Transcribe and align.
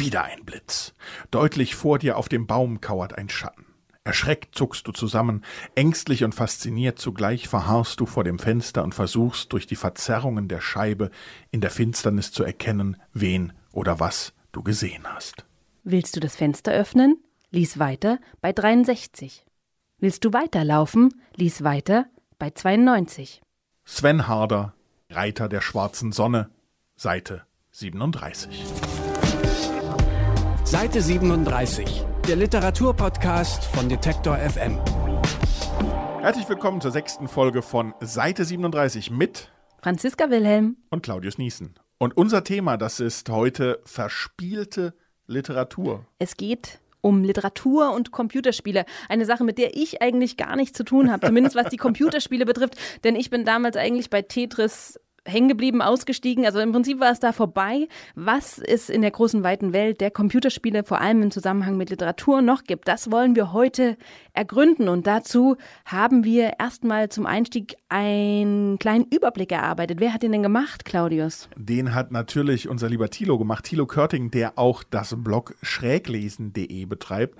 Wieder 0.00 0.24
ein 0.24 0.46
Blitz. 0.46 0.94
Deutlich 1.30 1.74
vor 1.74 1.98
dir 1.98 2.16
auf 2.16 2.30
dem 2.30 2.46
Baum 2.46 2.80
kauert 2.80 3.18
ein 3.18 3.28
Schatten. 3.28 3.66
Erschreckt 4.02 4.54
zuckst 4.54 4.88
du 4.88 4.92
zusammen, 4.92 5.44
ängstlich 5.74 6.24
und 6.24 6.34
fasziniert 6.34 6.98
zugleich 6.98 7.48
verharrst 7.48 8.00
du 8.00 8.06
vor 8.06 8.24
dem 8.24 8.38
Fenster 8.38 8.82
und 8.82 8.94
versuchst 8.94 9.52
durch 9.52 9.66
die 9.66 9.76
Verzerrungen 9.76 10.48
der 10.48 10.62
Scheibe 10.62 11.10
in 11.50 11.60
der 11.60 11.70
Finsternis 11.70 12.32
zu 12.32 12.42
erkennen, 12.44 12.96
wen 13.12 13.52
oder 13.72 14.00
was 14.00 14.32
du 14.52 14.62
gesehen 14.62 15.04
hast. 15.04 15.44
Willst 15.84 16.16
du 16.16 16.20
das 16.20 16.34
Fenster 16.34 16.72
öffnen? 16.72 17.22
Lies 17.50 17.78
weiter 17.78 18.20
bei 18.40 18.54
63. 18.54 19.44
Willst 19.98 20.24
du 20.24 20.32
weiterlaufen? 20.32 21.12
Lies 21.36 21.62
weiter 21.62 22.06
bei 22.38 22.48
92. 22.48 23.42
Sven 23.84 24.26
Harder, 24.26 24.72
Reiter 25.10 25.50
der 25.50 25.60
schwarzen 25.60 26.10
Sonne, 26.10 26.48
Seite 26.96 27.42
37. 27.72 28.64
Seite 30.70 31.02
37, 31.02 32.04
der 32.28 32.36
Literaturpodcast 32.36 33.64
von 33.64 33.88
Detektor 33.88 34.36
FM. 34.36 34.78
Herzlich 36.20 36.48
willkommen 36.48 36.80
zur 36.80 36.92
sechsten 36.92 37.26
Folge 37.26 37.60
von 37.60 37.92
Seite 37.98 38.44
37 38.44 39.10
mit 39.10 39.50
Franziska 39.82 40.30
Wilhelm 40.30 40.76
und 40.90 41.02
Claudius 41.02 41.38
Niesen. 41.38 41.74
Und 41.98 42.16
unser 42.16 42.44
Thema, 42.44 42.76
das 42.76 43.00
ist 43.00 43.30
heute 43.30 43.80
verspielte 43.84 44.94
Literatur. 45.26 46.06
Es 46.20 46.36
geht 46.36 46.78
um 47.00 47.24
Literatur 47.24 47.92
und 47.92 48.12
Computerspiele. 48.12 48.84
Eine 49.08 49.24
Sache, 49.24 49.42
mit 49.42 49.58
der 49.58 49.76
ich 49.76 50.00
eigentlich 50.02 50.36
gar 50.36 50.54
nichts 50.54 50.76
zu 50.76 50.84
tun 50.84 51.10
habe, 51.10 51.26
zumindest 51.26 51.56
was 51.56 51.68
die 51.68 51.76
Computerspiele 51.78 52.46
betrifft. 52.46 52.76
Denn 53.02 53.16
ich 53.16 53.28
bin 53.28 53.44
damals 53.44 53.76
eigentlich 53.76 54.08
bei 54.08 54.22
Tetris 54.22 55.00
hängen 55.30 55.48
geblieben, 55.48 55.80
ausgestiegen. 55.80 56.44
Also 56.44 56.58
im 56.60 56.72
Prinzip 56.72 57.00
war 57.00 57.10
es 57.10 57.20
da 57.20 57.32
vorbei. 57.32 57.88
Was 58.14 58.58
es 58.58 58.90
in 58.90 59.02
der 59.02 59.10
großen, 59.10 59.42
weiten 59.42 59.72
Welt 59.72 60.00
der 60.00 60.10
Computerspiele, 60.10 60.84
vor 60.84 61.00
allem 61.00 61.22
im 61.22 61.30
Zusammenhang 61.30 61.76
mit 61.76 61.90
Literatur, 61.90 62.42
noch 62.42 62.64
gibt, 62.64 62.88
das 62.88 63.10
wollen 63.10 63.36
wir 63.36 63.52
heute 63.52 63.96
ergründen. 64.32 64.88
Und 64.88 65.06
dazu 65.06 65.56
haben 65.84 66.24
wir 66.24 66.54
erstmal 66.58 67.08
zum 67.08 67.26
Einstieg 67.26 67.76
einen 67.88 68.78
kleinen 68.78 69.06
Überblick 69.10 69.52
erarbeitet. 69.52 70.00
Wer 70.00 70.12
hat 70.12 70.22
den 70.22 70.32
denn 70.32 70.42
gemacht, 70.42 70.84
Claudius? 70.84 71.48
Den 71.56 71.94
hat 71.94 72.12
natürlich 72.12 72.68
unser 72.68 72.88
lieber 72.88 73.10
Thilo 73.10 73.38
gemacht. 73.38 73.64
Thilo 73.64 73.86
Körting, 73.86 74.30
der 74.30 74.58
auch 74.58 74.82
das 74.82 75.14
Blog 75.16 75.54
schräglesen.de 75.62 76.84
betreibt 76.84 77.38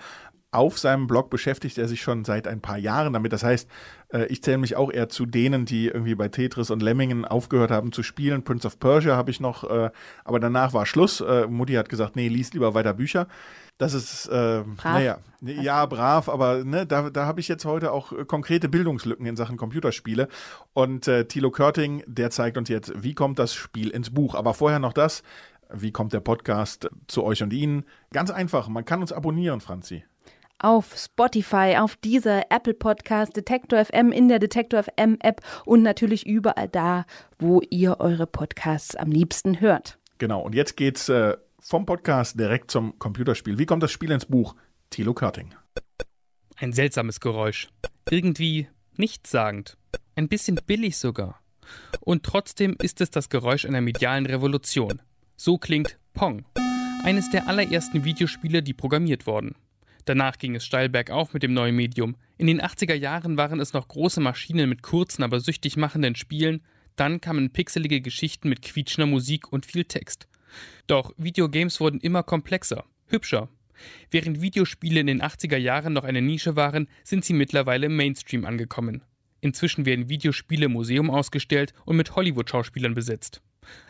auf 0.53 0.79
seinem 0.79 1.07
Blog 1.07 1.31
beschäftigt 1.31 1.79
er 1.79 1.87
sich 1.87 2.03
schon 2.03 2.25
seit 2.25 2.49
ein 2.49 2.61
paar 2.61 2.79
Jahren 2.79 3.13
damit. 3.13 3.33
Das 3.33 3.45
heißt, 3.45 3.69
äh, 4.13 4.27
ich 4.27 4.43
zähle 4.43 4.59
mich 4.59 4.77
auch 4.77 4.91
eher 4.91 5.09
zu 5.09 5.27
denen, 5.27 5.65
die 5.65 5.87
irgendwie 5.87 6.17
bei 6.17 6.29
Tetris 6.29 6.71
und 6.71 6.83
Lemmingen 6.83 7.25
aufgehört 7.25 7.71
haben 7.71 7.93
zu 7.93 8.03
spielen. 8.03 8.43
Prince 8.43 8.67
of 8.67 8.81
Persia 8.81 9.17
habe 9.17 9.31
ich 9.31 9.41
noch, 9.41 9.69
äh, 9.69 9.91
aber 10.25 10.41
danach 10.41 10.73
war 10.73 10.87
Schluss. 10.87 11.21
Äh, 11.21 11.47
Mutti 11.47 11.75
hat 11.75 11.89
gesagt, 11.89 12.17
nee, 12.17 12.29
lies 12.29 12.53
lieber 12.53 12.75
weiter 12.75 12.95
Bücher. 12.95 13.29
Das 13.79 13.95
ist, 13.95 14.27
äh, 14.27 14.63
naja, 14.85 15.19
ja, 15.41 15.87
brav, 15.87 16.29
aber 16.29 16.65
ne, 16.65 16.85
da, 16.85 17.09
da 17.09 17.25
habe 17.25 17.41
ich 17.41 17.49
jetzt 17.49 17.65
heute 17.65 17.93
auch 17.93 18.13
konkrete 18.27 18.69
Bildungslücken 18.69 19.25
in 19.25 19.37
Sachen 19.37 19.57
Computerspiele. 19.57 20.29
Und 20.75 21.09
äh, 21.09 21.27
Thilo 21.27 21.51
Körting, 21.51 22.03
der 22.07 22.31
zeigt 22.31 22.59
uns 22.59 22.69
jetzt, 22.69 22.93
wie 22.97 23.15
kommt 23.15 23.39
das 23.39 23.55
Spiel 23.55 23.89
ins 23.89 24.11
Buch. 24.11 24.35
Aber 24.35 24.53
vorher 24.53 24.81
noch 24.81 24.93
das, 24.93 25.23
wie 25.73 25.93
kommt 25.93 26.13
der 26.13 26.21
Podcast 26.21 26.91
zu 27.07 27.25
euch 27.25 27.43
und 27.43 27.55
Ihnen? 27.55 27.85
Ganz 28.13 28.31
einfach, 28.31 28.69
man 28.69 28.85
kann 28.85 29.01
uns 29.01 29.13
abonnieren, 29.13 29.61
Franzi 29.61 30.05
auf 30.61 30.97
Spotify, 30.97 31.77
auf 31.79 31.97
dieser 31.97 32.51
Apple 32.51 32.75
Podcast, 32.75 33.37
Detektor 33.37 33.85
FM, 33.85 34.13
in 34.13 34.29
der 34.29 34.39
Detektor 34.39 34.83
FM 34.83 35.17
App 35.21 35.41
und 35.65 35.83
natürlich 35.83 36.27
überall 36.27 36.69
da, 36.69 37.05
wo 37.39 37.61
ihr 37.71 37.99
eure 38.01 38.27
Podcasts 38.27 38.95
am 38.95 39.11
liebsten 39.11 39.61
hört. 39.61 39.99
Genau, 40.19 40.43
und 40.43 40.55
jetzt 40.55 40.77
geht's 40.77 41.09
äh, 41.09 41.37
vom 41.59 41.87
Podcast 41.87 42.39
direkt 42.39 42.71
zum 42.71 42.99
Computerspiel. 42.99 43.59
Wie 43.59 43.67
kommt 43.67 43.83
das 43.83 43.91
Spiel 43.91 44.11
ins 44.11 44.27
Buch? 44.27 44.55
Thilo 44.91 45.15
Körting. 45.15 45.55
Ein 46.57 46.73
seltsames 46.73 47.21
Geräusch. 47.21 47.69
Irgendwie 48.11 48.69
nichtssagend. 48.97 49.79
Ein 50.15 50.29
bisschen 50.29 50.59
billig 50.67 50.99
sogar. 50.99 51.41
Und 52.01 52.25
trotzdem 52.25 52.77
ist 52.83 53.01
es 53.01 53.11
das 53.11 53.29
Geräusch 53.29 53.65
einer 53.65 53.81
medialen 53.81 54.27
Revolution. 54.27 55.01
So 55.37 55.57
klingt 55.57 55.99
Pong. 56.13 56.45
Eines 57.03 57.31
der 57.31 57.49
allerersten 57.49 58.05
Videospiele, 58.05 58.63
die 58.63 58.75
programmiert 58.75 59.27
wurden. 59.27 59.55
Danach 60.05 60.39
ging 60.39 60.55
es 60.55 60.65
steil 60.65 60.89
bergauf 60.89 61.33
mit 61.33 61.43
dem 61.43 61.55
neuen 61.55 61.77
Medium. 61.77 62.17
In 62.39 62.47
den 62.47 62.61
80er 62.61 62.95
Jahren 62.95 63.37
waren 63.37 63.61
es 63.61 63.73
noch 63.73 63.89
große 63.89 64.21
Maschinen 64.21 64.69
mit 64.69 64.83
kurzen, 64.83 65.23
aber 65.23 65.41
süchtig 65.41 65.77
machenden 65.77 66.15
Spielen. 66.15 66.63
Dann 66.97 67.21
kamen 67.21 67.51
pixelige 67.51 68.01
Geschichten 68.01 68.49
mit 68.49 68.63
quietschender 68.63 69.07
Musik 69.07 69.53
und 69.53 69.67
viel 69.67 69.85
Text. 69.85 70.29
Doch 70.87 71.13
Videogames 71.17 71.81
wurden 71.81 72.01
immer 72.01 72.23
komplexer, 72.23 72.85
hübscher. 73.07 73.49
Während 74.11 74.43
Videospiele 74.43 75.01
in 75.01 75.07
den 75.07 75.23
80er 75.23 75.57
Jahren 75.57 75.93
noch 75.93 76.05
eine 76.05 76.23
Nische 76.23 76.57
waren, 76.57 76.89
sind 77.05 77.25
sie 77.25 77.33
mittlerweile 77.33 77.87
im 77.87 77.97
Mainstream 77.97 78.45
angekommen. 78.45 79.03
Inzwischen 79.41 79.87
werden 79.87 80.09
Videospiele 80.09 80.67
im 80.67 80.73
Museum 80.73 81.11
ausgestellt 81.11 81.73
und 81.87 81.97
mit 81.97 82.15
Hollywood-Schauspielern 82.15 82.95
besetzt. 82.95 83.41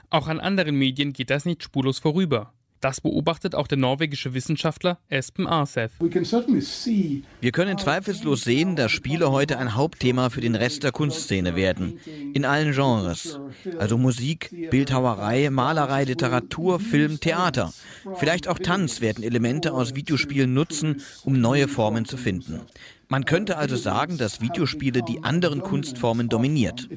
Auch 0.09 0.28
an 0.28 0.41
anderen 0.41 0.76
Medien 0.76 1.12
geht 1.12 1.31
das 1.31 1.44
nicht 1.44 1.62
spurlos 1.62 1.99
vorüber. 1.99 2.53
Das 2.81 3.03
beobachtet 3.03 3.55
auch 3.55 3.67
der 3.67 3.77
norwegische 3.77 4.33
Wissenschaftler 4.33 4.99
Espen 5.11 5.47
Arthef. 5.47 5.93
Wir 6.01 7.53
können 7.53 7.79
zweifellos 7.79 8.41
sehen, 8.43 8.75
dass 8.75 8.91
Spiele 8.91 9.31
heute 9.31 9.59
ein 9.59 9.75
Hauptthema 9.75 10.31
für 10.31 10.41
den 10.41 10.55
Rest 10.55 10.83
der 10.83 10.93
Kunstszene 10.93 11.57
werden. 11.57 12.01
In 12.33 12.47
allen 12.47 12.73
Genres. 12.73 13.39
Also 13.79 13.99
Musik, 13.99 14.71
Bildhauerei, 14.71 15.51
Malerei, 15.51 16.05
Literatur, 16.05 16.81
Film, 16.81 17.21
Theater. 17.21 17.73
Vielleicht 18.17 18.49
auch 18.49 18.59
Tanz 18.59 19.03
werden 19.03 19.25
Elemente 19.25 19.73
aus 19.75 19.95
Videospielen 19.95 20.55
nutzen, 20.55 21.03
um 21.25 21.39
neue 21.39 21.69
Formen 21.69 22.07
zu 22.07 22.17
finden. 22.17 22.62
Man 23.12 23.25
könnte 23.25 23.56
also 23.56 23.75
sagen, 23.75 24.19
dass 24.19 24.41
Videospiele 24.41 25.03
die 25.03 25.25
anderen 25.25 25.62
Kunstformen 25.62 26.28
dominiert. 26.28 26.88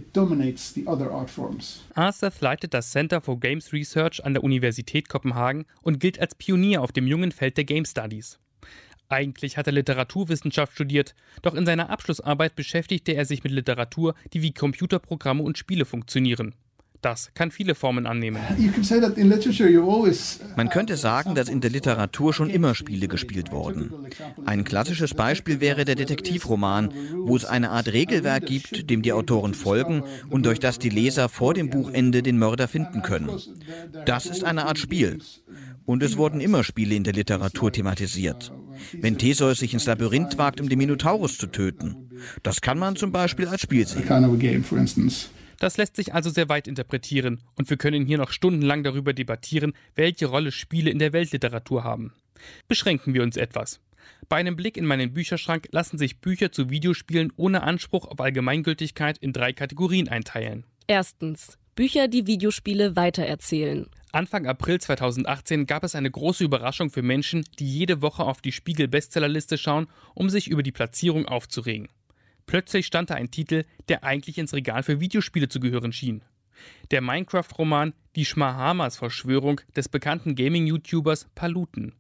Arthur 1.96 2.32
leitet 2.40 2.74
das 2.76 2.92
Center 2.92 3.20
for 3.20 3.40
Games 3.40 3.74
Research 3.74 4.24
an 4.24 4.36
der 4.36 4.44
Universität 4.44 5.10
Kopenhagen 5.10 5.66
und 5.82 6.00
gilt 6.00 6.20
als 6.20 6.36
Pionier 6.36 6.84
auf 6.84 6.92
dem 6.92 7.08
jungen 7.08 7.32
Feld 7.32 7.58
der 7.58 7.64
Game 7.64 7.86
Studies. 7.86 8.38
Eigentlich 9.10 9.58
hat 9.58 9.66
er 9.66 9.74
Literaturwissenschaft 9.74 10.74
studiert, 10.74 11.16
doch 11.42 11.56
in 11.56 11.66
seiner 11.66 11.90
Abschlussarbeit 11.90 12.56
beschäftigte 12.56 13.14
er 13.14 13.26
sich 13.26 13.44
mit 13.44 13.52
Literatur, 13.52 14.14
die 14.34 14.44
wie 14.44 14.54
Computerprogramme 14.54 15.42
und 15.42 15.58
Spiele 15.58 15.86
funktionieren. 15.86 16.54
Das 17.04 17.32
kann 17.34 17.52
viele 17.52 17.76
Formen 17.76 18.08
annehmen. 18.08 18.40
Man 20.56 20.70
könnte 20.70 20.96
sagen, 20.96 21.36
dass 21.36 21.50
in 21.50 21.60
der 21.60 21.70
Literatur 21.70 22.34
schon 22.34 22.50
immer 22.50 22.76
Spiele 22.76 23.10
gespielt 23.10 23.52
wurden. 23.52 23.92
Ein 24.46 24.64
klassisches 24.64 25.14
Beispiel 25.14 25.60
wäre 25.60 25.84
der 25.84 25.96
Detektivroman, 25.96 26.94
wo 27.18 27.36
es 27.36 27.44
eine 27.44 27.72
Art 27.72 27.92
Regelwerk 27.92 28.46
gibt, 28.46 28.90
dem 28.90 29.02
die 29.02 29.12
Autoren 29.12 29.54
folgen 29.54 30.04
und 30.30 30.46
durch 30.46 30.62
das 30.62 30.80
die 30.80 30.90
Leser 30.90 31.28
vor 31.28 31.54
dem 31.54 31.70
Buchende 31.70 32.24
den 32.24 32.40
Mörder 32.40 32.70
finden 32.70 33.02
können. 33.02 33.30
Das 34.06 34.26
ist 34.26 34.46
eine 34.46 34.66
Art 34.66 34.78
Spiel. 34.78 35.20
Und 35.86 36.04
es 36.04 36.16
wurden 36.16 36.40
immer 36.40 36.64
Spiele 36.64 36.96
in 36.96 37.04
der 37.04 37.12
Literatur 37.12 37.70
thematisiert. 37.70 38.54
Wenn 38.94 39.18
Theseus 39.18 39.60
sich 39.60 39.74
ins 39.74 39.86
Labyrinth 39.86 40.38
wagt, 40.38 40.62
um 40.62 40.70
den 40.70 40.78
Minotaurus 40.78 41.38
zu 41.38 41.48
töten. 41.48 42.10
Das 42.44 42.62
kann 42.62 42.80
man 42.80 42.96
zum 42.96 43.12
Beispiel 43.12 43.50
als 43.50 43.60
Spiel 43.60 43.86
sehen. 43.86 44.06
Das 45.64 45.78
lässt 45.78 45.96
sich 45.96 46.14
also 46.14 46.30
sehr 46.30 46.50
weit 46.50 46.68
interpretieren 46.68 47.40
und 47.56 47.70
wir 47.70 47.78
können 47.78 48.06
hier 48.06 48.18
noch 48.18 48.32
stundenlang 48.32 48.84
darüber 48.84 49.14
debattieren, 49.14 49.72
welche 49.96 50.26
Rolle 50.26 50.52
Spiele 50.52 50.92
in 50.92 51.00
der 51.00 51.14
Weltliteratur 51.14 51.86
haben. 51.86 52.12
Beschränken 52.68 53.14
wir 53.14 53.24
uns 53.24 53.38
etwas. 53.38 53.80
Bei 54.28 54.36
einem 54.36 54.58
Blick 54.58 54.76
in 54.76 54.86
meinen 54.86 55.14
Bücherschrank 55.14 55.70
lassen 55.72 55.98
sich 55.98 56.20
Bücher 56.20 56.52
zu 56.52 56.70
Videospielen 56.70 57.32
ohne 57.38 57.64
Anspruch 57.64 58.08
auf 58.08 58.20
Allgemeingültigkeit 58.20 59.18
in 59.20 59.32
drei 59.32 59.54
Kategorien 59.54 60.10
einteilen. 60.10 60.66
Erstens. 60.88 61.58
Bücher, 61.76 62.10
die 62.10 62.28
Videospiele 62.28 62.98
weitererzählen. 62.98 63.88
Anfang 64.12 64.48
April 64.48 64.82
2018 64.82 65.66
gab 65.66 65.86
es 65.86 65.96
eine 65.96 66.12
große 66.12 66.44
Überraschung 66.44 66.90
für 66.90 67.04
Menschen, 67.04 67.46
die 67.58 67.70
jede 67.70 68.02
Woche 68.02 68.26
auf 68.26 68.42
die 68.42 68.52
Spiegel-Bestsellerliste 68.52 69.58
schauen, 69.58 69.88
um 70.14 70.30
sich 70.30 70.50
über 70.50 70.62
die 70.62 70.74
Platzierung 70.74 71.26
aufzuregen. 71.26 71.88
Plötzlich 72.46 72.86
stand 72.86 73.10
da 73.10 73.16
ein 73.16 73.32
Titel, 73.32 73.64
der 73.90 74.04
eigentlich 74.04 74.38
ins 74.38 74.54
Regal 74.54 74.84
für 74.84 75.00
Videospiele 75.00 75.50
zu 75.50 75.60
gehören 75.60 75.94
schien. 75.94 76.24
Der 76.92 77.02
Minecraft-Roman 77.02 77.94
Die 78.16 78.26
Schmahamas-Verschwörung 78.26 79.62
des 79.76 79.90
bekannten 79.90 80.36
Gaming-YouTubers 80.36 81.28
Paluten. 81.36 81.94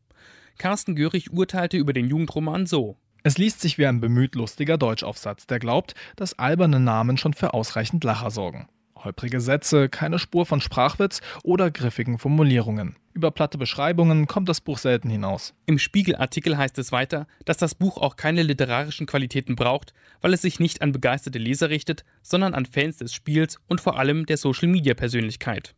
Carsten 0.57 0.95
Görig 0.95 1.31
urteilte 1.31 1.77
über 1.77 1.93
den 1.93 2.07
Jugendroman 2.07 2.65
so. 2.65 2.97
Es 3.23 3.37
liest 3.37 3.61
sich 3.61 3.77
wie 3.77 3.87
ein 3.87 4.01
bemüht 4.01 4.35
lustiger 4.35 4.77
Deutschaufsatz, 4.77 5.47
der 5.47 5.59
glaubt, 5.59 5.95
dass 6.15 6.37
alberne 6.37 6.79
Namen 6.79 7.17
schon 7.17 7.33
für 7.33 7.53
ausreichend 7.53 8.03
Lacher 8.03 8.31
sorgen. 8.31 8.67
Holprige 9.03 9.41
Sätze, 9.41 9.89
keine 9.89 10.19
Spur 10.19 10.45
von 10.45 10.61
Sprachwitz 10.61 11.21
oder 11.43 11.71
griffigen 11.71 12.17
Formulierungen. 12.17 12.95
Über 13.13 13.31
platte 13.31 13.57
Beschreibungen 13.57 14.27
kommt 14.27 14.49
das 14.49 14.61
Buch 14.61 14.77
selten 14.77 15.09
hinaus. 15.09 15.53
Im 15.65 15.77
Spiegelartikel 15.77 16.57
heißt 16.57 16.77
es 16.79 16.91
weiter, 16.91 17.27
dass 17.45 17.57
das 17.57 17.75
Buch 17.75 17.97
auch 17.97 18.15
keine 18.15 18.43
literarischen 18.43 19.05
Qualitäten 19.05 19.55
braucht, 19.55 19.93
weil 20.21 20.33
es 20.33 20.41
sich 20.41 20.59
nicht 20.59 20.81
an 20.81 20.93
begeisterte 20.93 21.37
Leser 21.37 21.69
richtet, 21.69 22.03
sondern 22.21 22.53
an 22.53 22.65
Fans 22.65 22.97
des 22.97 23.13
Spiels 23.13 23.59
und 23.67 23.81
vor 23.81 23.99
allem 23.99 24.25
der 24.25 24.37
Social-Media-Persönlichkeit. 24.37 25.75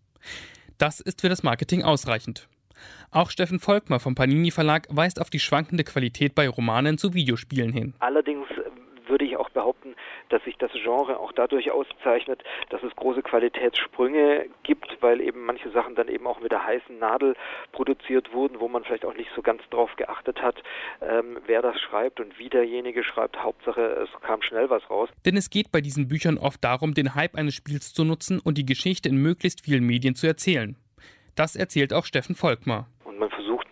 Das 0.77 0.99
ist 0.99 1.21
für 1.21 1.29
das 1.29 1.43
Marketing 1.43 1.83
ausreichend. 1.83 2.47
Auch 3.11 3.31
Steffen 3.31 3.59
Volkmar 3.59 3.99
vom 3.99 4.15
Panini 4.15 4.51
Verlag 4.51 4.87
weist 4.89 5.19
auf 5.19 5.29
die 5.29 5.39
schwankende 5.39 5.83
Qualität 5.83 6.35
bei 6.35 6.47
Romanen 6.47 6.97
zu 6.97 7.13
Videospielen 7.13 7.71
hin. 7.71 7.93
Allerdings 7.99 8.47
würde 9.07 9.25
ich 9.25 9.37
auch 9.37 9.49
behaupten, 9.49 9.95
dass 10.29 10.43
sich 10.43 10.57
das 10.57 10.71
Genre 10.71 11.19
auch 11.19 11.31
dadurch 11.31 11.71
auszeichnet, 11.71 12.43
dass 12.69 12.83
es 12.83 12.95
große 12.95 13.21
Qualitätssprünge 13.21 14.45
gibt, 14.63 14.97
weil 15.01 15.21
eben 15.21 15.45
manche 15.45 15.69
Sachen 15.71 15.95
dann 15.95 16.07
eben 16.07 16.27
auch 16.27 16.39
mit 16.39 16.51
der 16.51 16.65
heißen 16.65 16.97
Nadel 16.99 17.35
produziert 17.71 18.33
wurden, 18.33 18.59
wo 18.59 18.67
man 18.67 18.83
vielleicht 18.83 19.05
auch 19.05 19.15
nicht 19.15 19.29
so 19.35 19.41
ganz 19.41 19.61
drauf 19.69 19.95
geachtet 19.95 20.41
hat, 20.41 20.61
ähm, 21.01 21.37
wer 21.45 21.61
das 21.61 21.79
schreibt 21.79 22.19
und 22.19 22.37
wie 22.39 22.49
derjenige 22.49 23.03
schreibt. 23.03 23.41
Hauptsache, 23.41 23.81
es 23.81 24.21
kam 24.21 24.41
schnell 24.41 24.69
was 24.69 24.89
raus. 24.89 25.09
Denn 25.25 25.37
es 25.37 25.49
geht 25.49 25.71
bei 25.71 25.81
diesen 25.81 26.07
Büchern 26.07 26.37
oft 26.37 26.63
darum, 26.63 26.93
den 26.93 27.15
Hype 27.15 27.35
eines 27.35 27.53
Spiels 27.53 27.93
zu 27.93 28.03
nutzen 28.03 28.39
und 28.39 28.57
die 28.57 28.65
Geschichte 28.65 29.09
in 29.09 29.17
möglichst 29.17 29.65
vielen 29.65 29.85
Medien 29.85 30.15
zu 30.15 30.27
erzählen. 30.27 30.75
Das 31.35 31.55
erzählt 31.55 31.93
auch 31.93 32.05
Steffen 32.05 32.35
Volkmar 32.35 32.87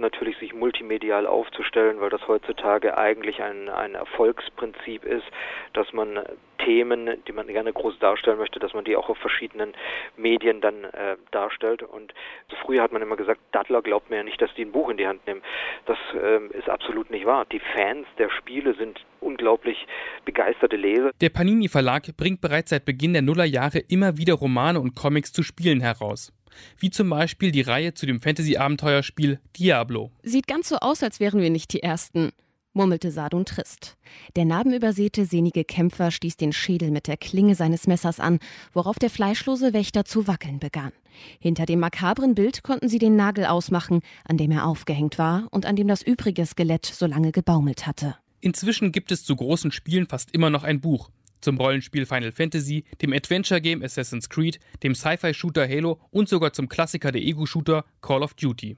natürlich 0.04 0.38
sich 0.38 0.54
multimedial 0.54 1.26
aufzustellen, 1.26 2.00
weil 2.00 2.12
das 2.12 2.28
heutzutage 2.28 2.96
eigentlich 2.98 3.42
ein, 3.42 3.70
ein 3.70 3.96
Erfolgsprinzip 3.96 5.04
ist, 5.04 5.26
dass 5.74 5.92
man 5.94 6.20
Themen, 6.64 7.10
die 7.28 7.32
man 7.32 7.48
gerne 7.48 7.74
groß 7.74 8.00
darstellen 8.00 8.38
möchte, 8.38 8.60
dass 8.60 8.74
man 8.74 8.86
die 8.86 8.96
auch 8.96 9.10
auf 9.10 9.18
verschiedenen 9.18 9.74
Medien 10.16 10.62
dann 10.62 10.84
äh, 10.84 11.18
darstellt. 11.32 11.84
Und 11.84 12.14
früher 12.62 12.82
hat 12.84 12.92
man 12.92 13.02
immer 13.02 13.18
gesagt, 13.18 13.42
Dattler 13.52 13.82
glaubt 13.82 14.10
mir 14.10 14.18
ja 14.18 14.24
nicht, 14.24 14.42
dass 14.42 14.54
die 14.56 14.64
ein 14.64 14.72
Buch 14.72 14.90
in 14.90 14.98
die 14.98 15.08
Hand 15.08 15.26
nehmen. 15.28 15.42
Das 15.86 15.98
äh, 16.14 16.46
ist 16.58 16.70
absolut 16.70 17.10
nicht 17.10 17.26
wahr. 17.26 17.46
Die 17.52 17.60
Fans 17.60 18.06
der 18.18 18.30
Spiele 18.30 18.76
sind 18.76 19.04
unglaublich 19.20 19.88
begeisterte 20.26 20.76
Leser. 20.76 21.12
Der 21.22 21.30
Panini 21.30 21.68
Verlag 21.68 22.04
bringt 22.18 22.42
bereits 22.42 22.70
seit 22.70 22.86
Beginn 22.86 23.14
der 23.14 23.22
Nullerjahre 23.22 23.80
immer 23.80 24.18
wieder 24.18 24.36
Romane 24.36 24.80
und 24.80 24.96
Comics 24.96 25.34
zu 25.34 25.44
Spielen 25.44 25.82
heraus 25.82 26.32
wie 26.78 26.90
zum 26.90 27.10
Beispiel 27.10 27.52
die 27.52 27.62
Reihe 27.62 27.94
zu 27.94 28.06
dem 28.06 28.20
Fantasy-Abenteuerspiel 28.20 29.40
Diablo. 29.58 30.12
Sieht 30.24 30.48
ganz 30.48 30.70
so 30.70 30.78
aus, 30.78 31.04
als 31.04 31.20
wären 31.20 31.42
wir 31.42 31.50
nicht 31.50 31.74
die 31.74 31.84
Ersten, 31.84 32.32
murmelte 32.74 33.12
Sadun 33.12 33.46
trist. 33.46 33.98
Der 34.36 34.46
narbenübersäte, 34.46 35.26
sehnige 35.26 35.64
Kämpfer 35.64 36.12
stieß 36.12 36.38
den 36.38 36.54
Schädel 36.54 36.92
mit 36.92 37.08
der 37.08 37.18
Klinge 37.18 37.56
seines 37.56 37.88
Messers 37.88 38.20
an, 38.20 38.40
worauf 38.74 39.00
der 39.00 39.10
fleischlose 39.10 39.74
Wächter 39.74 40.06
zu 40.06 40.28
wackeln 40.28 40.60
begann. 40.60 40.92
Hinter 41.40 41.66
dem 41.66 41.80
makabren 41.80 42.36
Bild 42.36 42.64
konnten 42.64 42.90
sie 42.90 43.00
den 43.00 43.16
Nagel 43.16 43.46
ausmachen, 43.46 44.02
an 44.26 44.38
dem 44.38 44.52
er 44.52 44.66
aufgehängt 44.66 45.18
war 45.18 45.48
und 45.52 45.66
an 45.66 45.76
dem 45.76 45.88
das 45.88 46.02
übrige 46.02 46.46
Skelett 46.46 46.86
so 46.86 47.06
lange 47.06 47.32
gebaumelt 47.32 47.86
hatte. 47.86 48.16
Inzwischen 48.42 48.92
gibt 48.92 49.12
es 49.12 49.24
zu 49.24 49.36
großen 49.36 49.72
Spielen 49.72 50.08
fast 50.08 50.32
immer 50.32 50.50
noch 50.50 50.64
ein 50.64 50.82
Buch, 50.82 51.10
zum 51.44 51.58
Rollenspiel 51.58 52.06
Final 52.06 52.32
Fantasy, 52.32 52.86
dem 53.02 53.14
Adventure-Game 53.14 53.84
Assassin's 53.84 54.30
Creed, 54.30 54.60
dem 54.82 54.96
Sci-Fi-Shooter 54.96 55.68
Halo 55.68 56.00
und 56.12 56.30
sogar 56.30 56.54
zum 56.54 56.70
Klassiker 56.70 57.12
der 57.12 57.22
Ego-Shooter 57.22 57.86
Call 58.02 58.24
of 58.24 58.34
Duty. 58.34 58.78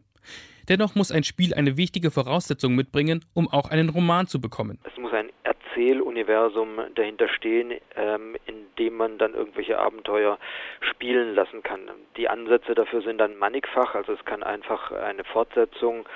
Dennoch 0.68 0.96
muss 0.96 1.12
ein 1.12 1.24
Spiel 1.24 1.54
eine 1.54 1.78
wichtige 1.78 2.10
Voraussetzung 2.10 2.74
mitbringen, 2.74 3.24
um 3.36 3.48
auch 3.48 3.70
einen 3.70 3.90
Roman 3.90 4.26
zu 4.26 4.42
bekommen. 4.42 4.80
Es 4.84 4.98
muss 4.98 5.14
ein 5.14 5.30
Erzähluniversum 5.44 6.80
dahinter 6.96 7.28
stehen, 7.28 7.74
ähm, 7.96 8.36
in 8.48 8.66
dem 8.80 8.98
man 8.98 9.20
dann 9.20 9.36
irgendwelche 9.36 9.78
Abenteuer 9.78 10.40
spielen 10.82 11.36
lassen 11.36 11.62
kann. 11.62 11.82
Die 12.18 12.28
Ansätze 12.28 12.74
dafür 12.74 13.02
sind 13.04 13.20
dann 13.20 13.38
mannigfach, 13.38 13.94
also 13.94 14.14
es 14.14 14.26
kann 14.26 14.42
einfach 14.42 14.92
eine 14.92 15.24
Fortsetzung 15.24 16.08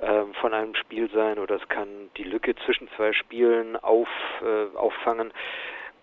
äh, 0.00 0.24
von 0.40 0.54
einem 0.54 0.76
Spiel 0.76 1.10
sein 1.12 1.40
oder 1.40 1.56
es 1.56 1.68
kann 1.68 1.88
die 2.16 2.22
Lücke 2.22 2.54
zwischen 2.64 2.88
zwei 2.96 3.12
Spielen 3.12 3.76
auf, 3.76 4.08
äh, 4.42 4.76
auffangen. 4.76 5.32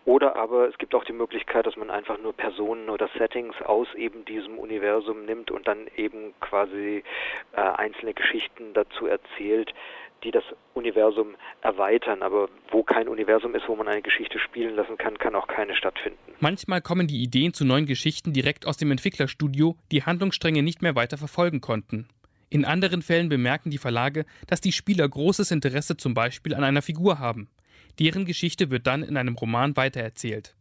Oder 0.05 0.35
aber 0.35 0.69
es 0.69 0.77
gibt 0.77 0.93
auch 0.93 1.03
die 1.03 1.13
Möglichkeit, 1.13 1.65
dass 1.65 1.75
man 1.75 1.89
einfach 1.89 2.19
nur 2.19 2.33
Personen 2.33 2.89
oder 2.89 3.09
Settings 3.17 3.55
aus 3.63 3.87
eben 3.95 4.23
diesem 4.23 4.59
Universum 4.59 5.25
nimmt 5.25 5.49
und 5.49 5.67
dann 5.67 5.87
eben 5.97 6.33
quasi 6.41 7.03
äh, 7.53 7.59
einzelne 7.59 8.13
Geschichten 8.13 8.75
dazu 8.75 9.07
erzählt, 9.07 9.73
die 10.23 10.29
das 10.29 10.43
Universum 10.75 11.35
erweitern. 11.61 12.21
Aber 12.21 12.49
wo 12.69 12.83
kein 12.83 13.07
Universum 13.07 13.55
ist, 13.55 13.67
wo 13.67 13.75
man 13.75 13.87
eine 13.87 14.03
Geschichte 14.03 14.37
spielen 14.37 14.75
lassen 14.75 14.97
kann, 14.97 15.17
kann 15.17 15.33
auch 15.33 15.47
keine 15.47 15.75
stattfinden. 15.75 16.19
Manchmal 16.39 16.81
kommen 16.81 17.07
die 17.07 17.23
Ideen 17.23 17.55
zu 17.55 17.65
neuen 17.65 17.87
Geschichten 17.87 18.31
direkt 18.31 18.67
aus 18.67 18.77
dem 18.77 18.91
Entwicklerstudio, 18.91 19.75
die 19.91 20.03
Handlungsstränge 20.03 20.61
nicht 20.61 20.83
mehr 20.83 20.95
weiter 20.95 21.17
verfolgen 21.17 21.61
konnten. 21.61 22.07
In 22.51 22.63
anderen 22.63 23.01
Fällen 23.01 23.27
bemerken 23.27 23.71
die 23.71 23.79
Verlage, 23.79 24.25
dass 24.45 24.61
die 24.61 24.71
Spieler 24.71 25.09
großes 25.09 25.49
Interesse 25.49 25.97
zum 25.97 26.13
Beispiel 26.13 26.53
an 26.53 26.63
einer 26.63 26.83
Figur 26.83 27.17
haben. 27.17 27.49
Deren 27.99 28.25
Geschichte 28.25 28.69
wird 28.69 28.87
dann 28.87 29.03
in 29.03 29.17
einem 29.17 29.35
Roman 29.35 29.75
weitererzählt. 29.75 30.55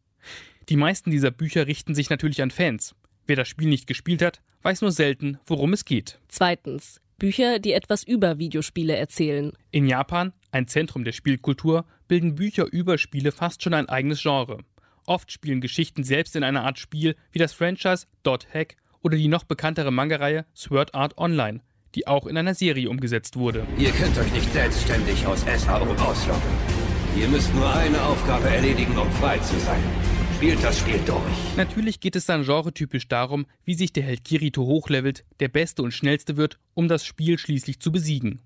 Die 0.69 0.77
meisten 0.77 1.11
dieser 1.11 1.31
Bücher 1.31 1.67
richten 1.67 1.95
sich 1.95 2.11
natürlich 2.11 2.43
an 2.43 2.51
Fans. 2.51 2.95
Wer 3.27 3.37
das 3.37 3.49
Spiel 3.49 3.69
nicht 3.69 3.87
gespielt 3.87 4.23
hat, 4.23 4.41
weiß 4.63 4.81
nur 4.81 4.93
selten, 4.93 5.39
worum 5.47 5.73
es 5.73 5.85
geht. 5.85 6.19
Zweitens. 6.29 7.01
Bücher, 7.19 7.59
die 7.59 7.73
etwas 7.73 8.03
über 8.03 8.39
Videospiele 8.39 8.97
erzählen. 8.97 9.53
In 9.71 9.87
Japan, 9.87 10.33
ein 10.51 10.67
Zentrum 10.67 11.05
der 11.05 11.13
Spielkultur, 11.13 11.85
bilden 12.09 12.35
Bücher 12.35 12.67
über 12.71 12.99
Spiele 12.99 13.33
fast 13.33 13.63
schon 13.63 13.75
ein 13.75 13.89
eigenes 13.89 14.23
Genre. 14.23 14.59
Oft 15.07 15.31
spielen 15.31 15.61
Geschichten 15.61 16.03
selbst 16.03 16.35
in 16.35 16.45
einer 16.45 16.65
Art 16.65 16.79
Spiel 16.79 17.15
wie 17.31 17.39
das 17.39 17.53
Franchise 17.53 18.07
Dot 18.23 18.49
Hack 18.53 18.77
oder 19.03 19.17
die 19.17 19.29
noch 19.29 19.45
bekanntere 19.45 19.93
Manga-Reihe 19.93 20.47
Sword 20.55 20.95
Art 20.95 21.19
Online, 21.19 21.61
die 21.95 22.07
auch 22.07 22.27
in 22.27 22.37
einer 22.37 22.55
Serie 22.55 22.89
umgesetzt 22.89 23.37
wurde. 23.37 23.67
Ihr 23.79 23.91
könnt 23.91 24.19
euch 24.19 24.33
nicht 24.33 24.53
selbstständig 24.53 25.27
aus 25.27 25.43
SAO 25.43 25.93
ausloggen. 26.03 26.84
Ihr 27.17 27.29
müsst 27.29 27.55
nur 27.55 27.73
eine 27.73 28.03
Aufgabe 28.03 28.49
erledigen, 28.49 28.99
um 28.99 29.09
frei 29.13 29.39
zu 29.39 29.57
sein. 29.61 29.81
Spielt 30.35 30.63
das 30.65 30.81
Spiel 30.81 30.99
durch. 31.07 31.57
Natürlich 31.57 32.01
geht 32.01 32.17
es 32.17 32.27
dann 32.27 32.45
genretypisch 32.45 33.07
darum, 33.07 33.47
wie 33.65 33.75
sich 33.75 33.93
der 33.93 34.03
Held 34.03 34.25
Kirito 34.25 34.65
hochlevelt, 34.65 35.25
der 35.39 35.47
Beste 35.47 35.83
und 35.83 35.93
Schnellste 35.93 36.37
wird, 36.37 36.59
um 36.75 36.89
das 36.89 37.07
Spiel 37.07 37.39
schließlich 37.39 37.79
zu 37.79 37.93
besiegen. 37.93 38.41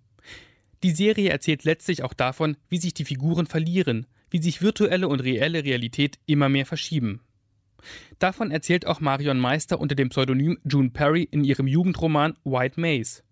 Die 0.82 0.91
Serie 0.91 1.31
erzählt 1.31 1.65
letztlich 1.65 2.03
auch 2.03 2.12
davon, 2.12 2.59
wie 2.69 2.76
sich 2.76 2.93
die 2.93 3.06
Figuren 3.06 3.47
verlieren, 3.47 4.06
wie 4.31 4.43
sich 4.43 4.61
virtuelle 4.61 5.09
und 5.09 5.21
reelle 5.21 5.64
Realität 5.64 6.19
immer 6.26 6.50
mehr 6.50 6.67
verschieben. 6.67 7.23
Davon 8.19 8.50
erzählt 8.50 8.87
auch 8.87 9.00
Marion 9.00 9.38
Meister 9.38 9.81
unter 9.81 9.94
dem 9.94 10.11
Pseudonym 10.11 10.59
June 10.64 10.91
Perry 10.91 11.23
in 11.23 11.43
ihrem 11.43 11.67
Jugendroman 11.67 12.35
White 12.44 12.79
Maze. 12.79 13.23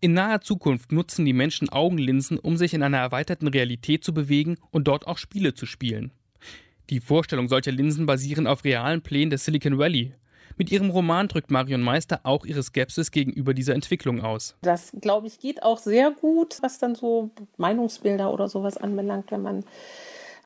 In 0.00 0.12
naher 0.12 0.40
Zukunft 0.40 0.92
nutzen 0.92 1.24
die 1.24 1.32
Menschen 1.32 1.70
Augenlinsen, 1.70 2.38
um 2.38 2.56
sich 2.56 2.72
in 2.72 2.84
einer 2.84 2.98
erweiterten 2.98 3.48
Realität 3.48 4.04
zu 4.04 4.14
bewegen 4.14 4.56
und 4.70 4.86
dort 4.86 5.08
auch 5.08 5.18
Spiele 5.18 5.54
zu 5.54 5.66
spielen. 5.66 6.12
Die 6.88 7.00
Vorstellung 7.00 7.48
solcher 7.48 7.72
Linsen 7.72 8.06
basieren 8.06 8.46
auf 8.46 8.62
realen 8.62 9.02
Plänen 9.02 9.30
des 9.30 9.44
Silicon 9.44 9.76
Valley. 9.76 10.14
Mit 10.56 10.70
ihrem 10.70 10.90
Roman 10.90 11.26
drückt 11.26 11.50
Marion 11.50 11.82
Meister 11.82 12.20
auch 12.22 12.46
ihre 12.46 12.62
Skepsis 12.62 13.10
gegenüber 13.10 13.54
dieser 13.54 13.74
Entwicklung 13.74 14.22
aus. 14.22 14.56
Das, 14.62 14.92
glaube 15.00 15.26
ich, 15.26 15.40
geht 15.40 15.64
auch 15.64 15.78
sehr 15.78 16.12
gut, 16.12 16.58
was 16.62 16.78
dann 16.78 16.94
so 16.94 17.30
Meinungsbilder 17.56 18.32
oder 18.32 18.48
sowas 18.48 18.76
anbelangt, 18.76 19.32
wenn 19.32 19.42
man 19.42 19.64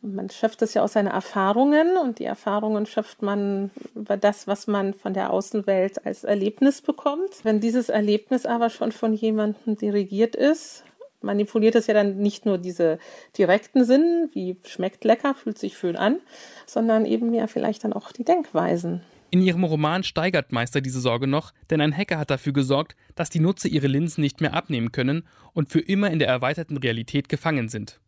man 0.02 0.30
schöpft 0.30 0.62
es 0.62 0.74
ja 0.74 0.82
aus 0.82 0.94
seinen 0.94 1.08
Erfahrungen 1.08 1.96
und 1.96 2.18
die 2.18 2.24
Erfahrungen 2.24 2.86
schöpft 2.86 3.22
man 3.22 3.70
über 3.94 4.16
das, 4.16 4.46
was 4.46 4.66
man 4.66 4.94
von 4.94 5.14
der 5.14 5.30
Außenwelt 5.30 6.04
als 6.04 6.24
Erlebnis 6.24 6.82
bekommt. 6.82 7.44
Wenn 7.44 7.60
dieses 7.60 7.88
Erlebnis 7.88 8.44
aber 8.44 8.68
schon 8.68 8.92
von 8.92 9.14
jemandem 9.14 9.76
dirigiert 9.76 10.34
ist, 10.34 10.84
manipuliert 11.20 11.76
es 11.76 11.86
ja 11.86 11.94
dann 11.94 12.18
nicht 12.18 12.46
nur 12.46 12.58
diese 12.58 12.98
direkten 13.38 13.84
Sinnen, 13.84 14.28
wie 14.32 14.56
schmeckt 14.66 15.04
lecker, 15.04 15.34
fühlt 15.34 15.58
sich 15.58 15.78
schön 15.78 15.96
an, 15.96 16.18
sondern 16.66 17.06
eben 17.06 17.32
ja 17.32 17.46
vielleicht 17.46 17.84
dann 17.84 17.92
auch 17.92 18.10
die 18.10 18.24
Denkweisen. 18.24 19.02
In 19.30 19.40
ihrem 19.40 19.64
Roman 19.64 20.02
steigert 20.02 20.52
Meister 20.52 20.82
diese 20.82 21.00
Sorge 21.00 21.26
noch, 21.26 21.52
denn 21.70 21.80
ein 21.80 21.96
Hacker 21.96 22.18
hat 22.18 22.30
dafür 22.30 22.52
gesorgt, 22.52 22.96
dass 23.14 23.30
die 23.30 23.40
Nutzer 23.40 23.68
ihre 23.68 23.86
Linsen 23.86 24.20
nicht 24.20 24.42
mehr 24.42 24.52
abnehmen 24.52 24.92
können 24.92 25.26
und 25.54 25.70
für 25.70 25.80
immer 25.80 26.10
in 26.10 26.18
der 26.18 26.28
erweiterten 26.28 26.76
Realität 26.76 27.30
gefangen 27.30 27.70
sind. 27.70 28.01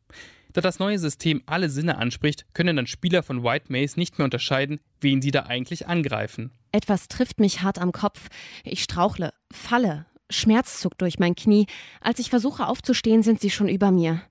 Da 0.55 0.61
das 0.61 0.79
neue 0.79 1.01
System 1.01 1.43
alle 1.47 1.69
Sinne 1.69 1.99
anspricht, 1.99 2.47
können 2.55 2.77
dann 2.77 2.87
Spieler 2.87 3.25
von 3.25 3.43
White 3.43 3.73
Maze 3.73 3.99
nicht 3.99 4.19
mehr 4.19 4.25
unterscheiden, 4.25 4.79
wen 5.01 5.21
sie 5.21 5.33
da 5.33 5.43
eigentlich 5.43 5.89
angreifen. 5.89 6.53
Etwas 6.71 7.09
trifft 7.09 7.41
mich 7.41 7.63
hart 7.63 7.81
am 7.81 7.91
Kopf. 7.91 8.29
Ich 8.63 8.85
strauchle, 8.85 9.35
falle. 9.53 10.07
Schmerz 10.31 10.79
zuckt 10.79 11.03
durch 11.03 11.19
mein 11.19 11.35
Knie. 11.35 11.67
Als 12.01 12.21
ich 12.21 12.31
versuche 12.31 12.69
aufzustehen, 12.69 13.25
sind 13.25 13.41
sie 13.41 13.51
schon 13.51 13.69
über 13.69 13.91
mir. 13.91 14.23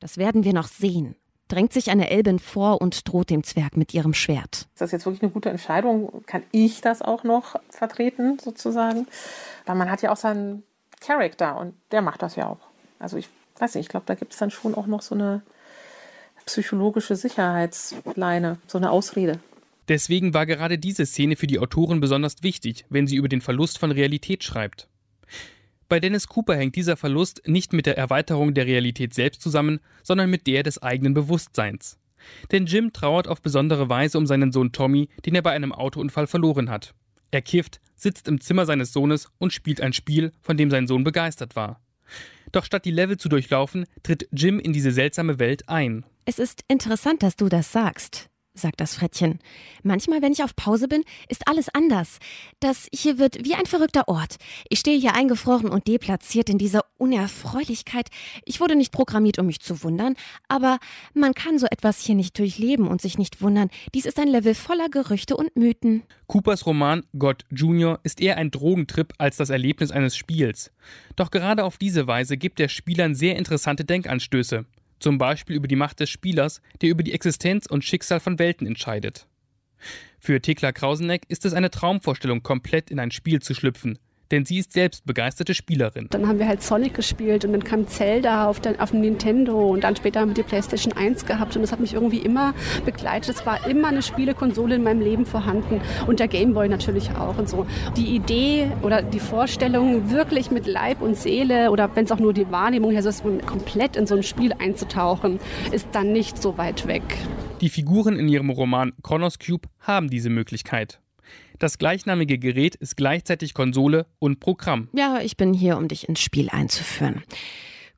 Das 0.00 0.18
werden 0.18 0.44
wir 0.44 0.52
noch 0.52 0.68
sehen. 0.68 1.16
Drängt 1.48 1.72
sich 1.72 1.90
eine 1.90 2.10
Elbin 2.10 2.38
vor 2.38 2.82
und 2.82 3.08
droht 3.08 3.30
dem 3.30 3.42
Zwerg 3.42 3.78
mit 3.78 3.94
ihrem 3.94 4.12
Schwert. 4.12 4.68
Ist 4.74 4.80
das 4.82 4.92
jetzt 4.92 5.06
wirklich 5.06 5.22
eine 5.22 5.32
gute 5.32 5.48
Entscheidung? 5.48 6.24
Kann 6.26 6.42
ich 6.52 6.82
das 6.82 7.00
auch 7.00 7.24
noch 7.24 7.56
vertreten, 7.70 8.38
sozusagen? 8.38 9.06
Weil 9.64 9.76
man 9.76 9.90
hat 9.90 10.02
ja 10.02 10.12
auch 10.12 10.18
seinen 10.18 10.62
Charakter 11.00 11.56
und 11.58 11.74
der 11.90 12.02
macht 12.02 12.20
das 12.20 12.36
ja 12.36 12.48
auch. 12.48 12.60
Also 12.98 13.16
ich 13.16 13.30
weiß 13.58 13.74
nicht, 13.76 13.86
ich 13.86 13.88
glaube, 13.88 14.04
da 14.04 14.14
gibt 14.14 14.34
es 14.34 14.38
dann 14.38 14.50
schon 14.50 14.74
auch 14.74 14.86
noch 14.86 15.00
so 15.00 15.14
eine 15.14 15.42
psychologische 16.46 17.16
Sicherheitsleine, 17.16 18.58
so 18.66 18.78
eine 18.78 18.90
Ausrede. 18.90 19.40
Deswegen 19.88 20.34
war 20.34 20.46
gerade 20.46 20.78
diese 20.78 21.04
Szene 21.04 21.36
für 21.36 21.46
die 21.46 21.58
Autorin 21.58 22.00
besonders 22.00 22.42
wichtig, 22.42 22.84
wenn 22.90 23.06
sie 23.06 23.16
über 23.16 23.28
den 23.28 23.40
Verlust 23.40 23.78
von 23.78 23.90
Realität 23.90 24.44
schreibt. 24.44 24.88
Bei 25.88 25.98
Dennis 25.98 26.28
Cooper 26.28 26.54
hängt 26.54 26.76
dieser 26.76 26.96
Verlust 26.96 27.42
nicht 27.46 27.72
mit 27.72 27.86
der 27.86 27.98
Erweiterung 27.98 28.54
der 28.54 28.66
Realität 28.66 29.12
selbst 29.12 29.42
zusammen, 29.42 29.80
sondern 30.04 30.30
mit 30.30 30.46
der 30.46 30.62
des 30.62 30.80
eigenen 30.80 31.14
Bewusstseins. 31.14 31.98
Denn 32.52 32.66
Jim 32.66 32.92
trauert 32.92 33.26
auf 33.26 33.42
besondere 33.42 33.88
Weise 33.88 34.16
um 34.16 34.26
seinen 34.26 34.52
Sohn 34.52 34.70
Tommy, 34.70 35.08
den 35.26 35.34
er 35.34 35.42
bei 35.42 35.50
einem 35.50 35.72
Autounfall 35.72 36.28
verloren 36.28 36.70
hat. 36.70 36.94
Er 37.32 37.42
kifft, 37.42 37.80
sitzt 37.96 38.28
im 38.28 38.40
Zimmer 38.40 38.66
seines 38.66 38.92
Sohnes 38.92 39.28
und 39.38 39.52
spielt 39.52 39.80
ein 39.80 39.92
Spiel, 39.92 40.32
von 40.40 40.56
dem 40.56 40.70
sein 40.70 40.86
Sohn 40.86 41.02
begeistert 41.02 41.56
war. 41.56 41.80
Doch 42.52 42.64
statt 42.64 42.84
die 42.84 42.90
Level 42.90 43.16
zu 43.16 43.28
durchlaufen, 43.28 43.86
tritt 44.02 44.28
Jim 44.32 44.58
in 44.58 44.72
diese 44.72 44.92
seltsame 44.92 45.38
Welt 45.38 45.68
ein. 45.68 46.04
Es 46.24 46.38
ist 46.38 46.62
interessant, 46.68 47.22
dass 47.22 47.36
du 47.36 47.48
das 47.48 47.72
sagst 47.72 48.29
sagt 48.54 48.80
das 48.80 48.94
Frettchen. 48.94 49.38
Manchmal, 49.82 50.22
wenn 50.22 50.32
ich 50.32 50.42
auf 50.42 50.56
Pause 50.56 50.88
bin, 50.88 51.04
ist 51.28 51.46
alles 51.46 51.68
anders. 51.68 52.18
Das 52.58 52.88
hier 52.92 53.18
wird 53.18 53.44
wie 53.44 53.54
ein 53.54 53.66
verrückter 53.66 54.08
Ort. 54.08 54.36
Ich 54.68 54.80
stehe 54.80 54.98
hier 54.98 55.14
eingefroren 55.14 55.68
und 55.68 55.86
deplatziert 55.86 56.50
in 56.50 56.58
dieser 56.58 56.84
Unerfreulichkeit. 56.98 58.08
Ich 58.44 58.60
wurde 58.60 58.76
nicht 58.76 58.92
programmiert, 58.92 59.38
um 59.38 59.46
mich 59.46 59.60
zu 59.60 59.82
wundern, 59.82 60.16
aber 60.48 60.78
man 61.14 61.34
kann 61.34 61.58
so 61.58 61.66
etwas 61.66 62.00
hier 62.00 62.14
nicht 62.14 62.38
durchleben 62.38 62.88
und 62.88 63.00
sich 63.00 63.18
nicht 63.18 63.40
wundern. 63.40 63.70
Dies 63.94 64.06
ist 64.06 64.18
ein 64.18 64.28
Level 64.28 64.54
voller 64.54 64.88
Gerüchte 64.88 65.36
und 65.36 65.56
Mythen. 65.56 66.02
Coopers 66.26 66.66
Roman 66.66 67.04
God 67.18 67.44
Junior 67.50 68.00
ist 68.02 68.20
eher 68.20 68.36
ein 68.36 68.50
Drogentrip 68.50 69.14
als 69.18 69.36
das 69.36 69.50
Erlebnis 69.50 69.90
eines 69.90 70.16
Spiels. 70.16 70.70
Doch 71.16 71.30
gerade 71.30 71.64
auf 71.64 71.78
diese 71.78 72.06
Weise 72.06 72.36
gibt 72.36 72.58
der 72.58 72.68
Spielern 72.68 73.14
sehr 73.14 73.36
interessante 73.36 73.84
Denkanstöße 73.84 74.66
zum 75.00 75.18
Beispiel 75.18 75.56
über 75.56 75.68
die 75.68 75.76
Macht 75.76 76.00
des 76.00 76.10
Spielers, 76.10 76.60
der 76.80 76.90
über 76.90 77.02
die 77.02 77.12
Existenz 77.12 77.66
und 77.66 77.84
Schicksal 77.84 78.20
von 78.20 78.38
Welten 78.38 78.66
entscheidet. 78.66 79.26
Für 80.18 80.40
Thekla 80.40 80.72
Krauseneck 80.72 81.22
ist 81.28 81.44
es 81.44 81.54
eine 81.54 81.70
Traumvorstellung, 81.70 82.42
komplett 82.42 82.90
in 82.90 83.00
ein 83.00 83.10
Spiel 83.10 83.40
zu 83.40 83.54
schlüpfen, 83.54 83.98
denn 84.30 84.44
sie 84.44 84.58
ist 84.58 84.72
selbst 84.72 85.04
begeisterte 85.06 85.54
Spielerin. 85.54 86.06
Dann 86.10 86.28
haben 86.28 86.38
wir 86.38 86.46
halt 86.46 86.62
Sonic 86.62 86.94
gespielt 86.94 87.44
und 87.44 87.52
dann 87.52 87.64
kam 87.64 87.86
Zelda 87.86 88.48
auf, 88.48 88.60
den, 88.60 88.78
auf 88.78 88.90
dem 88.90 89.00
Nintendo 89.00 89.70
und 89.70 89.84
dann 89.84 89.96
später 89.96 90.20
haben 90.20 90.28
wir 90.28 90.34
die 90.34 90.42
PlayStation 90.42 90.92
1 90.92 91.26
gehabt 91.26 91.56
und 91.56 91.62
das 91.62 91.72
hat 91.72 91.80
mich 91.80 91.94
irgendwie 91.94 92.18
immer 92.18 92.54
begleitet. 92.84 93.36
Es 93.36 93.46
war 93.46 93.66
immer 93.68 93.88
eine 93.88 94.02
Spielekonsole 94.02 94.76
in 94.76 94.82
meinem 94.82 95.00
Leben 95.00 95.26
vorhanden 95.26 95.80
und 96.06 96.20
der 96.20 96.28
Gameboy 96.28 96.68
natürlich 96.68 97.10
auch 97.12 97.38
und 97.38 97.48
so. 97.48 97.66
Die 97.96 98.14
Idee 98.14 98.70
oder 98.82 99.02
die 99.02 99.20
Vorstellung, 99.20 100.10
wirklich 100.10 100.50
mit 100.50 100.66
Leib 100.66 101.02
und 101.02 101.16
Seele 101.16 101.70
oder 101.70 101.94
wenn 101.94 102.04
es 102.04 102.12
auch 102.12 102.18
nur 102.18 102.32
die 102.32 102.50
Wahrnehmung 102.50 102.92
ist, 102.92 103.06
also 103.06 103.38
komplett 103.46 103.96
in 103.96 104.06
so 104.06 104.14
ein 104.14 104.22
Spiel 104.22 104.52
einzutauchen, 104.58 105.40
ist 105.72 105.88
dann 105.92 106.12
nicht 106.12 106.40
so 106.40 106.58
weit 106.58 106.86
weg. 106.86 107.02
Die 107.60 107.68
Figuren 107.68 108.18
in 108.18 108.28
ihrem 108.28 108.50
Roman 108.50 108.92
Chronos 109.02 109.38
Cube 109.38 109.68
haben 109.80 110.08
diese 110.08 110.30
Möglichkeit. 110.30 111.00
Das 111.60 111.76
gleichnamige 111.76 112.38
Gerät 112.38 112.74
ist 112.74 112.96
gleichzeitig 112.96 113.52
Konsole 113.52 114.06
und 114.18 114.40
Programm. 114.40 114.88
Ja, 114.94 115.20
ich 115.20 115.36
bin 115.36 115.52
hier, 115.52 115.76
um 115.76 115.88
dich 115.88 116.08
ins 116.08 116.20
Spiel 116.20 116.48
einzuführen. 116.48 117.22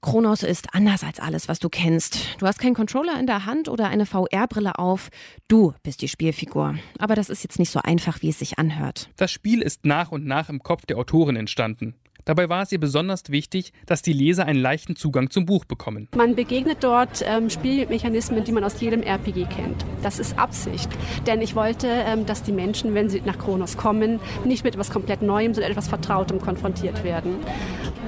Kronos 0.01 0.43
ist 0.43 0.75
anders 0.75 1.05
als 1.05 1.21
alles, 1.21 1.47
was 1.47 1.61
du 1.61 1.69
kennst. 1.69 2.41
Du 2.41 2.47
hast 2.49 2.59
keinen 2.59 2.75
Controller 2.75 3.21
in 3.21 3.29
der 3.29 3.47
Hand 3.47 3.69
oder 3.69 3.87
eine 3.87 4.05
VR-Brille 4.05 4.81
auf. 4.81 5.11
Du 5.47 5.75
bist 5.85 6.03
die 6.03 6.09
Spielfigur. 6.09 6.75
Aber 6.99 7.15
das 7.15 7.29
ist 7.29 7.45
jetzt 7.45 7.61
nicht 7.61 7.71
so 7.71 7.79
einfach, 7.79 8.21
wie 8.21 8.31
es 8.31 8.41
sich 8.41 8.59
anhört. 8.59 9.11
Das 9.17 9.31
Spiel 9.31 9.63
ist 9.63 9.87
nach 9.87 10.11
und 10.11 10.27
nach 10.27 10.49
im 10.49 10.65
Kopf 10.65 10.85
der 10.85 10.99
Autorin 10.99 11.37
entstanden. 11.37 11.95
Dabei 12.25 12.49
war 12.49 12.63
es 12.63 12.73
ihr 12.73 12.79
besonders 12.81 13.23
wichtig, 13.29 13.73
dass 13.87 14.03
die 14.03 14.13
Leser 14.13 14.47
einen 14.47 14.61
leichten 14.61 14.97
Zugang 14.97 15.31
zum 15.31 15.47
Buch 15.47 15.65
bekommen. 15.65 16.09
Man 16.17 16.37
begegnet 16.37 16.79
dort 16.81 17.25
ähm, 17.27 17.51
Spielmechanismen, 17.51 18.45
die 18.45 18.53
man 18.53 18.65
aus 18.65 18.81
jedem 18.81 19.03
RPG 19.03 19.47
kennt. 19.47 19.85
Das 20.03 20.19
ist 20.19 20.39
Absicht. 20.39 20.89
Denn 21.27 21.41
ich 21.41 21.57
wollte, 21.57 21.89
ähm, 21.89 22.27
dass 22.27 22.43
die 22.43 22.53
Menschen, 22.53 22.95
wenn 22.95 23.09
sie 23.09 23.23
nach 23.23 23.39
Kronos 23.39 23.77
kommen, 23.77 24.21
nicht 24.45 24.65
mit 24.65 24.75
etwas 24.75 24.91
komplett 24.91 25.23
Neuem, 25.23 25.55
sondern 25.55 25.73
etwas 25.73 25.89
Vertrautem 25.89 26.41
konfrontiert 26.41 27.05
werden. 27.05 27.37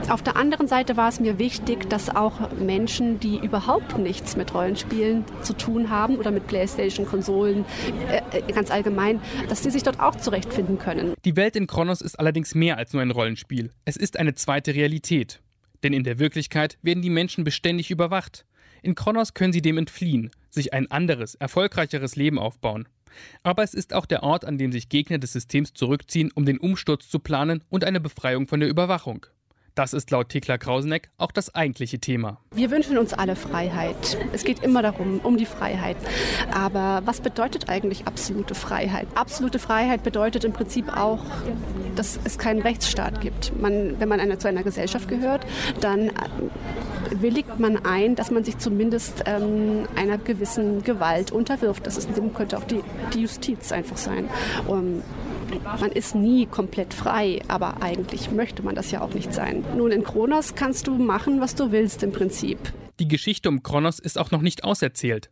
Auf 0.08 0.22
der 0.22 0.36
anderen 0.36 0.68
Seite 0.68 0.96
war 0.96 1.08
es 1.08 1.18
mir 1.18 1.38
wichtig, 1.38 1.88
dass 1.88 2.14
auch 2.14 2.50
Menschen, 2.58 3.20
die 3.20 3.38
überhaupt 3.38 3.96
nichts 3.98 4.36
mit 4.36 4.52
Rollenspielen 4.52 5.24
zu 5.42 5.54
tun 5.54 5.88
haben 5.88 6.16
oder 6.16 6.30
mit 6.30 6.46
Playstation-Konsolen 6.46 7.64
äh, 8.10 8.38
äh 8.38 8.52
ganz 8.52 8.70
allgemein, 8.70 9.20
dass 9.48 9.62
sie 9.62 9.70
sich 9.70 9.82
dort 9.82 10.00
auch 10.00 10.14
zurechtfinden 10.16 10.78
können. 10.78 11.14
Die 11.24 11.36
Welt 11.36 11.56
in 11.56 11.66
Kronos 11.66 12.02
ist 12.02 12.18
allerdings 12.20 12.54
mehr 12.54 12.76
als 12.76 12.92
nur 12.92 13.00
ein 13.00 13.10
Rollenspiel. 13.10 13.70
Es 13.86 13.96
ist 14.04 14.18
eine 14.18 14.34
zweite 14.34 14.74
Realität. 14.74 15.40
Denn 15.82 15.94
in 15.94 16.04
der 16.04 16.18
Wirklichkeit 16.18 16.78
werden 16.82 17.02
die 17.02 17.10
Menschen 17.10 17.42
beständig 17.42 17.90
überwacht. 17.90 18.44
In 18.82 18.94
Kronos 18.94 19.32
können 19.32 19.54
sie 19.54 19.62
dem 19.62 19.78
entfliehen, 19.78 20.30
sich 20.50 20.74
ein 20.74 20.90
anderes, 20.90 21.34
erfolgreicheres 21.36 22.14
Leben 22.14 22.38
aufbauen. 22.38 22.86
Aber 23.42 23.62
es 23.62 23.72
ist 23.72 23.94
auch 23.94 24.04
der 24.04 24.22
Ort, 24.22 24.44
an 24.44 24.58
dem 24.58 24.72
sich 24.72 24.90
Gegner 24.90 25.16
des 25.16 25.32
Systems 25.32 25.72
zurückziehen, 25.72 26.30
um 26.34 26.44
den 26.44 26.58
Umsturz 26.58 27.08
zu 27.08 27.18
planen 27.18 27.64
und 27.70 27.84
eine 27.84 28.00
Befreiung 28.00 28.46
von 28.46 28.60
der 28.60 28.68
Überwachung. 28.68 29.26
Das 29.74 29.92
ist 29.92 30.12
laut 30.12 30.28
Thekla 30.28 30.56
Krauseneck 30.56 31.10
auch 31.18 31.32
das 31.32 31.52
eigentliche 31.52 31.98
Thema. 31.98 32.38
Wir 32.54 32.70
wünschen 32.70 32.96
uns 32.96 33.12
alle 33.12 33.34
Freiheit. 33.34 34.16
Es 34.32 34.44
geht 34.44 34.62
immer 34.62 34.82
darum, 34.82 35.18
um 35.24 35.36
die 35.36 35.46
Freiheit. 35.46 35.96
Aber 36.52 37.02
was 37.06 37.20
bedeutet 37.20 37.68
eigentlich 37.68 38.06
absolute 38.06 38.54
Freiheit? 38.54 39.08
Absolute 39.16 39.58
Freiheit 39.58 40.04
bedeutet 40.04 40.44
im 40.44 40.52
Prinzip 40.52 40.96
auch, 40.96 41.24
dass 41.96 42.20
es 42.22 42.38
keinen 42.38 42.62
Rechtsstaat 42.62 43.20
gibt. 43.20 43.60
Man, 43.60 43.98
wenn 43.98 44.08
man 44.08 44.20
eine, 44.20 44.38
zu 44.38 44.46
einer 44.46 44.62
Gesellschaft 44.62 45.08
gehört, 45.08 45.44
dann 45.80 46.10
äh, 46.10 46.12
willigt 47.10 47.58
man 47.58 47.84
ein, 47.84 48.14
dass 48.14 48.30
man 48.30 48.44
sich 48.44 48.58
zumindest 48.58 49.24
ähm, 49.26 49.88
einer 49.96 50.18
gewissen 50.18 50.84
Gewalt 50.84 51.32
unterwirft. 51.32 51.84
Das 51.84 51.96
ist, 51.96 52.10
könnte 52.34 52.58
auch 52.58 52.64
die, 52.64 52.80
die 53.12 53.22
Justiz 53.22 53.72
einfach 53.72 53.96
sein. 53.96 54.28
Um, 54.68 55.02
man 55.80 55.92
ist 55.92 56.14
nie 56.14 56.46
komplett 56.46 56.94
frei, 56.94 57.40
aber 57.48 57.82
eigentlich 57.82 58.30
möchte 58.30 58.62
man 58.62 58.74
das 58.74 58.90
ja 58.90 59.00
auch 59.00 59.14
nicht 59.14 59.32
sein. 59.32 59.64
Nun, 59.76 59.90
in 59.90 60.04
Kronos 60.04 60.54
kannst 60.54 60.86
du 60.86 60.96
machen, 60.96 61.40
was 61.40 61.54
du 61.54 61.72
willst 61.72 62.02
im 62.02 62.12
Prinzip. 62.12 62.58
Die 63.00 63.08
Geschichte 63.08 63.48
um 63.48 63.62
Kronos 63.62 63.98
ist 63.98 64.18
auch 64.18 64.30
noch 64.30 64.42
nicht 64.42 64.64
auserzählt. 64.64 65.30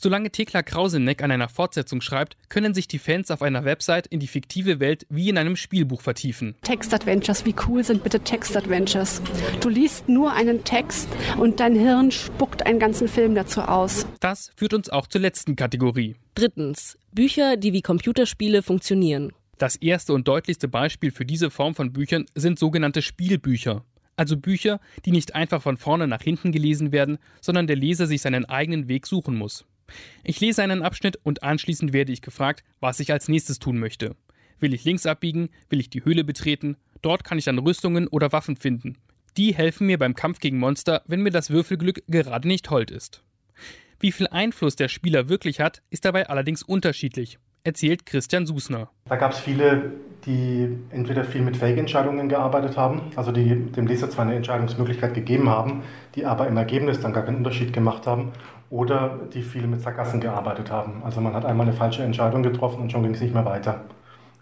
Solange 0.00 0.30
Thekla 0.30 0.62
Krauseneck 0.62 1.24
an 1.24 1.32
einer 1.32 1.48
Fortsetzung 1.48 2.00
schreibt, 2.00 2.36
können 2.48 2.72
sich 2.72 2.86
die 2.86 3.00
Fans 3.00 3.32
auf 3.32 3.42
einer 3.42 3.64
Website 3.64 4.06
in 4.06 4.20
die 4.20 4.28
fiktive 4.28 4.78
Welt 4.78 5.04
wie 5.10 5.28
in 5.28 5.36
einem 5.36 5.56
Spielbuch 5.56 6.02
vertiefen. 6.02 6.54
Textadventures, 6.62 7.44
wie 7.44 7.54
cool 7.66 7.82
sind 7.82 8.04
bitte 8.04 8.20
Textadventures? 8.20 9.20
Du 9.60 9.68
liest 9.68 10.08
nur 10.08 10.34
einen 10.34 10.62
Text 10.62 11.08
und 11.36 11.58
dein 11.58 11.74
Hirn 11.74 12.12
spuckt 12.12 12.64
einen 12.64 12.78
ganzen 12.78 13.08
Film 13.08 13.34
dazu 13.34 13.60
aus. 13.62 14.06
Das 14.20 14.52
führt 14.54 14.72
uns 14.72 14.88
auch 14.88 15.08
zur 15.08 15.20
letzten 15.20 15.56
Kategorie. 15.56 16.14
Drittens. 16.36 16.96
Bücher, 17.10 17.56
die 17.56 17.72
wie 17.72 17.82
Computerspiele 17.82 18.62
funktionieren. 18.62 19.32
Das 19.58 19.74
erste 19.74 20.12
und 20.12 20.28
deutlichste 20.28 20.68
Beispiel 20.68 21.10
für 21.10 21.26
diese 21.26 21.50
Form 21.50 21.74
von 21.74 21.92
Büchern 21.92 22.26
sind 22.36 22.60
sogenannte 22.60 23.02
Spielbücher. 23.02 23.84
Also 24.14 24.36
Bücher, 24.36 24.80
die 25.04 25.10
nicht 25.10 25.34
einfach 25.34 25.62
von 25.62 25.76
vorne 25.76 26.06
nach 26.06 26.22
hinten 26.22 26.52
gelesen 26.52 26.92
werden, 26.92 27.18
sondern 27.40 27.66
der 27.66 27.74
Leser 27.74 28.06
sich 28.06 28.22
seinen 28.22 28.44
eigenen 28.44 28.86
Weg 28.86 29.08
suchen 29.08 29.36
muss. 29.36 29.66
Ich 30.22 30.38
lese 30.40 30.62
einen 30.62 30.82
Abschnitt 30.82 31.18
und 31.24 31.42
anschließend 31.42 31.92
werde 31.92 32.12
ich 32.12 32.22
gefragt, 32.22 32.62
was 32.78 33.00
ich 33.00 33.10
als 33.10 33.26
nächstes 33.26 33.58
tun 33.58 33.78
möchte. 33.78 34.14
Will 34.60 34.74
ich 34.74 34.84
links 34.84 35.06
abbiegen? 35.06 35.48
Will 35.70 35.80
ich 35.80 35.90
die 35.90 36.04
Höhle 36.04 36.22
betreten? 36.22 36.76
Dort 37.02 37.24
kann 37.24 37.38
ich 37.38 37.44
dann 37.44 37.58
Rüstungen 37.58 38.06
oder 38.06 38.30
Waffen 38.30 38.56
finden. 38.56 38.96
Die 39.36 39.54
helfen 39.54 39.88
mir 39.88 39.98
beim 39.98 40.14
Kampf 40.14 40.38
gegen 40.38 40.58
Monster, 40.58 41.02
wenn 41.06 41.22
mir 41.22 41.30
das 41.30 41.50
Würfelglück 41.50 42.04
gerade 42.06 42.46
nicht 42.46 42.70
hold 42.70 42.92
ist. 42.92 43.24
Wie 43.98 44.12
viel 44.12 44.28
Einfluss 44.28 44.76
der 44.76 44.88
Spieler 44.88 45.28
wirklich 45.28 45.58
hat, 45.58 45.82
ist 45.90 46.04
dabei 46.04 46.28
allerdings 46.28 46.62
unterschiedlich 46.62 47.38
erzählt 47.64 48.06
Christian 48.06 48.46
Susner. 48.46 48.88
Da 49.08 49.16
gab 49.16 49.32
es 49.32 49.38
viele, 49.38 49.92
die 50.26 50.78
entweder 50.90 51.24
viel 51.24 51.42
mit 51.42 51.56
Fake-Entscheidungen 51.56 52.28
gearbeitet 52.28 52.76
haben, 52.76 53.02
also 53.16 53.32
die 53.32 53.54
dem 53.72 53.86
Leser 53.86 54.10
zwar 54.10 54.24
eine 54.24 54.34
Entscheidungsmöglichkeit 54.34 55.14
gegeben 55.14 55.48
haben, 55.48 55.82
die 56.14 56.26
aber 56.26 56.48
im 56.48 56.56
Ergebnis 56.56 57.00
dann 57.00 57.12
gar 57.12 57.24
keinen 57.24 57.38
Unterschied 57.38 57.72
gemacht 57.72 58.06
haben, 58.06 58.32
oder 58.70 59.18
die 59.32 59.42
viel 59.42 59.66
mit 59.66 59.80
Sackgassen 59.80 60.20
gearbeitet 60.20 60.70
haben. 60.70 61.02
Also 61.04 61.20
man 61.20 61.34
hat 61.34 61.44
einmal 61.44 61.66
eine 61.66 61.76
falsche 61.76 62.02
Entscheidung 62.02 62.42
getroffen 62.42 62.82
und 62.82 62.92
schon 62.92 63.02
ging 63.02 63.14
es 63.14 63.20
nicht 63.20 63.34
mehr 63.34 63.44
weiter. 63.44 63.82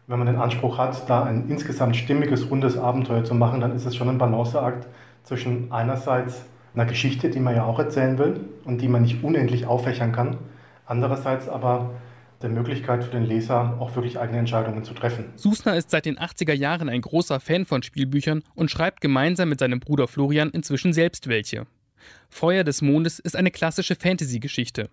Wenn 0.08 0.18
man 0.18 0.26
den 0.26 0.36
Anspruch 0.36 0.78
hat, 0.78 1.08
da 1.08 1.24
ein 1.24 1.48
insgesamt 1.48 1.96
stimmiges, 1.96 2.50
rundes 2.50 2.76
Abenteuer 2.76 3.24
zu 3.24 3.34
machen, 3.34 3.60
dann 3.60 3.74
ist 3.74 3.86
es 3.86 3.96
schon 3.96 4.08
ein 4.08 4.18
Balanceakt 4.18 4.86
zwischen 5.24 5.72
einerseits 5.72 6.44
einer 6.74 6.86
Geschichte, 6.86 7.30
die 7.30 7.40
man 7.40 7.56
ja 7.56 7.64
auch 7.64 7.78
erzählen 7.78 8.18
will 8.18 8.40
und 8.64 8.82
die 8.82 8.88
man 8.88 9.02
nicht 9.02 9.24
unendlich 9.24 9.66
auffächern 9.66 10.12
kann, 10.12 10.36
andererseits 10.86 11.48
aber 11.48 11.90
der 12.42 12.50
Möglichkeit 12.50 13.04
für 13.04 13.10
den 13.10 13.24
Leser, 13.24 13.76
auch 13.80 13.94
wirklich 13.94 14.18
eigene 14.18 14.38
Entscheidungen 14.38 14.84
zu 14.84 14.94
treffen. 14.94 15.32
Susner 15.36 15.76
ist 15.76 15.90
seit 15.90 16.06
den 16.06 16.18
80er 16.18 16.52
Jahren 16.52 16.88
ein 16.88 17.00
großer 17.00 17.40
Fan 17.40 17.64
von 17.64 17.82
Spielbüchern 17.82 18.42
und 18.54 18.70
schreibt 18.70 19.00
gemeinsam 19.00 19.48
mit 19.48 19.58
seinem 19.58 19.80
Bruder 19.80 20.08
Florian 20.08 20.50
inzwischen 20.50 20.92
selbst 20.92 21.28
welche. 21.28 21.66
Feuer 22.28 22.64
des 22.64 22.82
Mondes 22.82 23.18
ist 23.18 23.36
eine 23.36 23.50
klassische 23.50 23.96
Fantasy-Geschichte. 23.96 24.90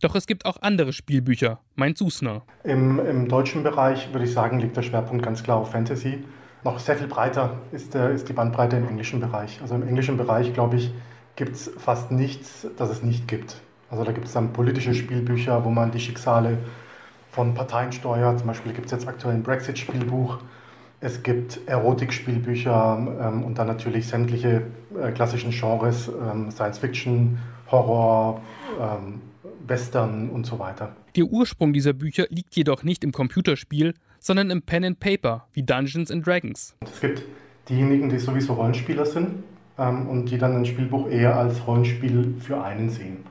Doch 0.00 0.14
es 0.14 0.26
gibt 0.26 0.44
auch 0.44 0.56
andere 0.60 0.92
Spielbücher, 0.92 1.60
meint 1.74 1.98
Susner. 1.98 2.42
Im, 2.62 2.98
Im, 2.98 3.28
deutschen 3.28 3.62
Bereich 3.62 4.12
würde 4.12 4.24
ich 4.24 4.32
sagen, 4.32 4.60
liegt 4.60 4.76
der 4.76 4.82
Schwerpunkt 4.82 5.24
ganz 5.24 5.42
klar 5.42 5.58
auf 5.58 5.72
Fantasy. 5.72 6.24
Noch 6.64 6.78
sehr 6.78 6.96
viel 6.96 7.06
breiter 7.06 7.58
ist, 7.72 7.94
der, 7.94 8.10
ist 8.10 8.28
die 8.28 8.32
Bandbreite 8.32 8.76
im 8.76 8.88
englischen 8.88 9.20
Bereich. 9.20 9.60
Also 9.60 9.74
im 9.74 9.86
englischen 9.86 10.16
Bereich, 10.16 10.52
glaube 10.54 10.76
ich, 10.76 10.92
gibt 11.36 11.54
es 11.54 11.70
fast 11.78 12.10
nichts, 12.10 12.66
das 12.76 12.90
es 12.90 13.02
nicht 13.02 13.28
gibt. 13.28 13.56
Also 13.90 14.04
da 14.04 14.12
gibt 14.12 14.26
es 14.26 14.32
dann 14.32 14.52
politische 14.52 14.94
Spielbücher, 14.94 15.64
wo 15.64 15.70
man 15.70 15.90
die 15.90 16.00
Schicksale 16.00 16.58
von 17.34 17.52
Parteien 17.54 17.90
steuert. 17.92 18.38
Zum 18.38 18.46
Beispiel 18.46 18.72
gibt 18.72 18.86
es 18.86 18.92
jetzt 18.92 19.08
aktuell 19.08 19.34
ein 19.34 19.42
Brexit-Spielbuch. 19.42 20.38
Es 21.00 21.22
gibt 21.22 21.60
Erotik-Spielbücher 21.66 23.18
ähm, 23.20 23.42
und 23.42 23.58
dann 23.58 23.66
natürlich 23.66 24.06
sämtliche 24.06 24.62
äh, 24.98 25.10
klassischen 25.10 25.50
Genres, 25.50 26.08
ähm, 26.08 26.50
Science-Fiction, 26.50 27.38
Horror, 27.70 28.40
ähm, 28.80 29.20
Western 29.66 30.30
und 30.30 30.46
so 30.46 30.58
weiter. 30.58 30.94
Der 31.16 31.24
Ursprung 31.24 31.72
dieser 31.72 31.92
Bücher 31.92 32.26
liegt 32.30 32.54
jedoch 32.54 32.84
nicht 32.84 33.02
im 33.02 33.12
Computerspiel, 33.12 33.94
sondern 34.20 34.50
im 34.50 34.62
Pen 34.62 34.84
and 34.84 35.00
Paper 35.00 35.46
wie 35.52 35.62
Dungeons 35.62 36.10
and 36.10 36.26
Dragons. 36.26 36.76
Es 36.82 37.00
gibt 37.00 37.22
diejenigen, 37.68 38.08
die 38.08 38.18
sowieso 38.18 38.54
Rollenspieler 38.54 39.06
sind 39.06 39.42
ähm, 39.78 40.08
und 40.08 40.26
die 40.26 40.38
dann 40.38 40.56
ein 40.56 40.64
Spielbuch 40.64 41.08
eher 41.10 41.36
als 41.36 41.66
Rollenspiel 41.66 42.34
für 42.38 42.62
einen 42.62 42.90
sehen. 42.90 43.24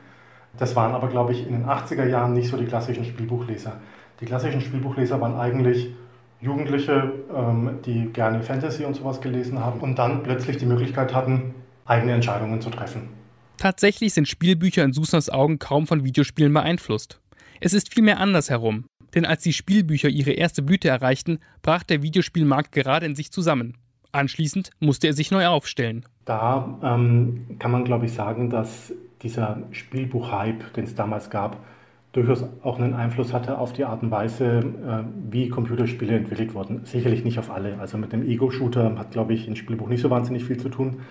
Das 0.58 0.76
waren 0.76 0.94
aber, 0.94 1.08
glaube 1.08 1.34
ich, 1.34 1.46
in 1.48 1.54
den 1.54 1.66
80er 1.66 2.08
Jahren 2.08 2.34
nicht 2.34 2.50
so 2.50 2.58
die 2.58 2.66
klassischen 2.66 3.06
Spielbuchleser. 3.06 3.80
Die 4.20 4.26
klassischen 4.26 4.62
Spielbuchleser 4.62 5.20
waren 5.20 5.36
eigentlich 5.36 5.94
Jugendliche, 6.42 7.14
ähm, 7.34 7.80
die 7.86 8.06
gerne 8.14 8.44
Fantasy 8.44 8.86
und 8.86 8.96
sowas 8.96 9.22
gelesen 9.22 9.60
haben 9.60 9.80
und 9.80 9.98
dann 9.98 10.24
plötzlich 10.24 10.58
die 10.58 10.66
Möglichkeit 10.66 11.14
hatten, 11.14 11.56
eigene 11.86 12.14
Entscheidungen 12.14 12.62
zu 12.62 12.70
treffen. 12.70 13.10
Tatsächlich 13.58 14.14
sind 14.14 14.28
Spielbücher 14.28 14.84
in 14.84 14.94
Susans 14.94 15.30
Augen 15.30 15.58
kaum 15.58 15.88
von 15.88 16.04
Videospielen 16.04 16.54
beeinflusst. 16.54 17.22
Es 17.62 17.74
ist 17.74 17.94
vielmehr 17.94 18.20
andersherum. 18.20 18.86
Denn 19.16 19.26
als 19.26 19.44
die 19.44 19.54
Spielbücher 19.54 20.10
ihre 20.10 20.32
erste 20.32 20.62
Blüte 20.64 20.90
erreichten, 20.90 21.40
brach 21.62 21.84
der 21.84 22.02
Videospielmarkt 22.02 22.72
gerade 22.72 23.06
in 23.06 23.16
sich 23.16 23.32
zusammen. 23.32 23.78
Anschließend 24.12 24.72
musste 24.80 25.08
er 25.08 25.14
sich 25.14 25.32
neu 25.32 25.48
aufstellen. 25.48 26.06
Da 26.26 26.80
ähm, 26.84 27.58
kann 27.60 27.72
man, 27.72 27.86
glaube 27.86 28.06
ich, 28.06 28.14
sagen, 28.14 28.50
dass 28.50 28.94
dieser 29.24 29.64
Spielbuch-Hype, 29.72 30.74
den 30.74 30.84
es 30.84 30.96
damals 30.96 31.30
gab, 31.30 31.58
durchaus 32.12 32.46
auch 32.62 32.78
einen 32.78 32.94
Einfluss 32.94 33.34
hatte 33.34 33.58
auf 33.58 33.74
die 33.74 33.86
Art 33.86 34.04
und 34.04 34.12
Weise, 34.12 34.60
äh, 34.60 35.04
wie 35.32 35.50
Computerspiele 35.50 36.16
entwickelt 36.16 36.54
wurden. 36.54 36.86
Sicherlich 36.86 37.24
nicht 37.24 37.40
auf 37.40 37.50
alle. 37.50 37.80
Also 37.80 37.98
mit 37.98 38.14
dem 38.14 38.28
Ego-Shooter 38.28 38.98
hat, 38.98 39.12
glaube 39.12 39.34
ich, 39.34 39.48
ein 39.48 39.56
Spielbuch 39.56 39.90
nicht 39.90 40.02
so 40.02 40.10
wahnsinnig 40.10 40.46
viel 40.46 40.58
zu 40.58 40.70
tun. 40.70 41.02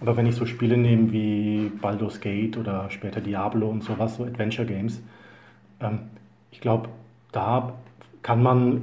Aber 0.00 0.16
wenn 0.16 0.26
ich 0.26 0.34
so 0.34 0.44
Spiele 0.46 0.76
nehme 0.76 1.12
wie 1.12 1.70
Baldur's 1.80 2.20
Gate 2.20 2.56
oder 2.56 2.90
später 2.90 3.20
Diablo 3.20 3.68
und 3.68 3.84
sowas, 3.84 4.16
so 4.16 4.24
Adventure 4.24 4.66
Games, 4.66 5.00
ähm, 5.80 6.00
ich 6.50 6.60
glaube, 6.60 6.88
da 7.30 7.74
kann 8.22 8.42
man 8.42 8.82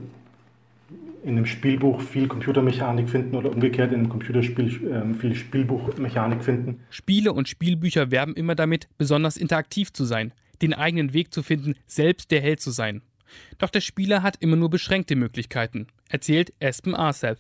in 1.23 1.29
einem 1.31 1.45
Spielbuch 1.45 2.01
viel 2.01 2.27
Computermechanik 2.27 3.09
finden 3.09 3.35
oder 3.35 3.51
umgekehrt 3.51 3.91
in 3.91 3.99
einem 3.99 4.09
Computerspiel 4.09 4.89
äh, 4.89 5.13
viel 5.13 5.35
Spielbuchmechanik 5.35 6.43
finden. 6.43 6.81
Spiele 6.89 7.33
und 7.33 7.47
Spielbücher 7.47 8.11
werben 8.11 8.35
immer 8.35 8.55
damit, 8.55 8.87
besonders 8.97 9.37
interaktiv 9.37 9.91
zu 9.93 10.05
sein, 10.05 10.33
den 10.61 10.73
eigenen 10.73 11.13
Weg 11.13 11.33
zu 11.33 11.43
finden, 11.43 11.75
selbst 11.87 12.31
der 12.31 12.41
Held 12.41 12.61
zu 12.61 12.71
sein. 12.71 13.01
Doch 13.57 13.69
der 13.69 13.81
Spieler 13.81 14.23
hat 14.23 14.37
immer 14.39 14.55
nur 14.55 14.69
beschränkte 14.69 15.15
Möglichkeiten, 15.15 15.87
erzählt 16.09 16.53
Aspen 16.61 16.95
Arceth. 16.95 17.39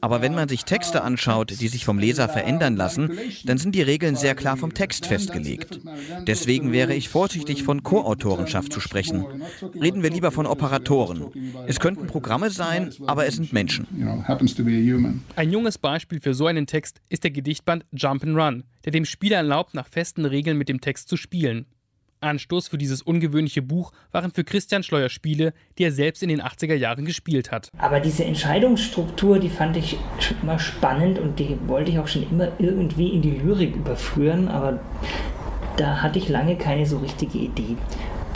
Aber 0.00 0.22
wenn 0.22 0.34
man 0.34 0.48
sich 0.48 0.64
Texte 0.64 1.02
anschaut, 1.02 1.50
die 1.60 1.68
sich 1.68 1.84
vom 1.84 1.98
Leser 1.98 2.28
verändern 2.28 2.76
lassen, 2.76 3.18
dann 3.44 3.58
sind 3.58 3.74
die 3.74 3.82
Regeln 3.82 4.16
sehr 4.16 4.34
klar 4.34 4.56
vom 4.56 4.72
Text 4.72 5.06
festgelegt. 5.06 5.80
Deswegen 6.26 6.72
wäre 6.72 6.94
ich 6.94 7.08
vorsichtig 7.08 7.62
von 7.62 7.82
Co-Autorenschaft 7.82 8.72
zu 8.72 8.80
sprechen. 8.80 9.26
Reden 9.80 10.02
wir 10.02 10.10
lieber 10.10 10.30
von 10.30 10.46
Operatoren. 10.46 11.26
Es 11.66 11.80
könnten 11.80 12.06
Programme 12.06 12.50
sein, 12.50 12.92
aber 13.06 13.26
es 13.26 13.36
sind 13.36 13.52
Menschen. 13.52 13.86
Ein 15.36 15.52
junges 15.52 15.78
Beispiel 15.78 16.20
für 16.20 16.34
so 16.34 16.46
einen 16.46 16.66
Text 16.66 17.00
ist 17.08 17.24
der 17.24 17.30
Gedichtband 17.30 17.84
Jump 17.92 18.24
and 18.24 18.36
Run, 18.36 18.64
der 18.84 18.92
dem 18.92 19.04
Spieler 19.04 19.38
erlaubt, 19.38 19.74
nach 19.74 19.88
festen 19.88 20.24
Regeln 20.24 20.56
mit 20.56 20.68
dem 20.68 20.80
Text 20.80 21.08
zu 21.08 21.16
spielen. 21.16 21.66
Anstoß 22.20 22.68
für 22.68 22.78
dieses 22.78 23.02
ungewöhnliche 23.02 23.62
Buch 23.62 23.92
waren 24.12 24.32
für 24.32 24.44
Christian 24.44 24.82
Schleuer 24.82 25.08
Spiele, 25.08 25.52
die 25.78 25.84
er 25.84 25.92
selbst 25.92 26.22
in 26.22 26.28
den 26.28 26.42
80er 26.42 26.74
Jahren 26.74 27.04
gespielt 27.04 27.50
hat. 27.50 27.70
Aber 27.78 28.00
diese 28.00 28.24
Entscheidungsstruktur, 28.24 29.38
die 29.38 29.48
fand 29.48 29.76
ich 29.76 29.98
immer 30.42 30.58
spannend 30.58 31.18
und 31.18 31.38
die 31.38 31.56
wollte 31.66 31.90
ich 31.90 31.98
auch 31.98 32.08
schon 32.08 32.28
immer 32.30 32.48
irgendwie 32.58 33.08
in 33.10 33.22
die 33.22 33.30
Lyrik 33.30 33.76
überführen, 33.76 34.48
aber 34.48 34.80
da 35.76 36.02
hatte 36.02 36.18
ich 36.18 36.28
lange 36.28 36.56
keine 36.56 36.86
so 36.86 36.98
richtige 36.98 37.38
Idee. 37.38 37.76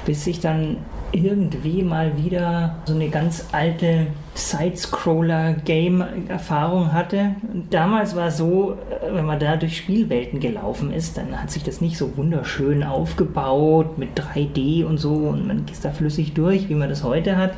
Bis 0.05 0.27
ich 0.27 0.41
dann 0.41 0.79
irgendwie 1.13 1.83
mal 1.83 2.17
wieder 2.17 2.77
so 2.85 2.95
eine 2.95 3.09
ganz 3.09 3.49
alte 3.53 4.07
Side-Scroller-Game-Erfahrung 4.35 6.93
hatte. 6.93 7.37
damals 7.71 8.15
war 8.17 8.27
es 8.29 8.37
so, 8.37 8.73
äh, 8.73 8.77
wenn 9.15 9.25
man 9.27 9.41
da 9.41 9.57
durch 9.57 9.77
Spielwelten 9.77 10.39
gelaufen 10.41 10.93
ist, 10.93 11.19
dann 11.19 11.41
hat 11.41 11.51
sich 11.51 11.65
das 11.65 11.81
nicht 11.81 11.97
so 11.97 12.17
wunderschön 12.17 12.85
aufgebaut 12.85 13.99
mit 13.99 14.11
3D 14.19 14.85
und 14.85 14.99
so 14.99 15.15
und 15.15 15.47
man 15.47 15.65
geht 15.67 15.85
da 15.85 15.91
flüssig 15.91 16.35
durch, 16.35 16.69
wie 16.69 16.75
man 16.75 16.89
das 16.89 17.05
heute 17.05 17.37
hat. 17.37 17.53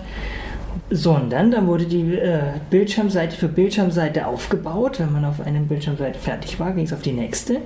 Sondern 0.88 1.50
dann 1.50 1.66
wurde 1.66 1.84
die 1.86 2.16
äh, 2.16 2.44
Bildschirmseite 2.70 3.36
für 3.36 3.48
Bildschirmseite 3.48 4.26
aufgebaut. 4.26 5.00
Wenn 5.00 5.12
man 5.12 5.26
auf 5.26 5.40
einer 5.40 5.60
Bildschirmseite 5.60 6.18
fertig 6.18 6.58
war, 6.58 6.72
ging 6.72 6.84
es 6.84 6.92
auf 6.92 7.02
die 7.02 7.12
nächste. 7.12 7.58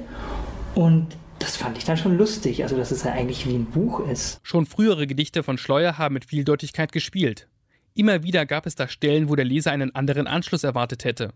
Und 0.74 1.06
das 1.38 1.56
fand 1.56 1.78
ich 1.78 1.84
dann 1.84 1.96
schon 1.96 2.16
lustig, 2.16 2.62
also 2.62 2.76
dass 2.76 2.90
es 2.90 3.04
ja 3.04 3.12
eigentlich 3.12 3.46
wie 3.46 3.54
ein 3.54 3.66
Buch 3.66 4.00
ist. 4.08 4.40
Schon 4.42 4.66
frühere 4.66 5.06
Gedichte 5.06 5.42
von 5.42 5.58
Schleuer 5.58 5.98
haben 5.98 6.14
mit 6.14 6.24
Vieldeutigkeit 6.24 6.92
gespielt. 6.92 7.48
Immer 7.94 8.22
wieder 8.22 8.46
gab 8.46 8.66
es 8.66 8.74
da 8.74 8.88
Stellen, 8.88 9.28
wo 9.28 9.36
der 9.36 9.44
Leser 9.44 9.72
einen 9.72 9.94
anderen 9.94 10.26
Anschluss 10.26 10.64
erwartet 10.64 11.04
hätte. 11.04 11.30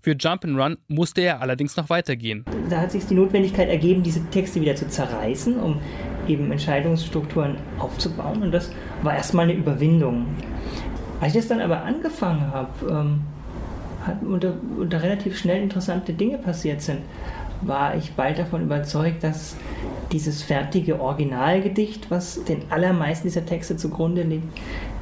Für 0.00 0.12
Jump'n'Run 0.12 0.76
musste 0.86 1.22
er 1.22 1.40
allerdings 1.40 1.76
noch 1.76 1.88
weitergehen. 1.88 2.44
Da 2.68 2.80
hat 2.80 2.92
sich 2.92 3.06
die 3.06 3.14
Notwendigkeit 3.14 3.68
ergeben, 3.68 4.02
diese 4.02 4.22
Texte 4.30 4.60
wieder 4.60 4.76
zu 4.76 4.86
zerreißen, 4.88 5.58
um 5.58 5.80
eben 6.28 6.52
Entscheidungsstrukturen 6.52 7.56
aufzubauen. 7.78 8.42
Und 8.42 8.52
das 8.52 8.70
war 9.02 9.16
erstmal 9.16 9.44
eine 9.44 9.54
Überwindung. 9.54 10.26
Als 11.20 11.34
ich 11.34 11.40
das 11.40 11.48
dann 11.48 11.60
aber 11.60 11.82
angefangen 11.82 12.52
habe, 12.52 12.86
ähm, 12.86 13.20
hat 14.06 14.22
unter, 14.22 14.54
unter 14.78 15.02
relativ 15.02 15.38
schnell 15.38 15.62
interessante 15.62 16.12
Dinge 16.12 16.36
passiert 16.36 16.82
sind 16.82 17.00
war 17.62 17.96
ich 17.96 18.12
bald 18.12 18.38
davon 18.38 18.62
überzeugt, 18.62 19.24
dass 19.24 19.56
dieses 20.12 20.42
fertige 20.42 21.00
Originalgedicht, 21.00 22.10
was 22.10 22.44
den 22.44 22.62
allermeisten 22.70 23.28
dieser 23.28 23.46
Texte 23.46 23.76
zugrunde 23.76 24.22
liegt, 24.22 24.46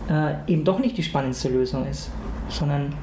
äh, 0.08 0.34
eben 0.46 0.64
doch 0.64 0.78
nicht 0.78 0.96
die 0.96 1.02
spannendste 1.02 1.48
Lösung 1.48 1.86
ist, 1.86 2.10
sondern 2.48 2.94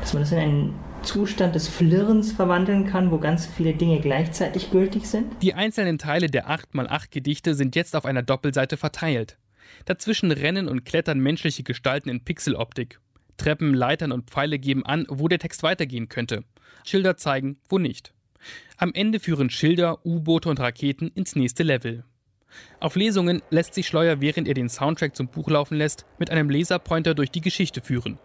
dass 0.00 0.12
man 0.14 0.22
das 0.22 0.32
in 0.32 0.38
einen 0.38 0.74
Zustand 1.02 1.54
des 1.54 1.68
Flirrens 1.68 2.32
verwandeln 2.32 2.86
kann, 2.86 3.10
wo 3.10 3.18
ganz 3.18 3.46
viele 3.46 3.72
Dinge 3.72 4.00
gleichzeitig 4.00 4.70
gültig 4.70 5.06
sind. 5.06 5.26
Die 5.42 5.54
einzelnen 5.54 5.98
Teile 5.98 6.28
der 6.28 6.48
8x8 6.50 7.10
Gedichte 7.10 7.54
sind 7.54 7.76
jetzt 7.76 7.94
auf 7.94 8.04
einer 8.04 8.22
Doppelseite 8.22 8.76
verteilt. 8.76 9.38
Dazwischen 9.84 10.32
rennen 10.32 10.68
und 10.68 10.84
klettern 10.84 11.20
menschliche 11.20 11.62
Gestalten 11.62 12.08
in 12.08 12.24
Pixeloptik. 12.24 12.98
Treppen, 13.36 13.72
Leitern 13.72 14.12
und 14.12 14.30
Pfeile 14.30 14.58
geben 14.58 14.84
an, 14.84 15.06
wo 15.08 15.28
der 15.28 15.38
Text 15.38 15.62
weitergehen 15.62 16.08
könnte. 16.08 16.44
Schilder 16.84 17.16
zeigen, 17.16 17.58
wo 17.68 17.78
nicht. 17.78 18.12
Am 18.80 18.92
Ende 18.94 19.18
führen 19.18 19.50
Schilder, 19.50 20.06
U-Boote 20.06 20.48
und 20.48 20.60
Raketen 20.60 21.10
ins 21.16 21.34
nächste 21.34 21.64
Level. 21.64 22.04
Auf 22.78 22.94
Lesungen 22.94 23.42
lässt 23.50 23.74
sich 23.74 23.88
Schleuer, 23.88 24.20
während 24.20 24.46
er 24.46 24.54
den 24.54 24.68
Soundtrack 24.68 25.16
zum 25.16 25.26
Buch 25.26 25.50
laufen 25.50 25.76
lässt, 25.76 26.06
mit 26.20 26.30
einem 26.30 26.48
Laserpointer 26.48 27.16
durch 27.16 27.32
die 27.32 27.40
Geschichte 27.40 27.80
führen. 27.80 28.20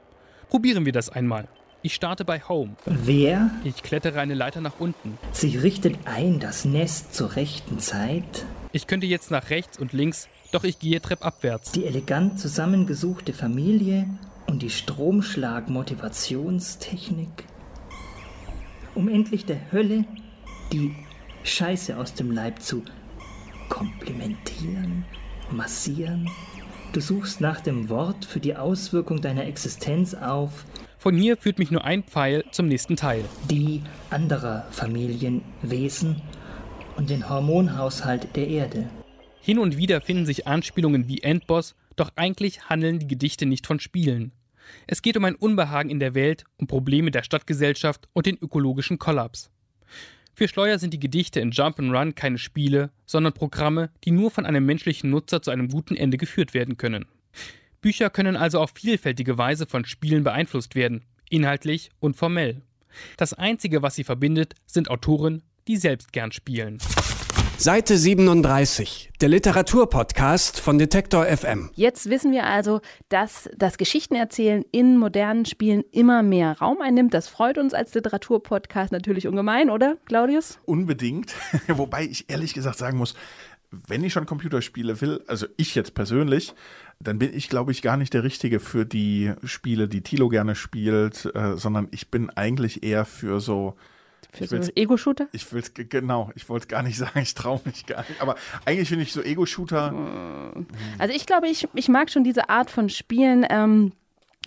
Probieren 0.49 0.85
wir 0.85 0.91
das 0.91 1.09
einmal. 1.09 1.47
Ich 1.81 1.95
starte 1.95 2.23
bei 2.23 2.39
Home. 2.47 2.75
Wer? 2.85 3.49
Ich 3.63 3.81
klettere 3.81 4.19
eine 4.19 4.35
Leiter 4.35 4.61
nach 4.61 4.79
unten. 4.79 5.17
Sie 5.31 5.57
richtet 5.57 5.97
ein 6.05 6.39
das 6.39 6.65
Nest 6.65 7.15
zur 7.15 7.35
rechten 7.35 7.79
Zeit. 7.79 8.45
Ich 8.73 8.85
könnte 8.85 9.07
jetzt 9.07 9.31
nach 9.31 9.49
rechts 9.49 9.79
und 9.79 9.91
links, 9.91 10.29
doch 10.51 10.63
ich 10.63 10.77
gehe 10.77 11.01
treppabwärts. 11.01 11.71
Die 11.71 11.85
elegant 11.85 12.39
zusammengesuchte 12.39 13.33
Familie 13.33 14.05
und 14.45 14.61
die 14.61 14.69
Stromschlag-Motivationstechnik 14.69 17.45
um 18.95 19.07
endlich 19.07 19.45
der 19.45 19.71
Hölle 19.71 20.05
die 20.73 20.93
Scheiße 21.43 21.97
aus 21.97 22.13
dem 22.13 22.31
Leib 22.31 22.61
zu 22.61 22.83
komplimentieren, 23.69 25.05
massieren. 25.51 26.29
Du 26.91 26.99
suchst 26.99 27.41
nach 27.41 27.61
dem 27.61 27.89
Wort 27.89 28.25
für 28.25 28.39
die 28.39 28.55
Auswirkung 28.55 29.21
deiner 29.21 29.45
Existenz 29.45 30.13
auf. 30.13 30.65
Von 30.97 31.15
hier 31.15 31.37
führt 31.37 31.59
mich 31.59 31.71
nur 31.71 31.83
ein 31.83 32.03
Pfeil 32.03 32.43
zum 32.51 32.67
nächsten 32.67 32.95
Teil. 32.95 33.23
Die 33.49 33.81
anderer 34.09 34.67
Familienwesen 34.71 36.21
und 36.95 37.09
den 37.09 37.29
Hormonhaushalt 37.29 38.35
der 38.35 38.47
Erde. 38.47 38.89
Hin 39.41 39.59
und 39.59 39.77
wieder 39.77 40.01
finden 40.01 40.25
sich 40.25 40.47
Anspielungen 40.47 41.07
wie 41.07 41.21
Endboss, 41.21 41.75
doch 41.95 42.11
eigentlich 42.15 42.69
handeln 42.69 42.99
die 42.99 43.07
Gedichte 43.07 43.45
nicht 43.45 43.67
von 43.67 43.79
Spielen. 43.79 44.31
Es 44.87 45.01
geht 45.01 45.17
um 45.17 45.25
ein 45.25 45.35
Unbehagen 45.35 45.89
in 45.89 45.99
der 45.99 46.15
Welt, 46.15 46.45
um 46.57 46.67
Probleme 46.67 47.11
der 47.11 47.23
Stadtgesellschaft 47.23 48.07
und 48.13 48.25
den 48.25 48.37
ökologischen 48.37 48.97
Kollaps. 48.97 49.49
Für 50.35 50.47
Schleuer 50.47 50.79
sind 50.79 50.93
die 50.93 50.99
Gedichte 50.99 51.39
in 51.39 51.51
Jump'n'Run 51.51 52.13
keine 52.13 52.39
Spiele, 52.39 52.89
sondern 53.05 53.33
Programme, 53.33 53.91
die 54.03 54.09
nur 54.09 54.31
von 54.31 54.47
einem 54.47 54.65
menschlichen 54.65 55.11
Nutzer 55.11 55.43
zu 55.43 55.51
einem 55.51 55.69
guten 55.69 55.95
Ende 55.95 56.17
geführt 56.17 56.55
werden 56.55 56.75
können. 56.77 57.05
Bücher 57.81 58.09
können 58.09 58.35
also 58.35 58.59
auf 58.59 58.71
vielfältige 58.73 59.37
Weise 59.37 59.67
von 59.67 59.85
Spielen 59.85 60.23
beeinflusst 60.23 60.73
werden, 60.73 61.03
inhaltlich 61.29 61.91
und 61.99 62.15
formell. 62.15 62.63
Das 63.17 63.33
Einzige, 63.33 63.83
was 63.83 63.95
sie 63.95 64.03
verbindet, 64.03 64.55
sind 64.65 64.89
Autoren, 64.89 65.43
die 65.67 65.77
selbst 65.77 66.11
gern 66.13 66.31
spielen. 66.31 66.79
Seite 67.63 67.97
37, 67.97 69.11
der 69.21 69.29
Literaturpodcast 69.29 70.59
von 70.59 70.77
Detektor 70.77 71.23
FM. 71.25 71.69
Jetzt 71.75 72.09
wissen 72.09 72.33
wir 72.33 72.45
also, 72.45 72.81
dass 73.07 73.49
das 73.55 73.77
Geschichtenerzählen 73.77 74.65
in 74.73 74.97
modernen 74.97 75.45
Spielen 75.45 75.85
immer 75.93 76.23
mehr 76.23 76.57
Raum 76.59 76.81
einnimmt. 76.81 77.13
Das 77.13 77.29
freut 77.29 77.57
uns 77.57 77.73
als 77.73 77.93
Literaturpodcast 77.93 78.91
natürlich 78.91 79.29
ungemein, 79.29 79.69
oder, 79.69 79.95
Claudius? 80.03 80.59
Unbedingt. 80.65 81.35
Wobei 81.69 82.03
ich 82.03 82.29
ehrlich 82.29 82.53
gesagt 82.53 82.77
sagen 82.77 82.97
muss, 82.97 83.13
wenn 83.71 84.03
ich 84.03 84.11
schon 84.11 84.25
Computerspiele 84.25 84.99
will, 84.99 85.23
also 85.27 85.45
ich 85.55 85.73
jetzt 85.73 85.93
persönlich, 85.93 86.53
dann 86.99 87.17
bin 87.17 87.33
ich, 87.33 87.47
glaube 87.47 87.71
ich, 87.71 87.81
gar 87.81 87.95
nicht 87.95 88.13
der 88.13 88.25
Richtige 88.25 88.59
für 88.59 88.85
die 88.85 89.31
Spiele, 89.45 89.87
die 89.87 90.01
Tilo 90.01 90.27
gerne 90.27 90.55
spielt, 90.55 91.33
äh, 91.33 91.55
sondern 91.55 91.87
ich 91.91 92.11
bin 92.11 92.29
eigentlich 92.29 92.83
eher 92.83 93.05
für 93.05 93.39
so 93.39 93.77
für 94.33 94.47
so 94.47 94.71
Ego-Shooter? 94.75 95.27
Ich 95.31 95.51
will 95.53 95.61
es 95.61 95.73
genau, 95.73 96.31
ich 96.35 96.49
wollte 96.49 96.63
es 96.63 96.67
gar 96.67 96.83
nicht 96.83 96.97
sagen, 96.97 97.19
ich 97.19 97.33
traue 97.33 97.61
mich 97.65 97.85
gar 97.85 98.01
nicht. 98.07 98.21
Aber 98.21 98.35
eigentlich 98.65 98.89
finde 98.89 99.03
ich 99.03 99.13
so 99.13 99.21
Ego-Shooter. 99.21 99.93
Also 100.97 101.13
ich 101.13 101.25
glaube, 101.25 101.47
ich, 101.47 101.67
ich 101.73 101.89
mag 101.89 102.09
schon 102.09 102.23
diese 102.23 102.49
Art 102.49 102.69
von 102.69 102.89
Spielen. 102.89 103.45
Ähm, 103.49 103.93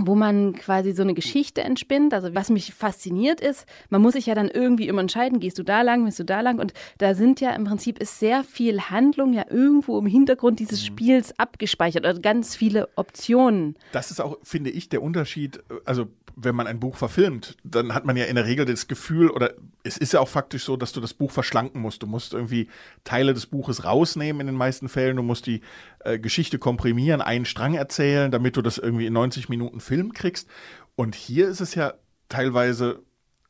wo 0.01 0.15
man 0.15 0.55
quasi 0.55 0.93
so 0.93 1.03
eine 1.03 1.15
Geschichte 1.15 1.63
entspinnt. 1.63 2.13
Also 2.13 2.35
was 2.35 2.51
mich 2.51 2.75
fasziniert 2.75 3.41
ist, 3.41 3.67
man 3.89 4.03
muss 4.03 4.13
sich 4.13 4.27
ja 4.27 4.35
dann 4.35 4.49
irgendwie 4.49 4.89
immer 4.89 5.01
entscheiden, 5.01 5.41
gehst 5.41 5.59
du 5.59 5.63
da 5.63 5.83
lang, 5.83 6.05
bist 6.05 6.19
du 6.19 6.25
da 6.25 6.41
lang 6.41 6.59
und 6.59 6.75
da 6.99 7.15
sind 7.15 7.41
ja 7.41 7.53
im 7.53 7.65
Prinzip 7.65 7.99
ist 7.99 8.19
sehr 8.19 8.45
viel 8.45 8.81
Handlung 8.81 9.33
ja 9.33 9.47
irgendwo 9.49 9.99
im 9.99 10.07
Hintergrund 10.07 10.61
dieses 10.61 10.83
mhm. 10.83 10.87
Spiels 10.87 11.39
abgespeichert 11.39 12.05
oder 12.05 12.19
ganz 12.19 12.55
viele 12.55 12.89
Optionen. 12.97 13.77
Das 13.93 14.11
ist 14.11 14.21
auch, 14.21 14.37
finde 14.43 14.71
ich, 14.71 14.89
der 14.89 15.03
Unterschied, 15.03 15.63
also 15.85 16.09
wenn 16.39 16.55
man 16.55 16.67
ein 16.67 16.79
Buch 16.79 16.97
verfilmt, 16.97 17.57
dann 17.65 17.95
hat 17.95 18.05
man 18.05 18.15
ja 18.15 18.27
in 18.27 18.35
der 18.35 18.45
Regel 18.45 18.67
das 18.67 18.89
Gefühl, 18.89 19.31
oder 19.31 19.55
es 19.85 19.97
ist 19.97 20.13
ja 20.13 20.21
auch 20.21 20.29
faktisch 20.29 20.65
so, 20.65 20.77
dass 20.77 20.93
du 20.93 21.01
das 21.01 21.15
Buch 21.15 21.31
verschlanken 21.31 21.81
musst. 21.81 22.03
Du 22.03 22.07
musst 22.07 22.35
irgendwie 22.35 22.69
Teile 23.05 23.33
des 23.33 23.47
Buches 23.47 23.85
rausnehmen 23.85 24.41
in 24.41 24.47
den 24.49 24.57
meisten 24.57 24.91
Fällen. 24.91 25.17
Du 25.17 25.23
musst 25.23 25.47
die 25.47 25.63
äh, 26.01 26.19
Geschichte 26.19 26.59
komprimieren, 26.59 27.23
einen 27.23 27.47
Strang 27.47 27.75
erzählen, 27.75 28.31
damit 28.31 28.57
du 28.59 28.63
das 28.63 28.77
irgendwie 28.77 29.07
in 29.07 29.15
90 29.15 29.49
Minuten 29.49 29.81
Film 29.87 30.13
kriegst. 30.13 30.49
Und 30.97 31.15
hier 31.15 31.49
ist 31.49 31.61
es 31.61 31.75
ja 31.75 31.95
teilweise 32.29 33.03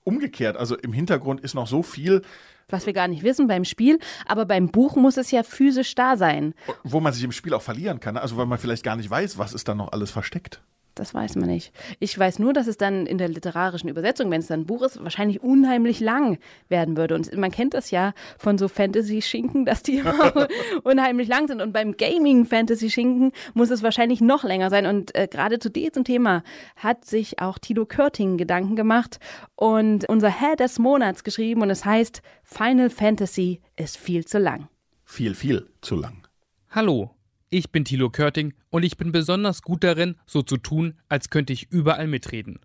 umgekehrt. 0.05 0.57
Also 0.57 0.77
im 0.77 0.93
Hintergrund 0.93 1.41
ist 1.41 1.55
noch 1.55 1.67
so 1.67 1.83
viel, 1.83 2.23
was 2.69 2.87
wir 2.87 2.93
gar 2.93 3.09
nicht 3.09 3.23
wissen 3.23 3.47
beim 3.47 3.65
Spiel, 3.65 3.99
aber 4.27 4.45
beim 4.45 4.71
Buch 4.71 4.97
muss 4.97 5.17
es 5.17 5.31
ja 5.31 5.43
physisch 5.43 5.95
da 5.95 6.17
sein. 6.17 6.55
Wo 6.83 7.01
man 7.01 7.13
sich 7.13 7.23
im 7.23 7.33
Spiel 7.33 7.55
auch 7.55 7.63
verlieren 7.63 8.01
kann, 8.01 8.15
ne? 8.15 8.23
also 8.23 8.37
weil 8.37 8.47
man 8.47 8.59
vielleicht 8.59 8.83
gar 8.83 8.97
nicht 8.97 9.09
weiß, 9.09 9.39
was 9.39 9.53
ist 9.53 9.69
da 9.69 9.75
noch 9.75 9.93
alles 9.93 10.11
versteckt. 10.11 10.61
Das 10.97 11.13
weiß 11.13 11.37
man 11.37 11.51
nicht. 11.51 11.75
Ich 12.01 12.19
weiß 12.19 12.39
nur, 12.39 12.55
dass 12.55 12.67
es 12.67 12.79
dann 12.79 13.05
in 13.05 13.19
der 13.19 13.29
literarischen 13.29 13.91
Übersetzung, 13.91 14.31
wenn 14.31 14.41
es 14.41 14.47
dann 14.47 14.61
ein 14.61 14.67
Buch 14.67 14.81
ist, 14.81 15.05
wahrscheinlich 15.05 15.43
unheimlich 15.43 16.01
lang 16.01 16.39
werden 16.71 16.97
würde. 16.97 17.15
Und 17.15 17.37
man 17.37 17.51
kennt 17.51 17.75
das 17.75 17.91
ja 17.91 18.15
von 18.39 18.57
so 18.57 18.67
Fantasy-Schinken, 18.67 19.67
dass 19.67 19.83
die 19.83 20.03
unheimlich 20.85 21.29
lang 21.29 21.49
sind. 21.49 21.61
Und 21.61 21.75
beim 21.75 21.99
Gaming-Fantasy-Schinken 21.99 23.33
muss 23.53 23.69
es 23.69 23.83
wahrscheinlich 23.83 24.23
noch 24.23 24.43
länger 24.43 24.71
sein. 24.71 24.87
Und 24.87 25.15
äh, 25.15 25.29
gerade 25.31 25.59
zu 25.59 25.71
diesem 25.71 26.03
Thema 26.03 26.43
hat 26.77 27.05
sich 27.05 27.41
auch 27.41 27.59
Tilo 27.59 27.85
Körting 27.85 28.39
Gedanken 28.39 28.75
gemacht 28.75 29.21
und 29.55 30.09
unser 30.09 30.31
Herr 30.31 30.57
des 30.57 30.79
Monats 30.79 31.25
geschrieben. 31.25 31.61
Und 31.61 31.69
es 31.69 31.85
heißt, 31.85 32.23
Final 32.43 32.89
Fantasy 32.89 33.61
ist 33.77 33.99
viel 33.99 34.25
zu 34.25 34.39
lang. 34.39 34.69
Viel, 35.05 35.35
viel 35.35 35.69
zu 35.83 35.95
lang. 35.95 36.27
Hallo, 36.71 37.16
ich 37.51 37.71
bin 37.71 37.85
Thilo 37.85 38.11
Körting 38.11 38.55
und 38.71 38.83
ich 38.83 38.97
bin 38.97 39.13
besonders 39.13 39.63
gut 39.63 39.85
darin, 39.85 40.17
so 40.27 40.43
zu 40.43 40.57
tun, 40.57 40.95
als 41.09 41.31
könnte 41.31 41.53
ich 41.53 41.71
überall 41.71 42.07
mitreden. 42.07 42.61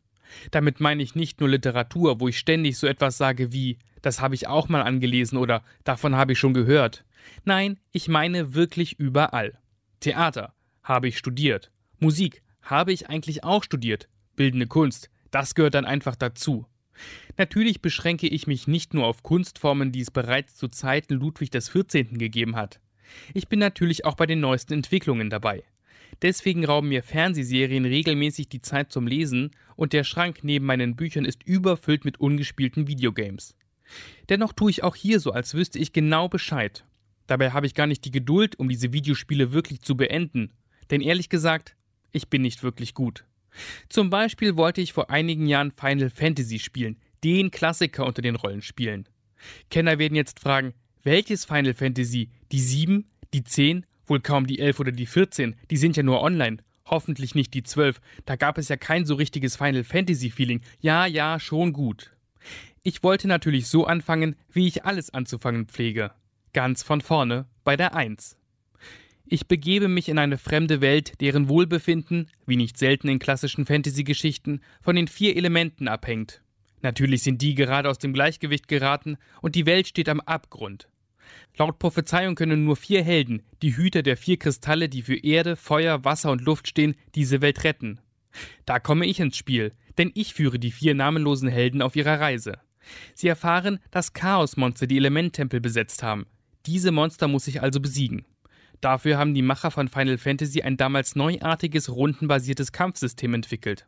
Damit 0.52 0.80
meine 0.80 1.04
ich 1.04 1.16
nicht 1.16 1.40
nur 1.40 1.50
Literatur, 1.50 2.20
wo 2.20 2.28
ich 2.28 2.38
ständig 2.38 2.78
so 2.78 2.88
etwas 2.88 3.18
sage 3.18 3.52
wie 3.52 3.78
das 4.02 4.20
habe 4.20 4.36
ich 4.36 4.48
auch 4.48 4.68
mal 4.68 4.82
angelesen 4.82 5.38
oder 5.38 5.64
davon 5.84 6.16
habe 6.16 6.34
ich 6.34 6.40
schon 6.40 6.54
gehört. 6.54 7.06
Nein, 7.46 7.80
ich 7.92 8.08
meine 8.08 8.56
wirklich 8.56 9.00
überall. 9.00 9.58
Theater 10.00 10.54
habe 10.84 11.08
ich 11.08 11.18
studiert. 11.18 11.72
Musik 12.00 12.42
habe 12.64 12.92
ich 12.92 13.10
eigentlich 13.10 13.44
auch 13.44 13.64
studiert. 13.64 14.10
Bildende 14.36 14.68
Kunst, 14.68 15.10
das 15.30 15.54
gehört 15.54 15.76
dann 15.76 15.86
einfach 15.86 16.16
dazu. 16.16 16.66
Natürlich 17.38 17.82
beschränke 17.82 18.28
ich 18.28 18.48
mich 18.48 18.68
nicht 18.68 18.94
nur 18.94 19.06
auf 19.06 19.24
Kunstformen, 19.24 19.92
die 19.92 20.02
es 20.02 20.12
bereits 20.12 20.56
zu 20.56 20.68
Zeiten 20.68 21.16
Ludwig 21.16 21.52
XIV. 21.52 22.14
gegeben 22.14 22.56
hat. 22.56 22.80
Ich 23.34 23.48
bin 23.48 23.60
natürlich 23.60 24.06
auch 24.06 24.16
bei 24.16 24.26
den 24.26 24.40
neuesten 24.40 24.74
Entwicklungen 24.74 25.30
dabei. 25.30 25.64
Deswegen 26.22 26.66
rauben 26.66 26.90
mir 26.90 27.04
Fernsehserien 27.04 27.86
regelmäßig 27.86 28.50
die 28.50 28.62
Zeit 28.62 28.92
zum 28.92 29.08
Lesen 29.08 29.52
und 29.76 29.94
der 29.94 30.04
Schrank 30.04 30.40
neben 30.44 30.66
meinen 30.66 30.96
Büchern 30.96 31.26
ist 31.26 31.44
überfüllt 31.44 32.06
mit 32.06 32.20
ungespielten 32.20 32.88
Videogames. 32.88 33.56
Dennoch 34.30 34.54
tue 34.54 34.72
ich 34.72 34.84
auch 34.84 34.96
hier 34.96 35.20
so, 35.20 35.32
als 35.32 35.54
wüsste 35.54 35.80
ich 35.80 35.94
genau 35.94 36.30
Bescheid. 36.30 36.86
Dabei 37.28 37.52
habe 37.52 37.66
ich 37.66 37.74
gar 37.74 37.88
nicht 37.88 38.06
die 38.06 38.12
Geduld, 38.12 38.60
um 38.60 38.70
diese 38.70 38.94
Videospiele 38.94 39.52
wirklich 39.52 39.82
zu 39.82 39.96
beenden. 39.96 40.52
Denn 40.90 41.02
ehrlich 41.02 41.30
gesagt, 41.30 41.76
ich 42.12 42.30
bin 42.30 42.42
nicht 42.42 42.62
wirklich 42.64 42.94
gut. 42.94 43.26
Zum 43.90 44.10
Beispiel 44.10 44.58
wollte 44.58 44.82
ich 44.82 44.94
vor 44.94 45.10
einigen 45.10 45.48
Jahren 45.48 45.72
Final 45.72 46.10
Fantasy 46.10 46.60
spielen, 46.60 46.98
den 47.24 47.52
Klassiker 47.52 48.06
unter 48.06 48.22
den 48.22 48.36
Rollenspielen. 48.36 49.08
Kenner 49.70 50.00
werden 50.00 50.16
jetzt 50.16 50.40
fragen, 50.40 50.74
welches 51.04 51.46
Final 51.46 51.74
Fantasy? 51.74 52.30
Die 52.52 52.60
7? 52.60 53.06
Die 53.34 53.44
10? 53.44 53.86
Wohl 54.08 54.20
kaum 54.20 54.48
die 54.48 54.60
11 54.60 54.80
oder 54.80 54.92
die 54.92 55.06
14. 55.06 55.56
Die 55.70 55.78
sind 55.78 55.98
ja 55.98 56.04
nur 56.04 56.22
online. 56.22 56.58
Hoffentlich 56.86 57.36
nicht 57.36 57.54
die 57.54 57.64
12. 57.64 58.02
Da 58.26 58.36
gab 58.36 58.58
es 58.58 58.70
ja 58.70 58.78
kein 58.78 59.06
so 59.06 59.16
richtiges 59.16 59.56
Final 59.56 59.84
Fantasy 59.84 60.30
Feeling. 60.30 60.62
Ja, 60.80 61.06
ja, 61.06 61.40
schon 61.40 61.74
gut. 61.74 62.12
Ich 62.84 63.04
wollte 63.04 63.28
natürlich 63.28 63.68
so 63.68 63.86
anfangen, 63.86 64.36
wie 64.52 64.68
ich 64.68 64.86
alles 64.86 65.14
anzufangen 65.14 65.68
pflege. 65.68 66.12
Ganz 66.54 66.84
von 66.84 67.02
vorne, 67.02 67.46
bei 67.64 67.78
der 67.78 67.96
1. 67.96 68.38
Ich 69.26 69.48
begebe 69.48 69.88
mich 69.88 70.10
in 70.10 70.18
eine 70.18 70.38
fremde 70.38 70.82
Welt, 70.82 71.22
deren 71.22 71.48
Wohlbefinden, 71.48 72.30
wie 72.46 72.58
nicht 72.58 72.78
selten 72.78 73.08
in 73.08 73.20
klassischen 73.20 73.66
Fantasy-Geschichten, 73.66 74.60
von 74.82 74.98
den 74.98 75.08
vier 75.08 75.38
Elementen 75.38 75.88
abhängt. 75.88 76.42
Natürlich 76.82 77.24
sind 77.24 77.42
die 77.42 77.56
gerade 77.56 77.90
aus 77.90 78.00
dem 78.00 78.12
Gleichgewicht 78.12 78.68
geraten 78.68 79.18
und 79.42 79.56
die 79.56 79.66
Welt 79.66 79.88
steht 79.88 80.10
am 80.10 80.20
Abgrund. 80.20 80.90
Laut 81.58 81.80
Prophezeiung 81.80 82.36
können 82.36 82.64
nur 82.64 82.76
vier 82.76 83.04
Helden, 83.04 83.44
die 83.62 83.76
Hüter 83.76 84.04
der 84.04 84.18
vier 84.18 84.38
Kristalle, 84.38 84.90
die 84.90 85.02
für 85.02 85.18
Erde, 85.18 85.56
Feuer, 85.56 86.04
Wasser 86.06 86.32
und 86.32 86.42
Luft 86.42 86.68
stehen, 86.68 86.96
diese 87.16 87.42
Welt 87.42 87.64
retten. 87.64 88.00
Da 88.66 88.80
komme 88.80 89.06
ich 89.06 89.20
ins 89.20 89.38
Spiel, 89.38 89.74
denn 89.98 90.12
ich 90.16 90.34
führe 90.34 90.60
die 90.60 90.72
vier 90.72 90.96
namenlosen 90.96 91.50
Helden 91.50 91.82
auf 91.82 91.96
ihrer 91.96 92.20
Reise. 92.20 92.54
Sie 93.14 93.28
erfahren, 93.28 93.80
dass 93.92 94.14
Chaosmonster 94.14 94.88
die 94.88 94.98
Elementtempel 94.98 95.60
besetzt 95.60 96.04
haben. 96.04 96.26
Diese 96.66 96.92
Monster 96.92 97.28
muss 97.28 97.48
ich 97.48 97.62
also 97.62 97.80
besiegen. 97.80 98.26
Dafür 98.80 99.18
haben 99.18 99.36
die 99.36 99.44
Macher 99.44 99.70
von 99.70 99.88
Final 99.88 100.18
Fantasy 100.18 100.62
ein 100.62 100.78
damals 100.78 101.16
neuartiges 101.16 101.90
rundenbasiertes 101.90 102.72
Kampfsystem 102.72 103.34
entwickelt. 103.34 103.88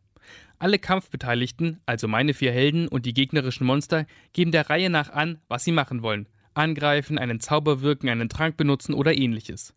Alle 0.60 0.80
Kampfbeteiligten, 0.80 1.80
also 1.86 2.08
meine 2.08 2.34
vier 2.34 2.52
Helden 2.52 2.88
und 2.88 3.06
die 3.06 3.14
gegnerischen 3.14 3.66
Monster, 3.66 4.06
geben 4.34 4.52
der 4.52 4.70
Reihe 4.70 4.90
nach 4.90 5.10
an, 5.10 5.40
was 5.48 5.64
sie 5.64 5.72
machen 5.72 6.04
wollen 6.04 6.28
angreifen, 6.56 7.18
einen 7.18 7.40
Zauber 7.40 7.82
wirken, 7.82 8.10
einen 8.10 8.30
Trank 8.30 8.58
benutzen 8.58 8.94
oder 8.94 9.18
ähnliches. 9.18 9.74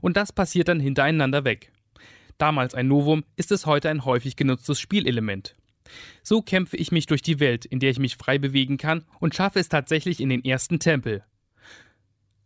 Und 0.00 0.16
das 0.16 0.32
passiert 0.32 0.68
dann 0.68 0.80
hintereinander 0.80 1.44
weg. 1.44 1.72
Damals 2.38 2.74
ein 2.74 2.88
Novum, 2.88 3.24
ist 3.36 3.52
es 3.52 3.66
heute 3.66 3.90
ein 3.90 4.04
häufig 4.04 4.36
genutztes 4.36 4.80
Spielelement. 4.80 5.56
So 6.22 6.42
kämpfe 6.42 6.76
ich 6.76 6.92
mich 6.92 7.06
durch 7.06 7.22
die 7.22 7.40
Welt, 7.40 7.64
in 7.64 7.80
der 7.80 7.90
ich 7.90 7.98
mich 7.98 8.16
frei 8.16 8.38
bewegen 8.38 8.76
kann 8.76 9.04
und 9.20 9.34
schaffe 9.34 9.58
es 9.58 9.68
tatsächlich 9.68 10.20
in 10.20 10.28
den 10.28 10.44
ersten 10.44 10.78
Tempel. 10.78 11.24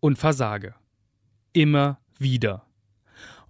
Und 0.00 0.18
versage. 0.18 0.74
Immer 1.52 2.00
wieder. 2.18 2.66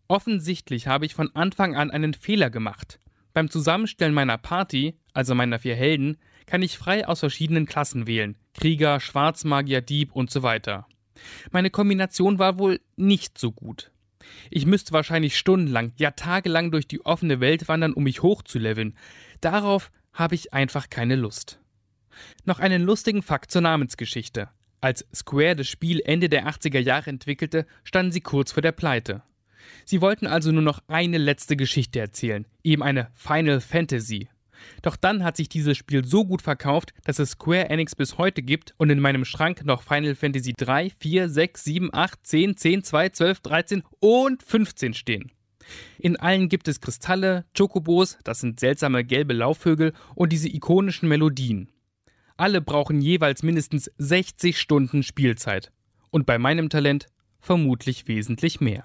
Offensichtlich 0.08 0.86
habe 0.86 1.06
ich 1.06 1.14
von 1.14 1.34
Anfang 1.34 1.76
an 1.76 1.90
einen 1.90 2.14
Fehler 2.14 2.50
gemacht. 2.50 2.98
Beim 3.32 3.48
Zusammenstellen 3.48 4.12
meiner 4.12 4.36
Party, 4.36 4.98
also 5.14 5.34
meiner 5.34 5.58
vier 5.58 5.76
Helden, 5.76 6.18
kann 6.46 6.62
ich 6.62 6.76
frei 6.76 7.06
aus 7.06 7.20
verschiedenen 7.20 7.66
Klassen 7.66 8.06
wählen. 8.06 8.36
Krieger, 8.54 9.00
Schwarzmagier, 9.00 9.80
Dieb 9.80 10.12
und 10.12 10.30
so 10.30 10.42
weiter. 10.42 10.86
Meine 11.50 11.70
Kombination 11.70 12.38
war 12.38 12.58
wohl 12.58 12.80
nicht 12.96 13.38
so 13.38 13.52
gut. 13.52 13.90
Ich 14.50 14.66
müsste 14.66 14.92
wahrscheinlich 14.92 15.36
stundenlang, 15.36 15.92
ja 15.96 16.12
tagelang 16.12 16.70
durch 16.70 16.86
die 16.86 17.04
offene 17.04 17.40
Welt 17.40 17.68
wandern, 17.68 17.92
um 17.92 18.04
mich 18.04 18.22
hochzuleveln. 18.22 18.96
Darauf 19.40 19.90
habe 20.12 20.34
ich 20.34 20.52
einfach 20.52 20.90
keine 20.90 21.16
Lust. 21.16 21.58
Noch 22.44 22.60
einen 22.60 22.82
lustigen 22.82 23.22
Fakt 23.22 23.50
zur 23.50 23.62
Namensgeschichte. 23.62 24.48
Als 24.80 25.06
Square 25.14 25.56
das 25.56 25.68
Spiel 25.68 26.02
Ende 26.04 26.28
der 26.28 26.46
80er 26.46 26.80
Jahre 26.80 27.10
entwickelte, 27.10 27.66
standen 27.84 28.12
sie 28.12 28.20
kurz 28.20 28.52
vor 28.52 28.62
der 28.62 28.72
Pleite. 28.72 29.22
Sie 29.84 30.00
wollten 30.00 30.26
also 30.26 30.50
nur 30.50 30.62
noch 30.62 30.82
eine 30.88 31.18
letzte 31.18 31.56
Geschichte 31.56 32.00
erzählen, 32.00 32.46
eben 32.62 32.82
eine 32.82 33.10
Final 33.14 33.60
Fantasy. 33.60 34.28
Doch 34.82 34.96
dann 34.96 35.24
hat 35.24 35.36
sich 35.36 35.48
dieses 35.48 35.76
Spiel 35.76 36.04
so 36.04 36.24
gut 36.24 36.42
verkauft, 36.42 36.92
dass 37.04 37.18
es 37.18 37.30
Square 37.30 37.70
Enix 37.70 37.94
bis 37.94 38.18
heute 38.18 38.42
gibt 38.42 38.74
und 38.78 38.90
in 38.90 39.00
meinem 39.00 39.24
Schrank 39.24 39.64
noch 39.64 39.82
Final 39.82 40.14
Fantasy 40.14 40.52
3, 40.52 40.90
4, 40.98 41.28
6, 41.28 41.64
7, 41.64 41.90
8, 41.94 42.26
10, 42.26 42.56
10, 42.56 42.84
2, 42.84 43.08
12, 43.10 43.40
13 43.40 43.82
und 44.00 44.42
15 44.42 44.94
stehen. 44.94 45.32
In 45.98 46.16
allen 46.16 46.48
gibt 46.48 46.68
es 46.68 46.80
Kristalle, 46.80 47.44
Chocobos, 47.56 48.18
das 48.24 48.40
sind 48.40 48.60
seltsame 48.60 49.04
gelbe 49.04 49.34
Laufvögel, 49.34 49.92
und 50.14 50.32
diese 50.32 50.48
ikonischen 50.48 51.08
Melodien. 51.08 51.68
Alle 52.36 52.60
brauchen 52.60 53.00
jeweils 53.00 53.42
mindestens 53.42 53.90
60 53.98 54.58
Stunden 54.58 55.02
Spielzeit. 55.02 55.70
Und 56.10 56.26
bei 56.26 56.38
meinem 56.38 56.68
Talent 56.68 57.06
vermutlich 57.40 58.08
wesentlich 58.08 58.60
mehr. 58.60 58.84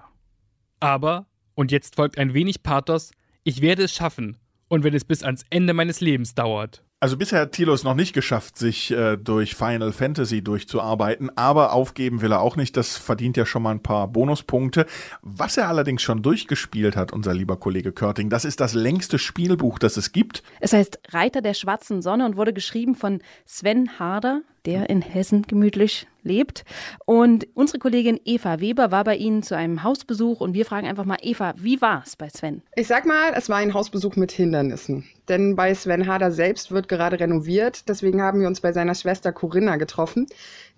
Aber, 0.80 1.28
und 1.56 1.72
jetzt 1.72 1.96
folgt 1.96 2.18
ein 2.18 2.34
wenig 2.34 2.62
Pathos, 2.64 3.12
ich 3.44 3.62
werde 3.62 3.84
es 3.84 3.94
schaffen 3.94 4.38
und 4.68 4.84
wenn 4.84 4.94
es 4.94 5.06
bis 5.06 5.24
ans 5.24 5.44
Ende 5.50 5.74
meines 5.74 6.02
Lebens 6.02 6.36
dauert. 6.36 6.84
Also 7.00 7.16
bisher 7.16 7.42
hat 7.42 7.52
Thilo 7.52 7.74
es 7.74 7.84
noch 7.84 7.94
nicht 7.94 8.14
geschafft, 8.14 8.58
sich 8.58 8.90
äh, 8.90 9.18
durch 9.18 9.54
Final 9.54 9.92
Fantasy 9.92 10.42
durchzuarbeiten, 10.42 11.30
aber 11.38 11.74
aufgeben 11.74 12.22
will 12.22 12.32
er 12.32 12.42
auch 12.42 12.56
nicht. 12.56 12.76
Das 12.76 12.98
verdient 12.98 13.38
ja 13.38 13.46
schon 13.46 13.62
mal 13.62 13.70
ein 13.70 13.84
paar 13.84 14.08
Bonuspunkte. 14.08 14.88
Was 15.22 15.58
er 15.58 15.68
allerdings 15.68 16.02
schon 16.02 16.24
durchgespielt 16.24 16.96
hat, 16.96 17.14
unser 17.14 17.36
lieber 17.36 17.58
Kollege 17.58 17.92
Körting, 17.92 18.32
das 18.32 18.46
ist 18.46 18.60
das 18.60 18.74
längste 18.74 19.20
Spielbuch, 19.20 19.78
das 19.78 19.96
es 19.96 20.12
gibt. 20.12 20.42
Es 20.60 20.74
heißt 20.74 21.00
Reiter 21.10 21.42
der 21.42 21.54
schwarzen 21.54 22.02
Sonne 22.02 22.26
und 22.26 22.36
wurde 22.36 22.52
geschrieben 22.52 22.96
von 22.96 23.22
Sven 23.46 24.00
Harder, 24.00 24.42
der 24.68 24.90
in 24.90 25.02
Hessen 25.02 25.44
gemütlich 25.44 26.08
lebt. 26.24 26.66
Und 27.06 27.48
unsere 27.54 27.80
Kollegin 27.80 28.20
Eva 28.26 28.60
Weber 28.60 28.92
war 28.92 29.06
bei 29.06 29.16
Ihnen 29.16 29.42
zu 29.42 29.56
einem 29.56 29.82
Hausbesuch 29.82 30.42
und 30.42 30.54
wir 30.54 30.66
fragen 30.66 30.86
einfach 30.86 31.06
mal, 31.06 31.18
Eva, 31.22 31.54
wie 31.58 31.80
war 31.80 32.04
es 32.06 32.18
bei 32.18 32.28
Sven? 32.28 32.62
Ich 32.76 32.88
sag 32.88 33.06
mal, 33.06 33.32
es 33.34 33.48
war 33.48 33.58
ein 33.58 33.74
Hausbesuch 33.74 34.18
mit 34.18 34.34
Hindernissen. 34.34 35.06
Denn 35.30 35.56
bei 35.56 35.74
Sven 35.74 36.06
Harder 36.06 36.32
selbst 36.32 36.72
wird 36.72 36.90
gerade 36.90 37.18
renoviert. 37.18 37.88
Deswegen 37.88 38.22
haben 38.22 38.42
wir 38.42 38.48
uns 38.48 38.60
bei 38.60 38.74
seiner 38.74 38.94
Schwester 38.94 39.32
Corinna 39.32 39.78
getroffen. 39.78 40.28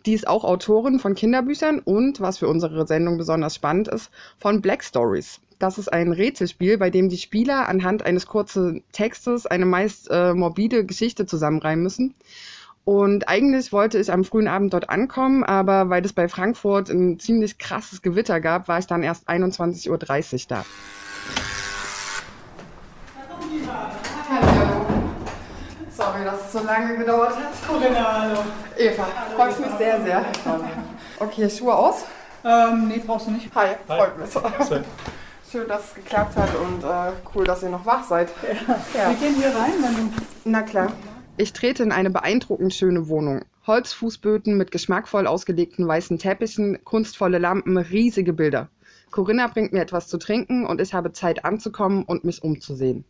Die 0.05 0.13
ist 0.13 0.27
auch 0.27 0.43
Autorin 0.43 0.99
von 0.99 1.15
Kinderbüchern 1.15 1.79
und, 1.79 2.21
was 2.21 2.37
für 2.37 2.47
unsere 2.47 2.85
Sendung 2.85 3.17
besonders 3.17 3.55
spannend 3.55 3.87
ist, 3.87 4.11
von 4.37 4.61
Black 4.61 4.83
Stories. 4.83 5.41
Das 5.57 5.79
ist 5.79 5.91
ein 5.91 6.13
Rätselspiel, 6.13 6.77
bei 6.77 6.91
dem 6.91 7.09
die 7.09 7.17
Spieler 7.17 7.67
anhand 7.67 8.05
eines 8.05 8.27
kurzen 8.27 8.83
Textes 8.91 9.47
eine 9.47 9.65
meist 9.65 10.09
äh, 10.11 10.33
morbide 10.35 10.85
Geschichte 10.85 11.25
zusammenreimen 11.25 11.83
müssen. 11.83 12.13
Und 12.89 13.29
eigentlich 13.29 13.71
wollte 13.71 13.99
ich 13.99 14.11
am 14.11 14.23
frühen 14.23 14.47
Abend 14.47 14.73
dort 14.73 14.89
ankommen, 14.89 15.43
aber 15.43 15.91
weil 15.91 16.03
es 16.03 16.11
bei 16.11 16.27
Frankfurt 16.27 16.89
ein 16.89 17.19
ziemlich 17.19 17.59
krasses 17.59 18.01
Gewitter 18.01 18.41
gab, 18.41 18.67
war 18.67 18.79
ich 18.79 18.87
dann 18.87 19.03
erst 19.03 19.29
21.30 19.29 19.91
Uhr 19.91 20.39
da. 20.47 20.65
Hallo. 24.27 24.85
Sorry, 25.91 26.23
dass 26.25 26.47
es 26.47 26.51
so 26.51 26.65
lange 26.65 26.97
gedauert 26.97 27.35
hat. 27.35 27.67
Corinna, 27.67 28.21
hallo. 28.23 28.39
Eva, 28.75 29.05
freut 29.35 29.59
mich 29.59 29.69
sehr, 29.77 30.01
sehr. 30.01 30.25
Okay, 31.19 31.47
Schuhe 31.47 31.75
aus? 31.75 32.05
Ähm, 32.43 32.87
nee, 32.87 33.03
brauchst 33.05 33.27
du 33.27 33.31
nicht. 33.33 33.51
Hi, 33.53 33.75
freut 33.85 34.17
mich. 34.17 34.31
Schön, 35.51 35.67
dass 35.67 35.89
es 35.89 35.93
geklappt 35.93 36.35
hat 36.35 36.49
und 36.55 36.83
äh, 36.83 37.11
cool, 37.35 37.45
dass 37.45 37.61
ihr 37.61 37.69
noch 37.69 37.85
wach 37.85 38.03
seid. 38.03 38.29
Ja. 38.97 39.09
Wir 39.09 39.15
gehen 39.15 39.35
hier 39.35 39.49
rein, 39.49 39.73
wenn 39.79 39.95
du. 39.95 40.11
Na 40.45 40.63
klar. 40.63 40.87
Ich 41.41 41.53
trete 41.53 41.83
in 41.83 41.93
eine 41.93 42.09
beeindruckend 42.09 42.73
schöne 42.73 43.07
Wohnung. 43.07 43.45
Holzfußböden 43.65 44.57
mit 44.57 44.71
geschmackvoll 44.71 45.25
ausgelegten 45.25 45.87
weißen 45.87 46.19
Teppichen, 46.19 46.83
kunstvolle 46.83 47.37
Lampen, 47.37 47.77
riesige 47.77 48.33
Bilder. 48.33 48.67
Corinna 49.09 49.47
bringt 49.47 49.71
mir 49.71 49.79
etwas 49.79 50.09
zu 50.09 50.17
trinken 50.17 50.65
und 50.65 50.81
ich 50.81 50.93
habe 50.93 51.13
Zeit 51.13 51.45
anzukommen 51.45 52.03
und 52.03 52.25
mich 52.25 52.43
umzusehen. 52.43 53.05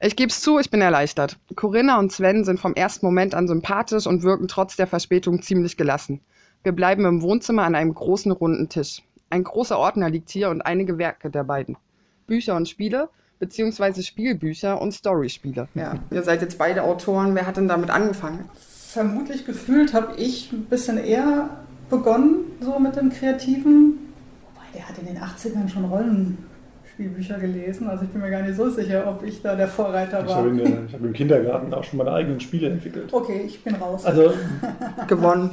Ich 0.00 0.16
gebe 0.16 0.30
es 0.30 0.40
zu, 0.40 0.58
ich 0.58 0.70
bin 0.70 0.80
erleichtert. 0.80 1.38
Corinna 1.56 1.98
und 1.98 2.10
Sven 2.10 2.44
sind 2.44 2.58
vom 2.58 2.72
ersten 2.72 3.04
Moment 3.04 3.34
an 3.34 3.48
sympathisch 3.48 4.06
und 4.06 4.22
wirken 4.22 4.48
trotz 4.48 4.76
der 4.76 4.86
Verspätung 4.86 5.42
ziemlich 5.42 5.76
gelassen. 5.76 6.22
Wir 6.62 6.72
bleiben 6.72 7.04
im 7.04 7.20
Wohnzimmer 7.20 7.64
an 7.64 7.74
einem 7.74 7.92
großen 7.92 8.32
runden 8.32 8.70
Tisch. 8.70 9.02
Ein 9.28 9.44
großer 9.44 9.78
Ordner 9.78 10.08
liegt 10.08 10.30
hier 10.30 10.48
und 10.48 10.62
einige 10.62 10.96
Werke 10.96 11.28
der 11.28 11.44
beiden. 11.44 11.76
Bücher 12.26 12.56
und 12.56 12.66
Spiele, 12.66 13.10
beziehungsweise 13.44 14.02
Spielbücher 14.02 14.80
und 14.80 14.92
Storyspiele. 14.92 15.68
Ja, 15.74 15.96
ihr 16.10 16.22
seid 16.22 16.40
jetzt 16.40 16.56
beide 16.56 16.82
Autoren. 16.82 17.34
Wer 17.34 17.46
hat 17.46 17.58
denn 17.58 17.68
damit 17.68 17.90
angefangen? 17.90 18.48
Vermutlich 18.58 19.44
gefühlt 19.44 19.92
habe 19.92 20.14
ich 20.16 20.50
ein 20.50 20.64
bisschen 20.64 20.96
eher 20.96 21.50
begonnen, 21.90 22.36
so 22.62 22.78
mit 22.78 22.96
dem 22.96 23.10
Kreativen. 23.10 23.98
Wobei, 24.54 24.66
der 24.74 24.88
hat 24.88 24.96
in 24.98 25.06
den 25.08 25.18
80ern 25.18 25.68
schon 25.68 25.84
Rollenspielbücher 25.84 27.38
gelesen. 27.38 27.86
Also 27.90 28.04
ich 28.04 28.10
bin 28.10 28.22
mir 28.22 28.30
gar 28.30 28.40
nicht 28.40 28.56
so 28.56 28.70
sicher, 28.70 29.06
ob 29.06 29.22
ich 29.24 29.42
da 29.42 29.54
der 29.56 29.68
Vorreiter 29.68 30.20
Ich 30.24 30.28
war. 30.30 30.46
ich 30.46 30.94
habe 30.94 31.06
im 31.06 31.12
Kindergarten 31.12 31.74
auch 31.74 31.84
schon 31.84 31.98
meine 31.98 32.12
eigenen 32.12 32.40
Spiele 32.40 32.70
entwickelt. 32.70 33.12
Okay, 33.12 33.42
ich 33.46 33.62
bin 33.62 33.74
raus. 33.74 34.06
Also 34.06 34.32
Gewonnen. 35.06 35.50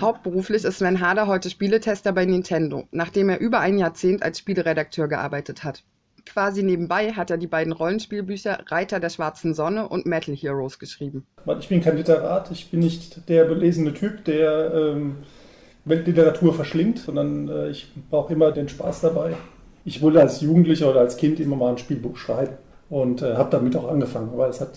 Hauptberuflich 0.00 0.64
ist 0.64 0.78
Sven 0.78 1.00
Harder 1.00 1.28
heute 1.28 1.48
Spieletester 1.48 2.12
bei 2.12 2.24
Nintendo, 2.24 2.88
nachdem 2.90 3.28
er 3.28 3.38
über 3.38 3.60
ein 3.60 3.78
Jahrzehnt 3.78 4.24
als 4.24 4.40
Spieleredakteur 4.40 5.06
gearbeitet 5.06 5.62
hat. 5.62 5.84
Quasi 6.26 6.62
nebenbei 6.62 7.12
hat 7.12 7.30
er 7.30 7.38
die 7.38 7.46
beiden 7.46 7.72
Rollenspielbücher 7.72 8.60
Reiter 8.68 9.00
der 9.00 9.10
schwarzen 9.10 9.54
Sonne 9.54 9.88
und 9.88 10.06
Metal 10.06 10.34
Heroes 10.34 10.78
geschrieben. 10.78 11.26
ich 11.58 11.68
bin 11.68 11.80
kein 11.80 11.96
Literat, 11.96 12.50
ich 12.50 12.70
bin 12.70 12.80
nicht 12.80 13.28
der 13.28 13.44
belesene 13.44 13.92
Typ, 13.92 14.24
der 14.24 14.72
ähm, 14.74 15.16
Weltliteratur 15.84 16.54
verschlingt, 16.54 17.00
sondern 17.00 17.48
äh, 17.48 17.70
ich 17.70 17.92
brauche 18.10 18.32
immer 18.32 18.52
den 18.52 18.68
Spaß 18.68 19.00
dabei. 19.00 19.34
Ich 19.84 20.00
wollte 20.00 20.20
als 20.20 20.40
Jugendlicher 20.40 20.90
oder 20.90 21.00
als 21.00 21.16
Kind 21.16 21.40
immer 21.40 21.56
mal 21.56 21.70
ein 21.70 21.78
Spielbuch 21.78 22.16
schreiben 22.16 22.56
und 22.88 23.22
äh, 23.22 23.34
habe 23.34 23.50
damit 23.50 23.74
auch 23.74 23.90
angefangen, 23.90 24.30
aber 24.32 24.48
es 24.48 24.60
hat, 24.60 24.72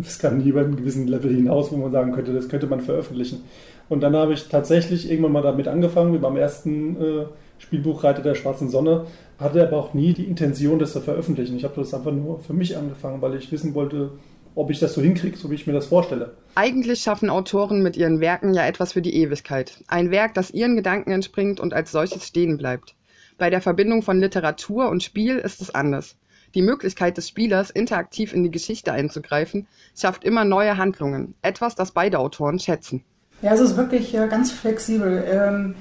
es 0.00 0.18
kam 0.18 0.38
nie 0.38 0.48
über 0.48 0.60
einen 0.60 0.76
gewissen 0.76 1.06
Level 1.06 1.32
hinaus, 1.32 1.70
wo 1.70 1.76
man 1.76 1.92
sagen 1.92 2.12
könnte, 2.12 2.32
das 2.32 2.48
könnte 2.48 2.66
man 2.66 2.80
veröffentlichen. 2.80 3.44
Und 3.88 4.00
dann 4.00 4.16
habe 4.16 4.32
ich 4.32 4.48
tatsächlich 4.48 5.10
irgendwann 5.10 5.32
mal 5.32 5.42
damit 5.42 5.68
angefangen, 5.68 6.12
mit 6.12 6.22
meinem 6.22 6.36
ersten 6.36 6.96
äh, 6.96 7.24
Spielbuch 7.60 8.02
Reiter 8.02 8.22
der 8.22 8.34
schwarzen 8.34 8.68
Sonne, 8.68 9.06
hatte 9.38 9.62
aber 9.62 9.76
auch 9.76 9.94
nie 9.94 10.12
die 10.12 10.24
Intention, 10.24 10.78
das 10.78 10.92
zu 10.92 11.00
veröffentlichen. 11.00 11.56
Ich 11.56 11.64
habe 11.64 11.74
das 11.76 11.94
einfach 11.94 12.10
nur 12.10 12.40
für 12.40 12.52
mich 12.52 12.76
angefangen, 12.76 13.22
weil 13.22 13.36
ich 13.36 13.52
wissen 13.52 13.74
wollte, 13.74 14.12
ob 14.54 14.70
ich 14.70 14.80
das 14.80 14.94
so 14.94 15.00
hinkriege, 15.00 15.36
so 15.36 15.50
wie 15.50 15.54
ich 15.54 15.66
mir 15.66 15.72
das 15.72 15.86
vorstelle. 15.86 16.32
Eigentlich 16.54 17.00
schaffen 17.00 17.30
Autoren 17.30 17.82
mit 17.82 17.96
ihren 17.96 18.20
Werken 18.20 18.54
ja 18.54 18.66
etwas 18.66 18.94
für 18.94 19.02
die 19.02 19.14
Ewigkeit. 19.14 19.84
Ein 19.86 20.10
Werk, 20.10 20.34
das 20.34 20.50
ihren 20.50 20.74
Gedanken 20.74 21.12
entspringt 21.12 21.60
und 21.60 21.72
als 21.72 21.92
solches 21.92 22.26
stehen 22.26 22.56
bleibt. 22.56 22.96
Bei 23.38 23.50
der 23.50 23.60
Verbindung 23.60 24.02
von 24.02 24.20
Literatur 24.20 24.88
und 24.88 25.02
Spiel 25.02 25.38
ist 25.38 25.62
es 25.62 25.74
anders. 25.74 26.16
Die 26.54 26.62
Möglichkeit 26.62 27.16
des 27.16 27.28
Spielers, 27.28 27.70
interaktiv 27.70 28.34
in 28.34 28.42
die 28.42 28.50
Geschichte 28.50 28.92
einzugreifen, 28.92 29.68
schafft 29.96 30.24
immer 30.24 30.44
neue 30.44 30.76
Handlungen. 30.76 31.34
Etwas, 31.42 31.76
das 31.76 31.92
beide 31.92 32.18
Autoren 32.18 32.58
schätzen. 32.58 33.04
Ja, 33.40 33.54
es 33.54 33.60
ist 33.60 33.76
wirklich 33.76 34.14
äh, 34.14 34.26
ganz 34.28 34.50
flexibel. 34.50 35.24
Ähm, 35.30 35.74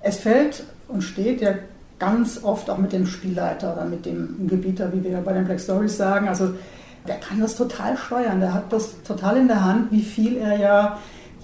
es 0.00 0.18
fällt 0.18 0.64
und 0.88 1.02
steht 1.02 1.40
ja 1.40 1.54
ganz 1.98 2.42
oft 2.42 2.68
auch 2.70 2.78
mit 2.78 2.92
dem 2.92 3.06
Spielleiter 3.06 3.72
oder 3.72 3.84
mit 3.84 4.06
dem 4.06 4.48
Gebieter, 4.48 4.92
wie 4.92 5.02
wir 5.02 5.18
bei 5.18 5.32
den 5.32 5.44
Black 5.44 5.60
Stories 5.60 5.96
sagen. 5.96 6.28
Also 6.28 6.50
der 7.08 7.16
kann 7.16 7.40
das 7.40 7.56
total 7.56 7.96
steuern. 7.96 8.40
Der 8.40 8.52
hat 8.52 8.72
das 8.72 9.02
total 9.02 9.38
in 9.38 9.48
der 9.48 9.64
Hand, 9.64 9.90
wie 9.92 10.02
viel 10.02 10.36
er 10.36 10.58
ja 10.58 10.98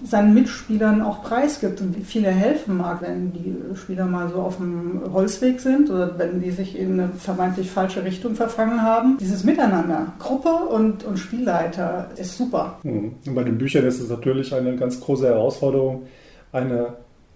seinen 0.05 0.35
Mitspielern 0.35 1.01
auch 1.01 1.23
preisgibt 1.23 1.81
und 1.81 1.97
wie 1.97 2.03
viel 2.03 2.25
er 2.25 2.33
helfen 2.33 2.77
mag, 2.77 3.03
wenn 3.03 3.33
die 3.33 3.55
Spieler 3.77 4.07
mal 4.07 4.29
so 4.29 4.41
auf 4.41 4.57
dem 4.57 5.01
Holzweg 5.13 5.61
sind 5.61 5.91
oder 5.91 6.19
wenn 6.19 6.41
die 6.41 6.51
sich 6.51 6.77
in 6.77 6.99
eine 6.99 7.11
vermeintlich 7.11 7.71
falsche 7.71 8.05
Richtung 8.05 8.35
verfangen 8.35 8.83
haben. 8.83 9.17
Dieses 9.21 9.45
Miteinander, 9.45 10.13
Gruppe 10.19 10.49
und, 10.49 11.05
und 11.05 11.19
Spielleiter, 11.19 12.09
ist 12.17 12.37
super. 12.37 12.79
Mhm. 12.83 13.15
Und 13.27 13.35
bei 13.35 13.45
den 13.45 13.59
Büchern 13.59 13.87
ist 13.87 14.01
es 14.01 14.11
natürlich 14.11 14.53
eine 14.53 14.77
ganz 14.77 15.01
große 15.01 15.27
Herausforderung, 15.27 16.03
eine 16.51 16.95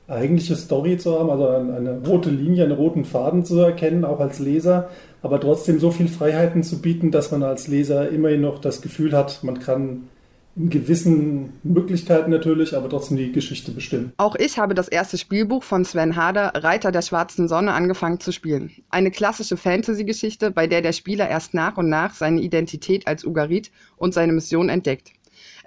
eigentliche 0.08 0.56
Story 0.56 0.98
zu 0.98 1.18
haben, 1.18 1.30
also 1.30 1.48
eine 1.48 2.00
rote 2.06 2.30
Linie, 2.30 2.64
einen 2.64 2.72
roten 2.72 3.04
Faden 3.04 3.44
zu 3.44 3.58
erkennen, 3.58 4.04
auch 4.04 4.20
als 4.20 4.38
Leser, 4.38 4.88
aber 5.22 5.40
trotzdem 5.40 5.80
so 5.80 5.90
viel 5.90 6.08
Freiheiten 6.08 6.62
zu 6.62 6.80
bieten, 6.80 7.10
dass 7.10 7.32
man 7.32 7.42
als 7.42 7.66
Leser 7.66 8.08
immerhin 8.10 8.42
noch 8.42 8.60
das 8.60 8.82
Gefühl 8.82 9.12
hat, 9.12 9.42
man 9.42 9.58
kann 9.58 10.08
in 10.56 10.70
gewissen 10.70 11.52
Möglichkeiten 11.64 12.30
natürlich, 12.30 12.74
aber 12.74 12.88
trotzdem 12.88 13.18
die 13.18 13.30
Geschichte 13.30 13.72
bestimmen. 13.72 14.12
Auch 14.16 14.36
ich 14.36 14.58
habe 14.58 14.74
das 14.74 14.88
erste 14.88 15.18
Spielbuch 15.18 15.62
von 15.62 15.84
Sven 15.84 16.16
Harder, 16.16 16.52
Reiter 16.54 16.92
der 16.92 17.02
schwarzen 17.02 17.46
Sonne, 17.46 17.74
angefangen 17.74 18.20
zu 18.20 18.32
spielen. 18.32 18.70
Eine 18.88 19.10
klassische 19.10 19.58
Fantasy-Geschichte, 19.58 20.50
bei 20.50 20.66
der 20.66 20.80
der 20.80 20.92
Spieler 20.92 21.28
erst 21.28 21.52
nach 21.52 21.76
und 21.76 21.90
nach 21.90 22.14
seine 22.14 22.40
Identität 22.40 23.06
als 23.06 23.24
Ugarit 23.24 23.70
und 23.98 24.14
seine 24.14 24.32
Mission 24.32 24.70
entdeckt. 24.70 25.12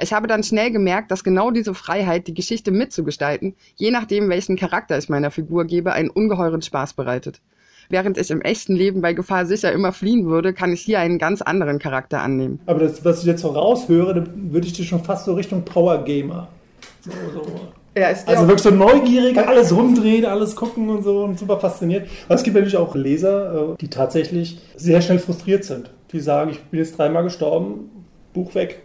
Ich 0.02 0.14
habe 0.14 0.28
dann 0.28 0.44
schnell 0.44 0.72
gemerkt, 0.72 1.12
dass 1.12 1.24
genau 1.24 1.52
diese 1.52 1.74
Freiheit, 1.74 2.28
die 2.28 2.34
Geschichte 2.34 2.72
mitzugestalten, 2.72 3.56
je 3.76 3.92
nachdem, 3.92 4.30
welchen 4.30 4.56
Charakter 4.56 4.98
ich 4.98 5.10
meiner 5.10 5.32
Figur 5.32 5.66
gebe, 5.66 5.92
einen 5.92 6.10
ungeheuren 6.10 6.62
Spaß 6.62 6.94
bereitet. 6.94 7.42
Während 7.90 8.18
ich 8.18 8.30
im 8.30 8.42
echten 8.42 8.76
Leben 8.76 9.02
bei 9.02 9.14
Gefahr 9.14 9.46
sicher 9.46 9.72
immer 9.74 9.92
fliehen 9.92 10.28
würde, 10.28 10.54
kann 10.54 10.72
ich 10.72 10.82
hier 10.82 11.00
einen 11.00 11.18
ganz 11.18 11.42
anderen 11.42 11.80
Charakter 11.80 12.22
annehmen. 12.22 12.60
Aber 12.68 12.80
das, 12.82 13.04
was 13.04 13.22
ich 13.22 13.26
jetzt 13.26 13.42
so 13.42 13.50
raushöre, 13.50 14.14
dann 14.14 14.54
würde 14.54 14.68
ich 14.68 14.74
dir 14.74 14.86
schon 14.86 15.04
fast 15.04 15.26
so 15.26 15.34
Richtung 15.34 15.66
Power 15.66 16.04
Gamer. 16.04 16.48
So, 17.02 17.12
so. 17.34 17.44
Ja, 17.98 18.10
ist 18.10 18.28
Also 18.28 18.44
wirklich 18.44 18.62
so 18.62 18.70
neugierig, 18.70 19.38
alles 19.38 19.76
rumdrehen, 19.76 20.26
alles 20.26 20.56
gucken 20.56 20.90
und 20.90 21.04
so 21.04 21.24
und 21.24 21.40
super 21.40 21.60
fasziniert. 21.60 22.08
Aber 22.28 22.36
es 22.36 22.44
gibt 22.44 22.56
natürlich 22.56 22.78
auch 22.78 22.94
Leser, 22.94 23.72
äh, 23.74 23.76
die 23.82 23.90
tatsächlich 23.90 24.60
sehr 24.76 25.02
schnell 25.02 25.18
frustriert 25.18 25.64
sind. 25.64 25.90
Die 26.12 26.20
sagen, 26.20 26.52
ich 26.52 26.60
bin 26.66 26.80
jetzt 26.80 26.98
dreimal 26.98 27.24
gestorben, 27.24 27.90
Buch 28.34 28.54
weg. 28.54 28.84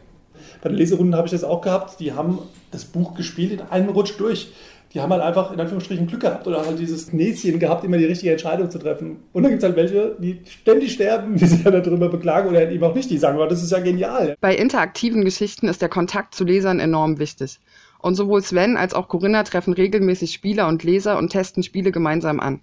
Bei 0.65 0.71
den 0.71 0.79
Leserunden 0.79 1.15
habe 1.15 1.27
ich 1.27 1.33
das 1.33 1.45
auch 1.45 1.61
gehabt. 1.61 2.01
Die 2.01 2.15
haben 2.15 2.39
das 2.71 2.87
Buch 2.87 3.15
gespielt 3.15 3.53
in 3.53 3.61
einem 3.61 3.91
Rutsch 3.91 4.15
durch. 4.17 4.51
Die 4.95 5.01
haben 5.01 5.13
halt 5.13 5.23
einfach 5.23 5.53
in 5.53 5.61
Anführungsstrichen 5.61 6.07
Glück 6.07 6.23
gehabt 6.23 6.47
oder 6.47 6.65
halt 6.65 6.79
dieses 6.79 7.13
Näschen 7.13 7.59
gehabt, 7.59 7.85
immer 7.85 7.99
die 7.99 8.07
richtige 8.07 8.33
Entscheidung 8.33 8.71
zu 8.71 8.79
treffen. 8.79 9.17
Und 9.35 9.43
dann 9.43 9.51
gibt 9.51 9.63
es 9.63 9.69
halt 9.69 9.77
welche, 9.77 10.17
die 10.19 10.41
ständig 10.49 10.95
sterben, 10.95 11.37
die 11.37 11.45
sich 11.45 11.63
ja 11.63 11.71
darüber 11.71 12.09
beklagen 12.09 12.49
oder 12.49 12.71
eben 12.71 12.83
auch 12.83 12.95
nicht. 12.95 13.11
Die 13.11 13.19
sagen, 13.19 13.39
das 13.47 13.63
ist 13.63 13.73
ja 13.73 13.81
genial. 13.81 14.37
Bei 14.41 14.57
interaktiven 14.57 15.23
Geschichten 15.23 15.69
ist 15.69 15.83
der 15.83 15.91
Kontakt 15.91 16.35
zu 16.35 16.45
Lesern 16.45 16.81
enorm 16.81 17.19
wichtig. 17.19 17.61
Und 17.99 18.15
sowohl 18.15 18.41
Sven 18.41 18.79
als 18.79 18.95
auch 18.95 19.09
Corinna 19.09 19.43
treffen 19.43 19.75
regelmäßig 19.75 20.33
Spieler 20.33 20.67
und 20.67 20.83
Leser 20.83 21.19
und 21.19 21.29
testen 21.29 21.63
Spiele 21.63 21.93
gemeinsam 21.93 22.41
an. 22.41 22.61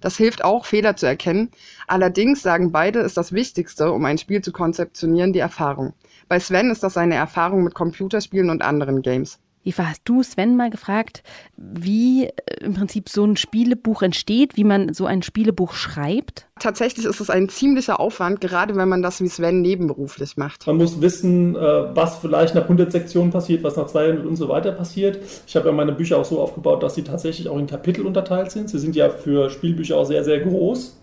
Das 0.00 0.16
hilft 0.16 0.42
auch, 0.42 0.64
Fehler 0.64 0.96
zu 0.96 1.06
erkennen. 1.06 1.50
Allerdings 1.86 2.42
sagen 2.42 2.72
beide, 2.72 3.00
ist 3.00 3.18
das 3.18 3.32
Wichtigste, 3.32 3.92
um 3.92 4.04
ein 4.06 4.18
Spiel 4.18 4.40
zu 4.40 4.52
konzeptionieren, 4.52 5.34
die 5.34 5.38
Erfahrung. 5.38 5.92
Bei 6.32 6.40
Sven 6.40 6.70
ist 6.70 6.82
das 6.82 6.94
seine 6.94 7.16
Erfahrung 7.16 7.62
mit 7.62 7.74
Computerspielen 7.74 8.48
und 8.48 8.62
anderen 8.62 9.02
Games. 9.02 9.38
Eva, 9.64 9.90
hast 9.90 10.00
du 10.06 10.22
Sven 10.22 10.56
mal 10.56 10.70
gefragt, 10.70 11.22
wie 11.58 12.24
äh, 12.24 12.30
im 12.62 12.72
Prinzip 12.72 13.10
so 13.10 13.22
ein 13.22 13.36
Spielebuch 13.36 14.00
entsteht, 14.00 14.56
wie 14.56 14.64
man 14.64 14.94
so 14.94 15.04
ein 15.04 15.20
Spielebuch 15.20 15.74
schreibt? 15.74 16.46
Tatsächlich 16.58 17.04
ist 17.04 17.20
es 17.20 17.28
ein 17.28 17.50
ziemlicher 17.50 18.00
Aufwand, 18.00 18.40
gerade 18.40 18.76
wenn 18.76 18.88
man 18.88 19.02
das 19.02 19.20
wie 19.20 19.28
Sven 19.28 19.60
nebenberuflich 19.60 20.38
macht. 20.38 20.66
Man 20.66 20.78
muss 20.78 21.02
wissen, 21.02 21.54
äh, 21.54 21.94
was 21.94 22.16
vielleicht 22.16 22.54
nach 22.54 22.62
100 22.62 22.90
Sektionen 22.90 23.30
passiert, 23.30 23.62
was 23.62 23.76
nach 23.76 23.88
200 23.88 24.24
und 24.24 24.36
so 24.36 24.48
weiter 24.48 24.72
passiert. 24.72 25.18
Ich 25.46 25.54
habe 25.54 25.68
ja 25.68 25.74
meine 25.74 25.92
Bücher 25.92 26.16
auch 26.16 26.24
so 26.24 26.40
aufgebaut, 26.40 26.82
dass 26.82 26.94
sie 26.94 27.04
tatsächlich 27.04 27.46
auch 27.46 27.58
in 27.58 27.66
Kapitel 27.66 28.06
unterteilt 28.06 28.52
sind. 28.52 28.70
Sie 28.70 28.78
sind 28.78 28.96
ja 28.96 29.10
für 29.10 29.50
Spielbücher 29.50 29.98
auch 29.98 30.06
sehr, 30.06 30.24
sehr 30.24 30.40
groß. 30.40 30.98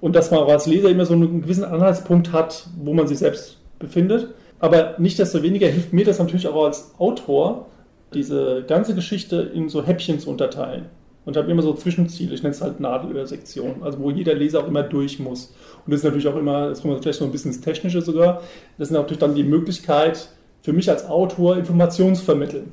Und 0.00 0.16
dass 0.16 0.32
man 0.32 0.40
auch 0.40 0.48
als 0.48 0.66
Leser 0.66 0.88
immer 0.88 1.06
so 1.06 1.14
einen 1.14 1.42
gewissen 1.42 1.64
Anhaltspunkt 1.64 2.32
hat, 2.32 2.66
wo 2.76 2.92
man 2.92 3.06
sich 3.06 3.18
selbst 3.18 3.58
befindet. 3.78 4.34
Aber 4.64 4.94
nichtsdestoweniger 4.96 5.66
hilft 5.66 5.92
mir 5.92 6.06
das 6.06 6.18
natürlich 6.18 6.48
auch 6.48 6.64
als 6.64 6.94
Autor, 6.96 7.66
diese 8.14 8.64
ganze 8.66 8.94
Geschichte 8.94 9.50
in 9.52 9.68
so 9.68 9.84
Häppchen 9.84 10.18
zu 10.18 10.30
unterteilen. 10.30 10.86
Und 11.26 11.36
habe 11.36 11.50
immer 11.50 11.60
so 11.60 11.74
Zwischenziele, 11.74 12.32
ich 12.32 12.42
nenne 12.42 12.54
es 12.54 12.62
halt 12.62 12.80
Nadelöhrsektionen, 12.80 13.82
also 13.82 13.98
wo 13.98 14.10
jeder 14.10 14.32
Leser 14.32 14.60
auch 14.60 14.66
immer 14.66 14.82
durch 14.82 15.18
muss. 15.18 15.52
Und 15.84 15.92
das 15.92 16.00
ist 16.00 16.04
natürlich 16.04 16.28
auch 16.28 16.36
immer, 16.36 16.70
das 16.70 16.80
kommt 16.80 17.02
vielleicht 17.02 17.20
noch 17.20 17.28
ein 17.28 17.32
bisschen 17.32 17.50
ins 17.50 17.60
Technische 17.60 18.00
sogar, 18.00 18.40
das 18.78 18.88
ist 18.88 18.94
natürlich 18.94 19.18
dann 19.18 19.34
die 19.34 19.44
Möglichkeit 19.44 20.30
für 20.62 20.72
mich 20.72 20.88
als 20.88 21.04
Autor 21.10 21.58
Informationen 21.58 22.14
zu 22.14 22.24
vermitteln. 22.24 22.72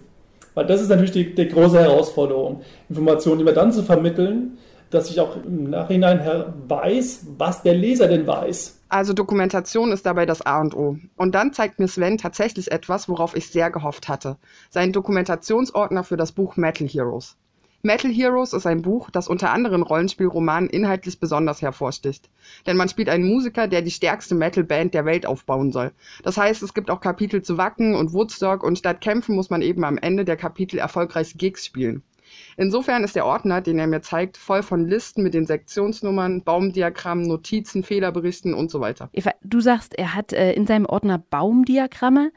Weil 0.53 0.67
das 0.67 0.81
ist 0.81 0.87
natürlich 0.87 1.11
die, 1.11 1.35
die 1.35 1.49
große 1.49 1.77
Herausforderung, 1.77 2.61
Informationen 2.87 3.41
immer 3.41 3.51
dann 3.51 3.73
zu 3.73 3.83
vermitteln, 3.83 4.57
dass 4.91 5.09
ich 5.09 5.19
auch 5.19 5.35
im 5.43 5.69
Nachhinein 5.69 6.21
weiß, 6.69 7.25
was 7.37 7.63
der 7.63 7.73
Leser 7.73 8.07
denn 8.07 8.25
weiß. 8.25 8.80
Also 8.91 9.13
Dokumentation 9.13 9.93
ist 9.93 10.05
dabei 10.05 10.25
das 10.25 10.41
A 10.41 10.59
und 10.59 10.75
O. 10.75 10.97
Und 11.15 11.33
dann 11.33 11.53
zeigt 11.53 11.79
mir 11.79 11.87
Sven 11.87 12.17
tatsächlich 12.17 12.73
etwas, 12.73 13.07
worauf 13.07 13.37
ich 13.37 13.47
sehr 13.47 13.71
gehofft 13.71 14.09
hatte. 14.09 14.35
Seinen 14.69 14.91
Dokumentationsordner 14.91 16.03
für 16.03 16.17
das 16.17 16.33
Buch 16.33 16.57
Metal 16.57 16.85
Heroes. 16.85 17.37
Metal 17.83 18.11
Heroes 18.11 18.51
ist 18.51 18.67
ein 18.67 18.81
Buch, 18.81 19.09
das 19.09 19.29
unter 19.29 19.53
anderen 19.53 19.81
Rollenspielromanen 19.81 20.69
inhaltlich 20.69 21.21
besonders 21.21 21.61
hervorsticht. 21.61 22.29
Denn 22.67 22.75
man 22.75 22.89
spielt 22.89 23.07
einen 23.07 23.23
Musiker, 23.23 23.69
der 23.69 23.81
die 23.81 23.91
stärkste 23.91 24.35
Metal-Band 24.35 24.93
der 24.93 25.05
Welt 25.05 25.25
aufbauen 25.25 25.71
soll. 25.71 25.93
Das 26.23 26.35
heißt, 26.35 26.61
es 26.61 26.73
gibt 26.73 26.91
auch 26.91 26.99
Kapitel 26.99 27.41
zu 27.41 27.57
Wacken 27.57 27.95
und 27.95 28.11
Woodstock 28.11 28.61
und 28.61 28.77
statt 28.77 28.99
Kämpfen 28.99 29.35
muss 29.35 29.49
man 29.49 29.61
eben 29.61 29.85
am 29.85 29.97
Ende 29.99 30.25
der 30.25 30.35
Kapitel 30.35 30.79
erfolgreich 30.79 31.37
Gigs 31.37 31.65
spielen. 31.65 32.03
Insofern 32.57 33.03
ist 33.03 33.15
der 33.15 33.25
Ordner, 33.25 33.61
den 33.61 33.79
er 33.79 33.87
mir 33.87 34.01
zeigt, 34.01 34.37
voll 34.37 34.63
von 34.63 34.85
Listen 34.85 35.23
mit 35.23 35.33
den 35.33 35.45
Sektionsnummern, 35.45 36.43
Baumdiagrammen, 36.43 37.27
Notizen, 37.27 37.83
Fehlerberichten 37.83 38.53
und 38.53 38.71
so 38.71 38.79
weiter. 38.79 39.09
Eva, 39.13 39.31
du 39.43 39.59
sagst, 39.59 39.97
er 39.97 40.15
hat 40.15 40.33
äh, 40.33 40.53
in 40.53 40.67
seinem 40.67 40.85
Ordner 40.85 41.17
Baumdiagramme. 41.17 42.31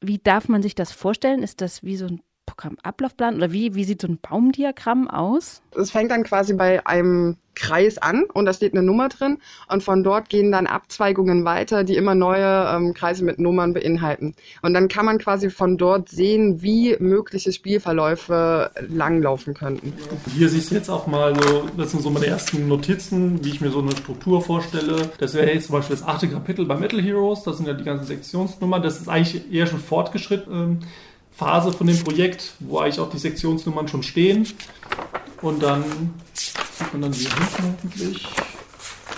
Wie 0.00 0.18
darf 0.18 0.48
man 0.48 0.62
sich 0.62 0.74
das 0.74 0.92
vorstellen? 0.92 1.42
Ist 1.42 1.60
das 1.60 1.82
wie 1.82 1.96
so 1.96 2.06
ein 2.06 2.20
Programmablaufplan 2.48 3.36
oder 3.36 3.52
wie, 3.52 3.74
wie 3.74 3.84
sieht 3.84 4.00
so 4.00 4.08
ein 4.08 4.18
Baumdiagramm 4.18 5.08
aus? 5.08 5.62
Es 5.76 5.90
fängt 5.90 6.10
dann 6.10 6.24
quasi 6.24 6.54
bei 6.54 6.84
einem 6.86 7.36
Kreis 7.54 7.98
an 7.98 8.24
und 8.32 8.46
da 8.46 8.52
steht 8.52 8.72
eine 8.72 8.82
Nummer 8.82 9.08
drin 9.08 9.38
und 9.68 9.82
von 9.82 10.04
dort 10.04 10.28
gehen 10.28 10.52
dann 10.52 10.66
Abzweigungen 10.66 11.44
weiter, 11.44 11.82
die 11.84 11.96
immer 11.96 12.14
neue 12.14 12.68
ähm, 12.72 12.94
Kreise 12.94 13.24
mit 13.24 13.38
Nummern 13.38 13.74
beinhalten. 13.74 14.34
Und 14.62 14.74
dann 14.74 14.88
kann 14.88 15.04
man 15.04 15.18
quasi 15.18 15.50
von 15.50 15.76
dort 15.76 16.08
sehen, 16.08 16.62
wie 16.62 16.96
mögliche 17.00 17.52
Spielverläufe 17.52 18.70
langlaufen 18.88 19.54
könnten. 19.54 19.92
Hier 20.36 20.48
siehst 20.48 20.70
du 20.70 20.76
jetzt 20.76 20.88
auch 20.88 21.06
mal 21.08 21.34
so, 21.34 21.68
das 21.76 21.90
sind 21.90 22.02
so 22.02 22.10
meine 22.10 22.26
ersten 22.26 22.68
Notizen, 22.68 23.44
wie 23.44 23.50
ich 23.50 23.60
mir 23.60 23.70
so 23.70 23.80
eine 23.80 23.92
Struktur 23.92 24.40
vorstelle. 24.40 25.10
Das 25.18 25.34
wäre 25.34 25.52
jetzt 25.52 25.66
zum 25.66 25.74
Beispiel 25.74 25.96
das 25.96 26.06
achte 26.06 26.28
Kapitel 26.28 26.64
bei 26.64 26.76
Metal 26.76 27.02
Heroes, 27.02 27.42
das 27.42 27.56
sind 27.56 27.66
ja 27.66 27.74
die 27.74 27.84
ganzen 27.84 28.06
Sektionsnummern, 28.06 28.82
das 28.82 29.00
ist 29.00 29.08
eigentlich 29.08 29.52
eher 29.52 29.66
schon 29.66 29.80
fortgeschritten. 29.80 30.52
Ähm, 30.52 30.78
Phase 31.38 31.72
von 31.72 31.86
dem 31.86 31.98
Projekt, 32.02 32.54
wo 32.58 32.78
eigentlich 32.78 32.98
auch 32.98 33.10
die 33.10 33.18
Sektionsnummern 33.18 33.86
schon 33.86 34.02
stehen. 34.02 34.48
Und 35.40 35.62
dann 35.62 35.84
sieht 36.32 36.92
man 36.92 37.02
dann 37.02 37.12
hier 37.12 37.28
hinten 37.28 37.76
hoffentlich. 37.76 38.26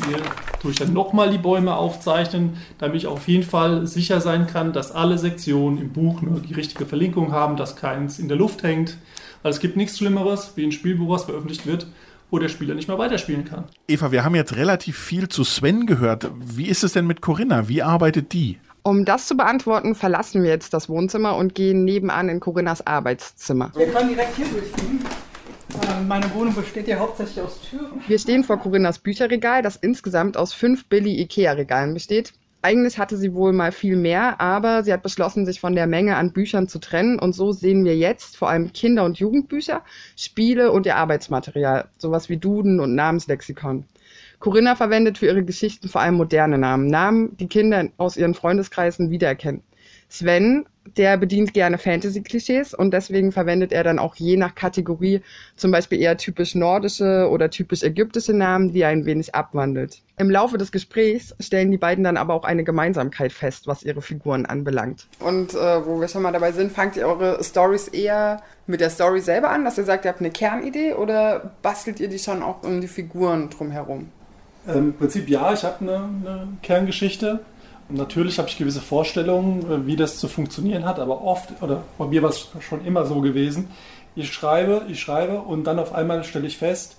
Hier 0.06 0.18
tue 0.61 0.70
ich 0.70 0.76
dann 0.76 0.92
nochmal 0.92 1.30
die 1.30 1.38
Bäume 1.38 1.74
aufzeichnen, 1.74 2.59
damit 2.76 2.98
ich 2.98 3.06
auf 3.06 3.26
jeden 3.26 3.42
Fall 3.42 3.87
sicher 3.87 4.20
sein 4.20 4.46
kann, 4.46 4.74
dass 4.74 4.92
alle 4.92 5.16
Sektionen 5.16 5.78
im 5.78 5.94
Buch 5.94 6.20
nur 6.20 6.40
die 6.40 6.52
richtige 6.52 6.85
Verlinkung 6.85 7.33
haben, 7.33 7.56
dass 7.56 7.76
keins 7.76 8.18
in 8.18 8.28
der 8.28 8.37
Luft 8.37 8.62
hängt. 8.62 8.98
Weil 9.42 9.52
es 9.52 9.61
gibt 9.61 9.78
nichts 9.78 9.96
Schlimmeres 9.96 10.52
wie 10.56 10.64
ein 10.64 10.72
Spielbuch, 10.72 11.09
was 11.09 11.24
veröffentlicht 11.24 11.66
wird, 11.66 11.87
wo 12.30 12.38
der 12.38 12.50
Spieler 12.50 12.74
nicht 12.74 12.88
mehr 12.88 12.98
weiterspielen 12.98 13.46
kann. 13.46 13.64
Eva, 13.88 14.12
wir 14.12 14.24
haben 14.24 14.35
jetzt 14.35 14.56
relativ 14.56 14.98
viel 14.98 15.30
zu 15.30 15.42
Sven 15.42 15.87
gehört. 15.87 16.30
Wie 16.38 16.66
ist 16.66 16.85
es 16.85 16.92
denn 16.92 17.06
mit 17.06 17.22
Corinna? 17.22 17.68
Wie 17.68 17.83
arbeitet 17.83 18.35
die? 18.35 18.59
Um 18.82 19.04
das 19.04 19.26
zu 19.26 19.36
beantworten, 19.36 19.94
verlassen 19.94 20.42
wir 20.42 20.50
jetzt 20.50 20.72
das 20.72 20.88
Wohnzimmer 20.88 21.36
und 21.36 21.54
gehen 21.54 21.84
nebenan 21.84 22.28
in 22.28 22.40
Corinnas 22.40 22.86
Arbeitszimmer. 22.86 23.72
Wir 23.74 23.88
können 23.88 24.08
direkt 24.08 24.36
hier 24.36 24.46
durchgehen. 24.46 25.04
Ähm, 25.82 26.08
meine 26.08 26.32
Wohnung 26.34 26.54
besteht 26.54 26.88
ja 26.88 26.98
hauptsächlich 26.98 27.44
aus 27.44 27.60
Türen. 27.60 28.02
Wir 28.06 28.18
stehen 28.18 28.42
vor 28.42 28.56
Corinnas 28.56 28.98
Bücherregal, 28.98 29.62
das 29.62 29.76
insgesamt 29.76 30.36
aus 30.36 30.52
fünf 30.52 30.86
Billy-Ikea-Regalen 30.86 31.94
besteht. 31.94 32.32
Eigentlich 32.62 32.98
hatte 32.98 33.16
sie 33.16 33.32
wohl 33.32 33.52
mal 33.52 33.72
viel 33.72 33.96
mehr, 33.96 34.40
aber 34.40 34.82
sie 34.82 34.92
hat 34.92 35.02
beschlossen, 35.02 35.46
sich 35.46 35.60
von 35.60 35.74
der 35.74 35.86
Menge 35.86 36.16
an 36.16 36.32
Büchern 36.32 36.68
zu 36.68 36.78
trennen. 36.78 37.18
Und 37.18 37.34
so 37.34 37.52
sehen 37.52 37.84
wir 37.84 37.96
jetzt 37.96 38.36
vor 38.36 38.50
allem 38.50 38.72
Kinder- 38.72 39.04
und 39.04 39.18
Jugendbücher, 39.18 39.82
Spiele 40.16 40.70
und 40.72 40.86
ihr 40.86 40.96
Arbeitsmaterial, 40.96 41.88
sowas 41.96 42.28
wie 42.28 42.36
Duden 42.36 42.80
und 42.80 42.94
Namenslexikon. 42.94 43.84
Corinna 44.40 44.74
verwendet 44.74 45.18
für 45.18 45.26
ihre 45.26 45.44
Geschichten 45.44 45.88
vor 45.88 46.00
allem 46.00 46.14
moderne 46.14 46.57
Namen, 46.57 46.87
Namen, 46.87 47.37
die 47.37 47.46
Kinder 47.46 47.88
aus 47.98 48.16
ihren 48.16 48.35
Freundeskreisen 48.35 49.11
wiedererkennen. 49.11 49.62
Sven, 50.09 50.66
der 50.96 51.18
bedient 51.18 51.53
gerne 51.53 51.76
Fantasy-Klischees 51.76 52.72
und 52.72 52.92
deswegen 52.92 53.33
verwendet 53.33 53.70
er 53.70 53.85
dann 53.85 53.98
auch 53.98 54.16
je 54.16 54.38
nach 54.38 54.55
Kategorie 54.55 55.20
zum 55.57 55.70
Beispiel 55.70 56.00
eher 56.00 56.16
typisch 56.16 56.55
nordische 56.55 57.29
oder 57.31 57.50
typisch 57.50 57.83
ägyptische 57.83 58.33
Namen, 58.33 58.72
die 58.72 58.81
er 58.81 58.88
ein 58.88 59.05
wenig 59.05 59.35
abwandelt. 59.35 60.00
Im 60.16 60.31
Laufe 60.31 60.57
des 60.57 60.72
Gesprächs 60.72 61.35
stellen 61.38 61.70
die 61.70 61.79
beiden 61.79 62.03
dann 62.03 62.16
aber 62.16 62.33
auch 62.33 62.44
eine 62.44 62.64
Gemeinsamkeit 62.64 63.33
fest, 63.33 63.66
was 63.66 63.83
ihre 63.83 64.00
Figuren 64.00 64.46
anbelangt. 64.46 65.07
Und 65.20 65.55
äh, 65.55 65.87
wo 65.87 66.00
wir 66.00 66.09
schon 66.09 66.22
mal 66.22 66.33
dabei 66.33 66.53
sind, 66.53 66.72
fangt 66.72 66.96
ihr 66.96 67.07
eure 67.07 67.44
Stories 67.44 67.88
eher 67.88 68.42
mit 68.66 68.81
der 68.81 68.90
Story 68.90 69.20
selber 69.20 69.50
an, 69.50 69.64
dass 69.64 69.76
ihr 69.76 69.85
sagt, 69.85 70.07
ihr 70.07 70.11
habt 70.11 70.20
eine 70.20 70.31
Kernidee 70.31 70.94
oder 70.94 71.53
bastelt 71.61 72.00
ihr 72.00 72.09
die 72.09 72.18
schon 72.18 72.42
auch 72.42 72.62
um 72.62 72.81
die 72.81 72.88
Figuren 72.88 73.50
drumherum? 73.50 74.09
Ähm, 74.68 74.77
Im 74.77 74.94
Prinzip 74.94 75.29
ja, 75.29 75.53
ich 75.53 75.64
habe 75.64 75.81
eine, 75.81 75.94
eine 75.94 76.49
Kerngeschichte. 76.62 77.40
Und 77.88 77.96
natürlich 77.96 78.38
habe 78.38 78.49
ich 78.49 78.57
gewisse 78.57 78.81
Vorstellungen, 78.81 79.61
äh, 79.62 79.87
wie 79.87 79.96
das 79.96 80.18
zu 80.18 80.29
funktionieren 80.29 80.85
hat, 80.85 80.99
aber 80.99 81.23
oft, 81.23 81.51
oder 81.61 81.83
bei 81.99 82.07
mir 82.07 82.23
war 82.23 82.31
es 82.31 82.49
schon 82.61 82.85
immer 82.85 83.05
so 83.05 83.20
gewesen, 83.20 83.68
ich 84.14 84.33
schreibe, 84.33 84.83
ich 84.88 85.01
schreibe 85.01 85.40
und 85.40 85.64
dann 85.64 85.79
auf 85.79 85.92
einmal 85.92 86.23
stelle 86.25 86.46
ich 86.46 86.59
fest, 86.59 86.96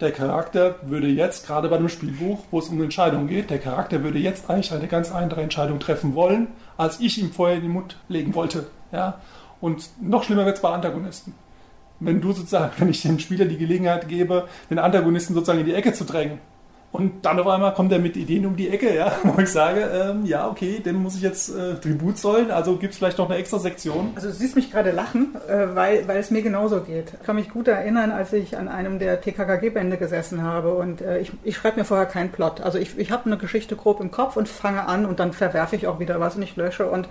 der 0.00 0.10
Charakter 0.10 0.76
würde 0.82 1.06
jetzt, 1.06 1.46
gerade 1.46 1.68
bei 1.68 1.76
einem 1.76 1.88
Spielbuch, 1.88 2.40
wo 2.50 2.58
es 2.58 2.68
um 2.68 2.82
Entscheidungen 2.82 3.28
geht, 3.28 3.50
der 3.50 3.60
Charakter 3.60 4.02
würde 4.02 4.18
jetzt 4.18 4.50
eigentlich 4.50 4.72
eine 4.72 4.88
ganz 4.88 5.12
andere 5.12 5.42
Entscheidung 5.42 5.78
treffen 5.78 6.16
wollen, 6.16 6.48
als 6.76 6.98
ich 6.98 7.20
ihm 7.22 7.30
vorher 7.30 7.56
in 7.56 7.62
den 7.62 7.70
Mund 7.70 7.96
legen 8.08 8.34
wollte. 8.34 8.66
Ja? 8.90 9.20
Und 9.60 9.90
noch 10.00 10.24
schlimmer 10.24 10.44
wird 10.44 10.56
es 10.56 10.62
bei 10.62 10.70
Antagonisten. 10.70 11.34
Wenn 12.00 12.20
du 12.20 12.32
sozusagen, 12.32 12.72
wenn 12.78 12.88
ich 12.88 13.02
dem 13.02 13.20
Spieler 13.20 13.44
die 13.44 13.58
Gelegenheit 13.58 14.08
gebe, 14.08 14.48
den 14.70 14.80
Antagonisten 14.80 15.34
sozusagen 15.34 15.60
in 15.60 15.66
die 15.66 15.74
Ecke 15.74 15.92
zu 15.92 16.04
drängen, 16.04 16.40
und 16.92 17.24
dann 17.24 17.40
auf 17.40 17.46
einmal 17.46 17.72
kommt 17.72 17.90
er 17.90 17.98
mit 17.98 18.16
Ideen 18.18 18.44
um 18.44 18.54
die 18.54 18.68
Ecke, 18.68 18.94
ja, 18.94 19.12
wo 19.22 19.40
ich 19.40 19.48
sage, 19.48 19.80
ähm, 19.80 20.26
ja, 20.26 20.46
okay, 20.46 20.78
den 20.78 20.96
muss 20.96 21.16
ich 21.16 21.22
jetzt 21.22 21.48
äh, 21.48 21.74
Tribut 21.76 22.18
zollen, 22.18 22.50
also 22.50 22.76
gibt 22.76 22.92
es 22.92 22.98
vielleicht 22.98 23.16
noch 23.16 23.30
eine 23.30 23.38
extra 23.38 23.58
Sektion. 23.58 24.10
Also 24.14 24.28
du 24.28 24.34
siehst 24.34 24.56
mich 24.56 24.70
gerade 24.70 24.90
lachen, 24.90 25.34
äh, 25.48 25.74
weil, 25.74 26.06
weil 26.06 26.18
es 26.18 26.30
mir 26.30 26.42
genauso 26.42 26.82
geht. 26.82 27.14
Ich 27.18 27.26
kann 27.26 27.36
mich 27.36 27.48
gut 27.48 27.66
erinnern, 27.66 28.10
als 28.10 28.34
ich 28.34 28.58
an 28.58 28.68
einem 28.68 28.98
der 28.98 29.22
TKKG-Bände 29.22 29.96
gesessen 29.96 30.42
habe 30.42 30.74
und 30.74 31.00
äh, 31.00 31.18
ich, 31.20 31.32
ich 31.44 31.56
schreibe 31.56 31.80
mir 31.80 31.86
vorher 31.86 32.06
keinen 32.06 32.30
Plot. 32.30 32.60
Also 32.60 32.78
ich, 32.78 32.98
ich 32.98 33.10
habe 33.10 33.24
eine 33.24 33.38
Geschichte 33.38 33.74
grob 33.74 34.00
im 34.00 34.10
Kopf 34.10 34.36
und 34.36 34.46
fange 34.46 34.86
an 34.86 35.06
und 35.06 35.18
dann 35.18 35.32
verwerfe 35.32 35.76
ich 35.76 35.86
auch 35.86 35.98
wieder 35.98 36.20
was 36.20 36.36
und 36.36 36.42
ich 36.42 36.56
lösche 36.56 36.86
und 36.86 37.08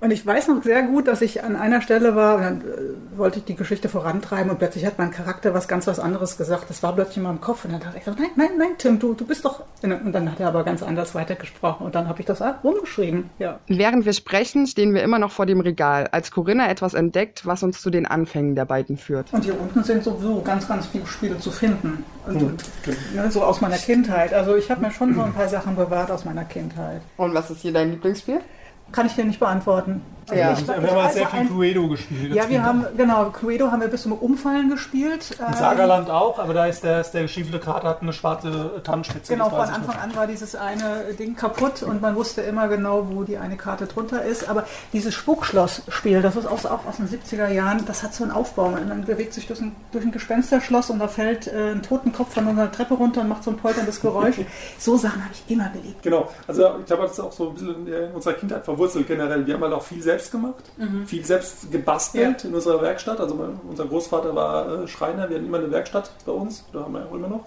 und 0.00 0.10
ich 0.10 0.24
weiß 0.24 0.48
noch 0.48 0.62
sehr 0.62 0.82
gut, 0.82 1.06
dass 1.08 1.20
ich 1.20 1.44
an 1.44 1.56
einer 1.56 1.82
Stelle 1.82 2.16
war, 2.16 2.36
und 2.36 2.42
dann 2.42 2.60
äh, 2.60 3.18
wollte 3.18 3.38
ich 3.38 3.44
die 3.44 3.54
Geschichte 3.54 3.88
vorantreiben 3.88 4.50
und 4.50 4.58
plötzlich 4.58 4.86
hat 4.86 4.98
mein 4.98 5.10
Charakter 5.10 5.54
was 5.54 5.68
ganz 5.68 5.86
was 5.86 5.98
anderes 5.98 6.36
gesagt. 6.36 6.68
Das 6.68 6.82
war 6.82 6.94
plötzlich 6.94 7.18
in 7.18 7.24
meinem 7.24 7.40
Kopf 7.40 7.64
und 7.64 7.72
dann 7.72 7.80
dachte 7.80 7.98
ich 7.98 8.04
so, 8.04 8.12
nein, 8.12 8.30
nein, 8.36 8.50
nein, 8.58 8.70
Tim, 8.78 8.98
du, 8.98 9.14
du 9.14 9.26
bist 9.26 9.44
doch... 9.44 9.64
Und 9.82 10.12
dann 10.12 10.30
hat 10.30 10.40
er 10.40 10.48
aber 10.48 10.64
ganz 10.64 10.82
anders 10.82 11.14
weitergesprochen 11.14 11.86
und 11.86 11.94
dann 11.94 12.08
habe 12.08 12.20
ich 12.20 12.26
das 12.26 12.42
umgeschrieben, 12.62 13.30
ja. 13.38 13.58
Während 13.66 14.04
wir 14.04 14.12
sprechen, 14.12 14.66
stehen 14.66 14.94
wir 14.94 15.02
immer 15.02 15.18
noch 15.18 15.30
vor 15.30 15.46
dem 15.46 15.60
Regal, 15.60 16.08
als 16.12 16.30
Corinna 16.30 16.68
etwas 16.68 16.94
entdeckt, 16.94 17.46
was 17.46 17.62
uns 17.62 17.80
zu 17.82 17.90
den 17.90 18.06
Anfängen 18.06 18.54
der 18.54 18.64
beiden 18.64 18.96
führt. 18.96 19.32
Und 19.32 19.44
hier 19.44 19.58
unten 19.60 19.82
sind 19.82 20.04
sowieso 20.04 20.40
ganz, 20.42 20.66
ganz 20.68 20.86
viele 20.86 21.06
Spiele 21.06 21.38
zu 21.38 21.50
finden. 21.50 22.04
Und, 22.26 22.42
und 22.42 22.64
ne, 23.14 23.30
so 23.30 23.42
aus 23.42 23.60
meiner 23.60 23.76
Kindheit. 23.76 24.32
Also 24.32 24.56
ich 24.56 24.70
habe 24.70 24.80
mir 24.80 24.90
schon 24.90 25.14
so 25.14 25.22
ein 25.22 25.32
paar 25.32 25.48
Sachen 25.48 25.76
bewahrt 25.76 26.10
aus 26.10 26.24
meiner 26.24 26.44
Kindheit. 26.44 27.02
Und 27.16 27.34
was 27.34 27.50
ist 27.50 27.60
hier 27.60 27.72
dein 27.72 27.90
Lieblingsspiel? 27.90 28.40
Kann 28.92 29.06
ich 29.06 29.14
dir 29.14 29.24
nicht 29.24 29.40
beantworten. 29.40 30.02
Also 30.30 30.42
Ja. 30.42 30.56
Wir 30.66 30.76
haben 30.76 30.84
aber 30.84 30.96
weiß 31.04 31.14
sehr 31.14 31.26
viel 31.28 31.38
ein- 31.40 31.46
Cluedo 31.48 31.88
gespielt. 31.88 32.28
Ja, 32.34 32.42
wir 32.42 32.42
Kinder. 32.48 32.64
haben, 32.64 32.86
genau, 32.96 33.24
Cluedo 33.30 33.70
haben 33.70 33.80
wir 33.80 33.88
bis 33.88 34.02
zum 34.02 34.12
Umfallen 34.12 34.70
gespielt. 34.70 35.36
In 35.38 35.44
Ähm, 35.46 35.54
Sagerland 35.54 36.10
auch, 36.10 36.38
aber 36.38 36.54
da 36.54 36.66
ist 36.66 36.84
der, 36.84 37.00
ist 37.00 37.10
der 37.12 37.22
geschiefelte 37.22 37.58
Kater 37.58 37.88
hat 37.88 38.02
eine 38.02 38.12
schwarze 38.12 38.80
Tannenspitze. 38.84 39.32
Genau, 39.32 39.50
von 39.50 39.60
Anfang 39.60 39.96
an 39.96 40.14
war 40.16 40.26
dieses 40.26 40.54
eine 40.54 41.14
Ding 41.18 41.36
kaputt 41.36 41.82
und 41.82 42.00
man 42.00 42.14
wusste 42.16 42.42
immer 42.42 42.68
genau, 42.68 43.06
wo 43.10 43.22
die 43.24 43.38
eine 43.38 43.56
Karte 43.56 43.86
drunter 43.86 44.22
ist. 44.24 44.48
Aber 44.48 44.64
dieses 44.92 45.14
Spukschloss-Spiel, 45.14 46.22
das 46.22 46.36
ist 46.36 46.46
auch, 46.46 46.64
auch 46.64 46.86
aus 46.86 46.96
den 46.96 47.08
70er 47.08 47.48
Jahren, 47.48 47.84
das 47.86 48.02
hat 48.02 48.14
so 48.14 48.24
einen 48.24 48.32
Aufbau. 48.32 48.70
Man 48.70 49.04
bewegt 49.04 49.32
sich 49.34 49.46
durch 49.46 49.60
ein, 49.60 49.74
durch 49.92 50.04
ein 50.04 50.12
Gespensterschloss 50.12 50.90
und 50.90 50.98
da 50.98 51.08
fällt 51.08 51.46
äh, 51.48 51.72
ein 51.72 51.82
Totenkopf 51.82 52.34
von 52.34 52.46
einer 52.48 52.70
Treppe 52.70 52.94
runter 52.94 53.22
und 53.22 53.28
macht 53.28 53.44
so 53.44 53.50
ein 53.50 53.56
polterndes 53.56 54.00
Geräusch. 54.00 54.36
so 54.78 54.96
Sachen 54.96 55.22
habe 55.24 55.32
ich 55.34 55.50
immer 55.52 55.68
geliebt. 55.70 56.02
Genau, 56.02 56.28
also 56.46 56.76
ich 56.80 56.86
glaube, 56.86 57.02
das 57.04 57.12
ist 57.12 57.20
auch 57.20 57.32
so 57.32 57.48
ein 57.48 57.54
bisschen 57.54 57.86
in 57.86 58.12
unserer 58.12 58.34
Kindheit 58.34 58.64
verwurzelt 58.64 59.06
generell. 59.06 59.46
Wir 59.46 59.54
haben 59.54 59.62
halt 59.62 59.72
auch 59.72 59.82
viel 59.82 60.02
selbst 60.02 60.19
gemacht, 60.28 60.64
Mhm. 60.76 61.06
viel 61.06 61.24
selbst 61.24 61.70
gebastelt 61.70 62.44
in 62.44 62.52
unserer 62.52 62.82
Werkstatt. 62.82 63.20
Also 63.20 63.36
mein, 63.36 63.60
unser 63.68 63.86
Großvater 63.86 64.34
war 64.34 64.82
äh, 64.82 64.88
Schreiner, 64.88 65.28
wir 65.28 65.36
hatten 65.36 65.46
immer 65.46 65.58
eine 65.58 65.70
Werkstatt 65.70 66.10
bei 66.26 66.32
uns, 66.32 66.64
da 66.72 66.80
haben 66.80 66.94
wir 66.94 67.06
auch 67.06 67.14
immer 67.14 67.28
noch. 67.28 67.44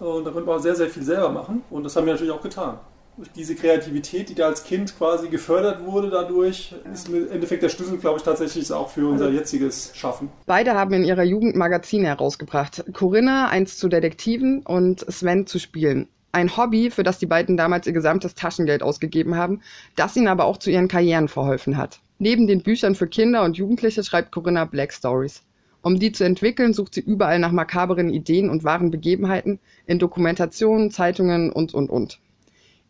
Und 0.00 0.24
da 0.24 0.30
konnten 0.30 0.48
wir 0.48 0.54
auch 0.56 0.60
sehr, 0.60 0.74
sehr 0.76 0.88
viel 0.88 1.02
selber 1.02 1.28
machen 1.28 1.62
und 1.68 1.84
das 1.84 1.94
haben 1.94 2.06
wir 2.06 2.14
natürlich 2.14 2.32
auch 2.32 2.40
getan. 2.42 2.78
Durch 3.18 3.32
diese 3.32 3.54
Kreativität, 3.54 4.30
die 4.30 4.34
da 4.34 4.46
als 4.46 4.64
Kind 4.64 4.96
quasi 4.96 5.28
gefördert 5.28 5.84
wurde 5.84 6.08
dadurch, 6.08 6.74
ist 6.90 7.08
im 7.10 7.30
Endeffekt 7.30 7.62
der 7.62 7.68
Schlüssel, 7.68 7.98
glaube 7.98 8.16
ich, 8.16 8.22
tatsächlich 8.22 8.72
auch 8.72 8.88
für 8.88 9.06
unser 9.10 9.28
jetziges 9.28 9.90
Schaffen. 9.94 10.30
Beide 10.46 10.72
haben 10.74 10.94
in 10.94 11.04
ihrer 11.04 11.24
Jugend 11.24 11.54
Magazine 11.54 12.06
herausgebracht. 12.08 12.82
Corinna 12.94 13.48
eins 13.48 13.76
zu 13.76 13.88
Detektiven 13.88 14.62
und 14.64 15.00
Sven 15.12 15.46
zu 15.46 15.58
Spielen. 15.58 16.08
Ein 16.32 16.56
Hobby, 16.56 16.90
für 16.90 17.02
das 17.02 17.18
die 17.18 17.26
beiden 17.26 17.56
damals 17.56 17.86
ihr 17.86 17.92
gesamtes 17.92 18.34
Taschengeld 18.34 18.82
ausgegeben 18.82 19.34
haben, 19.34 19.60
das 19.96 20.16
ihnen 20.16 20.28
aber 20.28 20.44
auch 20.44 20.58
zu 20.58 20.70
ihren 20.70 20.86
Karrieren 20.86 21.28
verholfen 21.28 21.76
hat. 21.76 22.00
Neben 22.18 22.46
den 22.46 22.62
Büchern 22.62 22.94
für 22.94 23.08
Kinder 23.08 23.42
und 23.42 23.56
Jugendliche 23.56 24.04
schreibt 24.04 24.30
Corinna 24.30 24.64
Black 24.64 24.92
Stories. 24.92 25.42
Um 25.82 25.98
die 25.98 26.12
zu 26.12 26.24
entwickeln, 26.24 26.74
sucht 26.74 26.94
sie 26.94 27.00
überall 27.00 27.38
nach 27.38 27.52
makaberen 27.52 28.10
Ideen 28.10 28.50
und 28.50 28.62
wahren 28.62 28.90
Begebenheiten 28.90 29.58
in 29.86 29.98
Dokumentationen, 29.98 30.90
Zeitungen 30.90 31.50
und, 31.50 31.74
und, 31.74 31.90
und. 31.90 32.20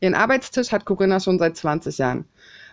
Ihren 0.00 0.14
Arbeitstisch 0.14 0.72
hat 0.72 0.84
Corinna 0.84 1.20
schon 1.20 1.38
seit 1.38 1.56
20 1.56 1.98
Jahren. 1.98 2.24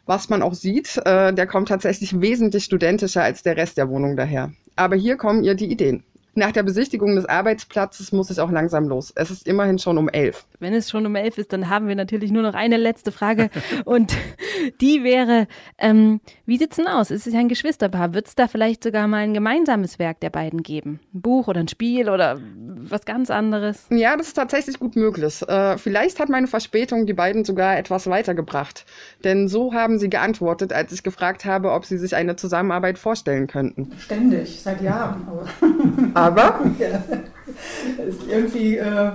Was 0.05 0.29
man 0.29 0.41
auch 0.41 0.53
sieht, 0.53 0.97
äh, 1.05 1.33
der 1.33 1.47
kommt 1.47 1.67
tatsächlich 1.67 2.19
wesentlich 2.21 2.63
studentischer 2.63 3.21
als 3.21 3.43
der 3.43 3.57
Rest 3.57 3.77
der 3.77 3.89
Wohnung 3.89 4.15
daher. 4.15 4.51
Aber 4.75 4.95
hier 4.95 5.17
kommen 5.17 5.43
ihr 5.43 5.53
die 5.53 5.69
Ideen. 5.69 6.03
Nach 6.37 6.51
der 6.51 6.61
Besichtigung 6.61 7.15
des 7.15 7.25
Arbeitsplatzes 7.25 8.11
muss 8.11 8.29
ich 8.29 8.39
auch 8.39 8.51
langsam 8.51 8.87
los. 8.87 9.11
Es 9.15 9.31
ist 9.31 9.47
immerhin 9.47 9.79
schon 9.79 9.97
um 9.97 10.07
elf. 10.07 10.45
Wenn 10.59 10.71
es 10.75 10.87
schon 10.87 11.03
um 11.07 11.15
elf 11.15 11.39
ist, 11.39 11.51
dann 11.51 11.67
haben 11.67 11.87
wir 11.87 11.95
natürlich 11.95 12.29
nur 12.29 12.43
noch 12.43 12.53
eine 12.53 12.77
letzte 12.77 13.11
Frage. 13.11 13.49
Und 13.85 14.15
die 14.79 15.03
wäre, 15.03 15.47
ähm, 15.79 16.21
wie 16.45 16.59
sieht's 16.59 16.75
denn 16.75 16.85
aus? 16.85 17.09
Es 17.09 17.25
ist 17.25 17.33
ja 17.33 17.39
ein 17.39 17.47
Geschwisterpaar. 17.47 18.13
Wird 18.13 18.27
es 18.27 18.35
da 18.35 18.47
vielleicht 18.47 18.83
sogar 18.83 19.07
mal 19.07 19.23
ein 19.23 19.33
gemeinsames 19.33 19.97
Werk 19.97 20.19
der 20.19 20.29
beiden 20.29 20.61
geben? 20.61 20.99
Ein 21.11 21.21
Buch 21.21 21.47
oder 21.47 21.59
ein 21.59 21.69
Spiel 21.69 22.07
oder 22.07 22.39
was 22.39 23.03
ganz 23.05 23.31
anderes? 23.31 23.87
Ja, 23.89 24.15
das 24.15 24.27
ist 24.27 24.35
tatsächlich 24.35 24.77
gut 24.77 24.95
möglich. 24.95 25.41
Äh, 25.41 25.79
vielleicht 25.79 26.19
hat 26.19 26.29
meine 26.29 26.45
Verspätung 26.45 27.07
die 27.07 27.13
beiden 27.13 27.45
sogar 27.45 27.79
etwas 27.79 28.05
weitergebracht. 28.05 28.85
Denn 29.23 29.47
so 29.47 29.73
haben 29.73 29.97
sie 29.97 30.07
geantwortet, 30.07 30.71
als 30.71 30.91
ich 30.91 31.01
gefragt 31.01 31.45
habe, 31.45 31.71
ob 31.71 31.85
sie 31.85 31.97
sich 31.97 32.15
eine 32.15 32.35
Zusammenarbeit 32.35 32.99
vorstellen 32.99 33.47
könnten. 33.47 33.91
Ständig, 33.97 34.61
seit 34.61 34.83
Jahren. 34.83 35.27
Aber, 35.27 35.47
Aber? 36.27 36.59
ja. 36.79 37.01
Irgendwie 38.27 38.77
äh, 38.77 39.11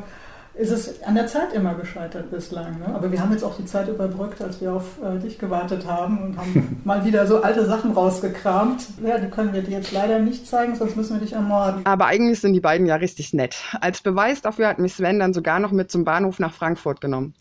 ist 0.54 0.70
es 0.70 1.02
an 1.02 1.14
der 1.14 1.26
Zeit 1.26 1.52
immer 1.54 1.74
gescheitert 1.74 2.30
bislang. 2.30 2.78
Ne? 2.78 2.94
Aber 2.94 3.10
wir 3.10 3.20
haben 3.20 3.32
jetzt 3.32 3.42
auch 3.42 3.56
die 3.56 3.64
Zeit 3.64 3.88
überbrückt, 3.88 4.42
als 4.42 4.60
wir 4.60 4.72
auf 4.74 4.84
äh, 5.02 5.18
dich 5.18 5.38
gewartet 5.38 5.86
haben 5.86 6.22
und 6.22 6.36
haben 6.36 6.80
mal 6.84 7.04
wieder 7.04 7.26
so 7.26 7.42
alte 7.42 7.64
Sachen 7.64 7.92
rausgekramt. 7.92 8.86
Ja, 9.02 9.18
die 9.18 9.28
können 9.28 9.54
wir 9.54 9.62
dir 9.62 9.78
jetzt 9.78 9.92
leider 9.92 10.18
nicht 10.18 10.46
zeigen, 10.46 10.74
sonst 10.74 10.96
müssen 10.96 11.14
wir 11.14 11.20
dich 11.20 11.32
ermorden. 11.32 11.86
Aber 11.86 12.06
eigentlich 12.06 12.40
sind 12.40 12.52
die 12.52 12.60
beiden 12.60 12.86
ja 12.86 12.96
richtig 12.96 13.32
nett. 13.32 13.56
Als 13.80 14.02
Beweis 14.02 14.42
dafür 14.42 14.68
hat 14.68 14.78
mich 14.78 14.94
Sven 14.94 15.18
dann 15.18 15.32
sogar 15.32 15.58
noch 15.58 15.72
mit 15.72 15.90
zum 15.90 16.04
Bahnhof 16.04 16.38
nach 16.38 16.52
Frankfurt 16.52 17.00
genommen. 17.00 17.34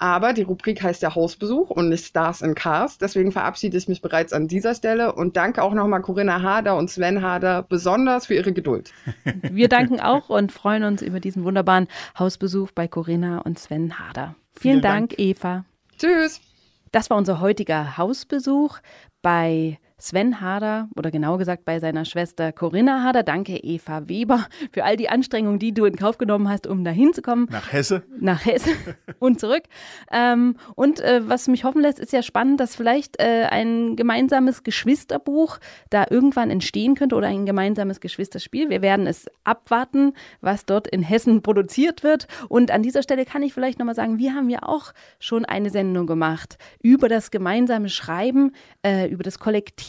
Aber 0.00 0.32
die 0.32 0.42
Rubrik 0.42 0.82
heißt 0.82 1.02
ja 1.02 1.14
Hausbesuch 1.14 1.68
und 1.68 1.90
nicht 1.90 2.06
Stars 2.06 2.40
in 2.40 2.54
Cars. 2.54 2.96
Deswegen 2.96 3.32
verabschiede 3.32 3.76
ich 3.76 3.86
mich 3.86 4.00
bereits 4.00 4.32
an 4.32 4.48
dieser 4.48 4.74
Stelle 4.74 5.12
und 5.12 5.36
danke 5.36 5.62
auch 5.62 5.74
nochmal 5.74 6.00
Corinna 6.00 6.40
Hader 6.40 6.78
und 6.78 6.88
Sven 6.88 7.22
Hader 7.22 7.62
besonders 7.62 8.26
für 8.26 8.34
ihre 8.34 8.54
Geduld. 8.54 8.92
Wir 9.42 9.68
danken 9.68 10.00
auch 10.00 10.30
und 10.30 10.52
freuen 10.52 10.84
uns 10.84 11.02
über 11.02 11.20
diesen 11.20 11.44
wunderbaren 11.44 11.86
Hausbesuch 12.18 12.70
bei 12.72 12.88
Corinna 12.88 13.40
und 13.40 13.58
Sven 13.58 13.98
Hader. 13.98 14.36
Vielen, 14.54 14.80
Vielen 14.80 14.80
Dank, 14.80 15.10
Dank. 15.10 15.20
Eva. 15.20 15.64
Tschüss. 15.98 16.40
Das 16.92 17.10
war 17.10 17.18
unser 17.18 17.40
heutiger 17.40 17.98
Hausbesuch 17.98 18.78
bei 19.20 19.78
Sven 20.00 20.40
Hader 20.40 20.88
oder 20.96 21.10
genau 21.10 21.36
gesagt 21.36 21.64
bei 21.64 21.78
seiner 21.78 22.04
Schwester 22.04 22.52
Corinna 22.52 23.02
Hader. 23.02 23.22
Danke, 23.22 23.56
Eva 23.56 24.08
Weber, 24.08 24.46
für 24.72 24.84
all 24.84 24.96
die 24.96 25.08
Anstrengungen, 25.08 25.58
die 25.58 25.72
du 25.72 25.84
in 25.84 25.96
Kauf 25.96 26.18
genommen 26.18 26.48
hast, 26.48 26.66
um 26.66 26.84
da 26.84 26.90
hinzukommen. 26.90 27.46
Nach 27.50 27.72
Hesse. 27.72 28.02
Nach 28.18 28.44
Hesse 28.44 28.70
und 29.18 29.40
zurück. 29.40 29.64
Ähm, 30.10 30.56
und 30.74 31.00
äh, 31.00 31.20
was 31.28 31.48
mich 31.48 31.64
hoffen 31.64 31.82
lässt, 31.82 31.98
ist 31.98 32.12
ja 32.12 32.22
spannend, 32.22 32.60
dass 32.60 32.76
vielleicht 32.76 33.20
äh, 33.20 33.46
ein 33.50 33.96
gemeinsames 33.96 34.62
Geschwisterbuch 34.62 35.58
da 35.90 36.06
irgendwann 36.08 36.50
entstehen 36.50 36.94
könnte 36.94 37.16
oder 37.16 37.28
ein 37.28 37.46
gemeinsames 37.46 38.00
Geschwisterspiel. 38.00 38.70
Wir 38.70 38.82
werden 38.82 39.06
es 39.06 39.26
abwarten, 39.44 40.14
was 40.40 40.64
dort 40.64 40.88
in 40.88 41.02
Hessen 41.02 41.42
produziert 41.42 42.02
wird. 42.02 42.26
Und 42.48 42.70
an 42.70 42.82
dieser 42.82 43.02
Stelle 43.02 43.24
kann 43.24 43.42
ich 43.42 43.52
vielleicht 43.52 43.78
nochmal 43.78 43.94
sagen, 43.94 44.18
wir 44.18 44.34
haben 44.34 44.48
ja 44.48 44.62
auch 44.62 44.92
schon 45.18 45.44
eine 45.44 45.70
Sendung 45.70 46.06
gemacht 46.06 46.56
über 46.82 47.08
das 47.08 47.30
gemeinsame 47.30 47.88
Schreiben, 47.88 48.52
äh, 48.82 49.08
über 49.08 49.22
das 49.22 49.38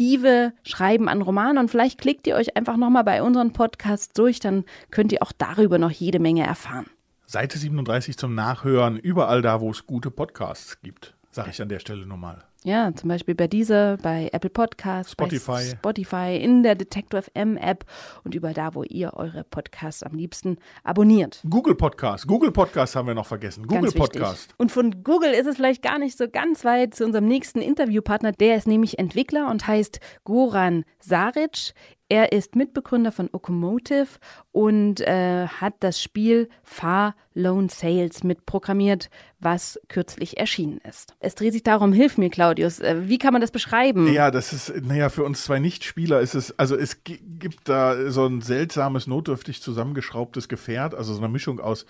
kollektive 0.01 0.53
Schreiben 0.63 1.07
an 1.07 1.21
Romanen. 1.21 1.57
Und 1.57 1.69
vielleicht 1.69 1.99
klickt 1.99 2.27
ihr 2.27 2.35
euch 2.35 2.57
einfach 2.57 2.77
nochmal 2.77 3.03
bei 3.03 3.21
unseren 3.21 3.53
Podcasts 3.53 4.13
durch, 4.13 4.39
dann 4.39 4.65
könnt 4.89 5.11
ihr 5.11 5.21
auch 5.21 5.31
darüber 5.31 5.77
noch 5.77 5.91
jede 5.91 6.19
Menge 6.19 6.45
erfahren. 6.45 6.87
Seite 7.25 7.57
37 7.57 8.17
zum 8.17 8.35
Nachhören, 8.35 8.97
überall 8.97 9.41
da, 9.41 9.61
wo 9.61 9.71
es 9.71 9.85
gute 9.85 10.11
Podcasts 10.11 10.81
gibt. 10.81 11.15
Sag 11.31 11.47
ich 11.47 11.61
an 11.61 11.69
der 11.69 11.79
Stelle 11.79 12.05
nochmal. 12.05 12.43
Ja, 12.63 12.93
zum 12.93 13.09
Beispiel 13.09 13.33
bei 13.33 13.47
dieser, 13.47 13.97
bei 13.97 14.29
Apple 14.31 14.51
Podcasts, 14.51 15.13
Spotify. 15.13 15.51
bei 15.51 15.63
Spotify, 15.63 16.37
in 16.39 16.61
der 16.61 16.75
Detector 16.75 17.23
FM 17.23 17.57
App 17.57 17.85
und 18.23 18.35
überall 18.35 18.53
da, 18.53 18.75
wo 18.75 18.83
ihr 18.83 19.13
eure 19.15 19.43
Podcasts 19.43 20.03
am 20.03 20.13
liebsten 20.13 20.57
abonniert. 20.83 21.41
Google 21.49 21.73
Podcast. 21.73 22.27
Google 22.27 22.51
Podcast 22.51 22.95
haben 22.95 23.07
wir 23.07 23.15
noch 23.15 23.25
vergessen. 23.25 23.63
Google 23.63 23.81
Ganz 23.81 23.95
wichtig. 23.95 24.21
Podcast. 24.21 24.53
Und 24.57 24.71
von 24.71 25.03
Google 25.03 25.31
ist 25.31 25.47
es 25.47 25.55
vielleicht 25.55 25.81
gar 25.81 25.97
nicht 25.97 26.15
so 26.15 26.29
ganz 26.29 26.63
weit 26.63 26.93
zu 26.93 27.03
unserem 27.03 27.27
nächsten 27.27 27.61
Interviewpartner. 27.61 28.31
Der 28.31 28.57
ist 28.57 28.67
nämlich 28.67 28.99
Entwickler 28.99 29.49
und 29.49 29.65
heißt 29.65 29.99
Goran 30.23 30.85
Saric. 30.99 31.73
Er 32.11 32.33
ist 32.33 32.57
Mitbegründer 32.57 33.13
von 33.13 33.29
Okomotive 33.31 34.19
und 34.51 34.99
äh, 34.99 35.47
hat 35.47 35.75
das 35.79 36.01
Spiel 36.03 36.49
Far 36.61 37.15
Lone 37.33 37.69
Sales 37.69 38.25
mitprogrammiert, 38.25 39.09
was 39.39 39.79
kürzlich 39.87 40.37
erschienen 40.37 40.81
ist. 40.89 41.15
Es 41.21 41.35
dreht 41.35 41.53
sich 41.53 41.63
darum, 41.63 41.93
hilf 41.93 42.17
mir, 42.17 42.29
Claudius, 42.29 42.81
äh, 42.81 43.07
wie 43.07 43.17
kann 43.17 43.31
man 43.31 43.39
das 43.39 43.51
beschreiben? 43.51 44.11
Ja, 44.11 44.29
das 44.29 44.51
ist, 44.51 44.73
naja, 44.83 45.07
für 45.07 45.23
uns 45.23 45.45
zwei 45.45 45.59
Nichtspieler 45.59 46.19
ist 46.19 46.35
es, 46.35 46.59
also 46.59 46.75
es 46.75 47.01
gi- 47.05 47.21
gibt 47.39 47.69
da 47.69 48.11
so 48.11 48.25
ein 48.25 48.41
seltsames, 48.41 49.07
notdürftig 49.07 49.61
zusammengeschraubtes 49.61 50.49
Gefährt, 50.49 50.93
also 50.93 51.13
so 51.13 51.19
eine 51.19 51.29
Mischung 51.29 51.61
aus 51.61 51.85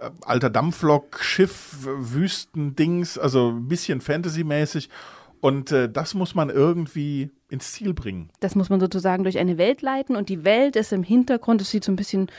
äh, 0.00 0.10
alter 0.26 0.50
Dampflok, 0.50 1.20
Schiff, 1.22 1.76
Wüstendings, 1.84 3.18
also 3.18 3.50
ein 3.50 3.68
bisschen 3.68 4.00
Fantasy-mäßig. 4.00 4.90
Und 5.44 5.72
äh, 5.72 5.90
das 5.90 6.14
muss 6.14 6.34
man 6.34 6.48
irgendwie 6.48 7.30
ins 7.50 7.72
Ziel 7.72 7.92
bringen. 7.92 8.30
Das 8.40 8.54
muss 8.54 8.70
man 8.70 8.80
sozusagen 8.80 9.24
durch 9.24 9.36
eine 9.36 9.58
Welt 9.58 9.82
leiten 9.82 10.16
und 10.16 10.30
die 10.30 10.42
Welt 10.42 10.74
ist 10.74 10.90
im 10.90 11.02
Hintergrund, 11.02 11.60
es 11.60 11.70
sieht 11.70 11.84
so 11.84 11.92
ein 11.92 11.96
bisschen 11.96 12.30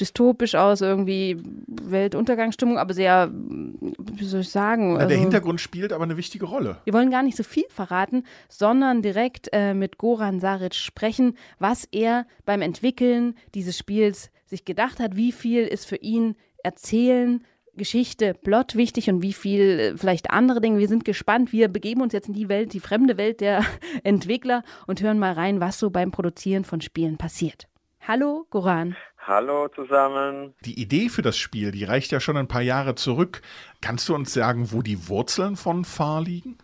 dystopisch 0.00 0.54
aus, 0.54 0.80
irgendwie 0.80 1.42
Weltuntergangsstimmung, 1.66 2.78
aber 2.78 2.94
sehr, 2.94 3.30
wie 3.34 4.24
soll 4.24 4.40
ich 4.40 4.48
sagen? 4.48 4.94
Na, 4.94 5.00
der 5.00 5.08
also- 5.08 5.20
Hintergrund 5.20 5.60
spielt 5.60 5.92
aber 5.92 6.04
eine 6.04 6.16
wichtige 6.16 6.46
Rolle. 6.46 6.78
Wir 6.84 6.94
wollen 6.94 7.10
gar 7.10 7.22
nicht 7.22 7.36
so 7.36 7.42
viel 7.42 7.66
verraten, 7.68 8.24
sondern 8.48 9.02
direkt 9.02 9.50
äh, 9.52 9.74
mit 9.74 9.98
Goran 9.98 10.40
Saric 10.40 10.74
sprechen, 10.74 11.36
was 11.58 11.86
er 11.92 12.26
beim 12.46 12.62
Entwickeln 12.62 13.34
dieses 13.54 13.76
Spiels 13.76 14.30
sich 14.46 14.64
gedacht 14.64 15.00
hat, 15.00 15.16
wie 15.16 15.32
viel 15.32 15.66
ist 15.66 15.84
für 15.84 15.96
ihn 15.96 16.34
Erzählen, 16.62 17.44
Geschichte, 17.76 18.34
Plot 18.34 18.74
wichtig 18.76 19.10
und 19.10 19.22
wie 19.22 19.32
viel 19.32 19.60
äh, 19.60 19.96
vielleicht 19.96 20.30
andere 20.30 20.60
Dinge. 20.60 20.78
Wir 20.78 20.88
sind 20.88 21.04
gespannt. 21.04 21.52
Wir 21.52 21.68
begeben 21.68 22.02
uns 22.02 22.12
jetzt 22.12 22.28
in 22.28 22.34
die 22.34 22.48
Welt, 22.48 22.72
die 22.72 22.80
fremde 22.80 23.16
Welt 23.16 23.40
der 23.40 23.64
Entwickler 24.04 24.62
und 24.86 25.02
hören 25.02 25.18
mal 25.18 25.32
rein, 25.32 25.60
was 25.60 25.78
so 25.78 25.90
beim 25.90 26.10
Produzieren 26.10 26.64
von 26.64 26.80
Spielen 26.80 27.16
passiert. 27.16 27.68
Hallo, 28.06 28.46
Goran. 28.50 28.96
Hallo 29.18 29.68
zusammen. 29.68 30.54
Die 30.66 30.78
Idee 30.78 31.08
für 31.08 31.22
das 31.22 31.38
Spiel, 31.38 31.70
die 31.70 31.84
reicht 31.84 32.12
ja 32.12 32.20
schon 32.20 32.36
ein 32.36 32.48
paar 32.48 32.60
Jahre 32.60 32.94
zurück. 32.94 33.40
Kannst 33.80 34.08
du 34.08 34.14
uns 34.14 34.34
sagen, 34.34 34.70
wo 34.72 34.82
die 34.82 35.08
Wurzeln 35.08 35.56
von 35.56 35.86
Far 35.86 36.20
liegen? 36.20 36.58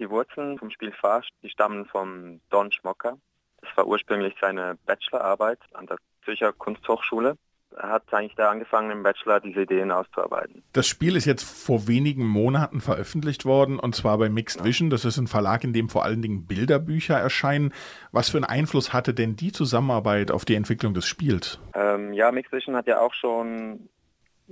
Die 0.00 0.10
Wurzeln 0.10 0.58
vom 0.58 0.70
Spiel 0.70 0.92
Fast, 0.92 1.30
die 1.44 1.48
stammen 1.48 1.86
vom 1.86 2.40
Don 2.50 2.72
Schmocker. 2.72 3.16
Das 3.60 3.70
war 3.76 3.86
ursprünglich 3.86 4.34
seine 4.40 4.76
Bachelorarbeit 4.84 5.60
an 5.74 5.86
der 5.86 5.96
Zürcher 6.24 6.52
Kunsthochschule. 6.52 7.36
Hat 7.76 8.12
eigentlich 8.12 8.34
da 8.36 8.50
angefangen, 8.50 8.90
im 8.90 9.02
Bachelor 9.02 9.40
diese 9.40 9.62
Ideen 9.62 9.90
auszuarbeiten. 9.90 10.62
Das 10.72 10.86
Spiel 10.86 11.16
ist 11.16 11.24
jetzt 11.24 11.42
vor 11.42 11.88
wenigen 11.88 12.26
Monaten 12.26 12.80
veröffentlicht 12.80 13.44
worden 13.44 13.78
und 13.78 13.94
zwar 13.94 14.18
bei 14.18 14.28
Mixed 14.28 14.64
Vision. 14.64 14.90
Das 14.90 15.04
ist 15.04 15.18
ein 15.18 15.26
Verlag, 15.26 15.64
in 15.64 15.72
dem 15.72 15.88
vor 15.88 16.04
allen 16.04 16.22
Dingen 16.22 16.46
Bilderbücher 16.46 17.16
erscheinen. 17.16 17.72
Was 18.10 18.30
für 18.30 18.38
einen 18.38 18.44
Einfluss 18.44 18.92
hatte 18.92 19.14
denn 19.14 19.36
die 19.36 19.52
Zusammenarbeit 19.52 20.30
auf 20.30 20.44
die 20.44 20.54
Entwicklung 20.54 20.94
des 20.94 21.06
Spiels? 21.06 21.58
Ähm, 21.74 22.12
ja, 22.12 22.30
Mixed 22.32 22.52
Vision 22.52 22.76
hat 22.76 22.86
ja 22.86 23.00
auch 23.00 23.14
schon 23.14 23.88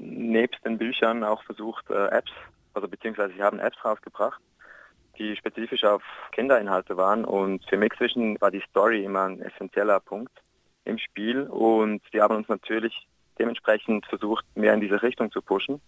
nebst 0.00 0.64
den 0.64 0.78
Büchern 0.78 1.24
auch 1.24 1.42
versucht, 1.44 1.90
äh, 1.90 2.06
Apps, 2.08 2.32
also 2.74 2.88
beziehungsweise 2.88 3.34
sie 3.34 3.42
haben 3.42 3.58
Apps 3.58 3.84
rausgebracht, 3.84 4.40
die 5.18 5.36
spezifisch 5.36 5.84
auf 5.84 6.02
Kinderinhalte 6.32 6.96
waren 6.96 7.24
und 7.24 7.64
für 7.68 7.76
Mixed 7.76 8.00
Vision 8.00 8.40
war 8.40 8.50
die 8.50 8.62
Story 8.70 9.04
immer 9.04 9.24
ein 9.24 9.42
essentieller 9.42 10.00
Punkt 10.00 10.32
im 10.84 10.98
Spiel 10.98 11.42
und 11.42 12.02
wir 12.12 12.22
haben 12.22 12.36
uns 12.36 12.48
natürlich 12.48 13.06
dementsprechend 13.41 14.07
versucht, 14.07 14.45
mehr 14.55 14.74
in 14.74 14.80
diese 14.80 15.03
Richtung 15.03 15.32
zu 15.32 15.43
pushen 15.43 15.80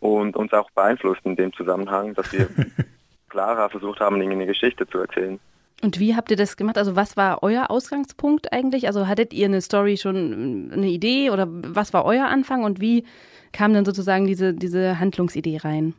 und 0.00 0.36
uns 0.36 0.52
auch 0.52 0.70
beeinflusst 0.70 1.20
in 1.24 1.36
dem 1.36 1.52
Zusammenhang, 1.52 2.14
dass 2.14 2.32
wir 2.32 2.48
klarer 3.28 3.68
versucht 3.68 4.00
haben, 4.00 4.20
eine 4.20 4.46
Geschichte 4.46 4.86
zu 4.86 4.98
erzählen. 4.98 5.38
Und 5.82 6.00
wie 6.00 6.16
habt 6.16 6.30
ihr 6.30 6.36
das 6.36 6.56
gemacht? 6.56 6.78
Also 6.78 6.96
was 6.96 7.16
war 7.16 7.42
euer 7.42 7.70
Ausgangspunkt 7.70 8.52
eigentlich? 8.52 8.86
Also 8.86 9.06
hattet 9.06 9.34
ihr 9.34 9.46
eine 9.46 9.60
Story 9.60 9.96
schon 9.96 10.70
eine 10.72 10.86
Idee 10.86 11.30
oder 11.30 11.46
was 11.48 11.92
war 11.92 12.04
euer 12.04 12.26
Anfang 12.26 12.64
und 12.64 12.80
wie 12.80 13.04
kam 13.52 13.74
dann 13.74 13.84
sozusagen 13.84 14.26
diese, 14.26 14.54
diese 14.54 14.98
Handlungsidee 14.98 15.58
rein? 15.58 15.94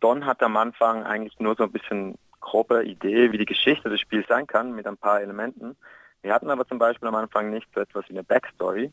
Don 0.00 0.26
hat 0.26 0.42
am 0.42 0.56
Anfang 0.56 1.02
eigentlich 1.02 1.38
nur 1.40 1.56
so 1.56 1.64
ein 1.64 1.72
bisschen 1.72 2.16
grobe 2.40 2.84
Idee, 2.84 3.32
wie 3.32 3.38
die 3.38 3.46
Geschichte 3.46 3.88
des 3.88 4.00
Spiels 4.00 4.28
sein 4.28 4.46
kann, 4.46 4.74
mit 4.74 4.86
ein 4.86 4.98
paar 4.98 5.20
Elementen. 5.20 5.76
Wir 6.22 6.32
hatten 6.32 6.50
aber 6.50 6.66
zum 6.66 6.78
Beispiel 6.78 7.08
am 7.08 7.14
Anfang 7.14 7.50
nicht 7.50 7.66
so 7.74 7.80
etwas 7.80 8.04
wie 8.08 8.12
eine 8.12 8.22
Backstory. 8.22 8.92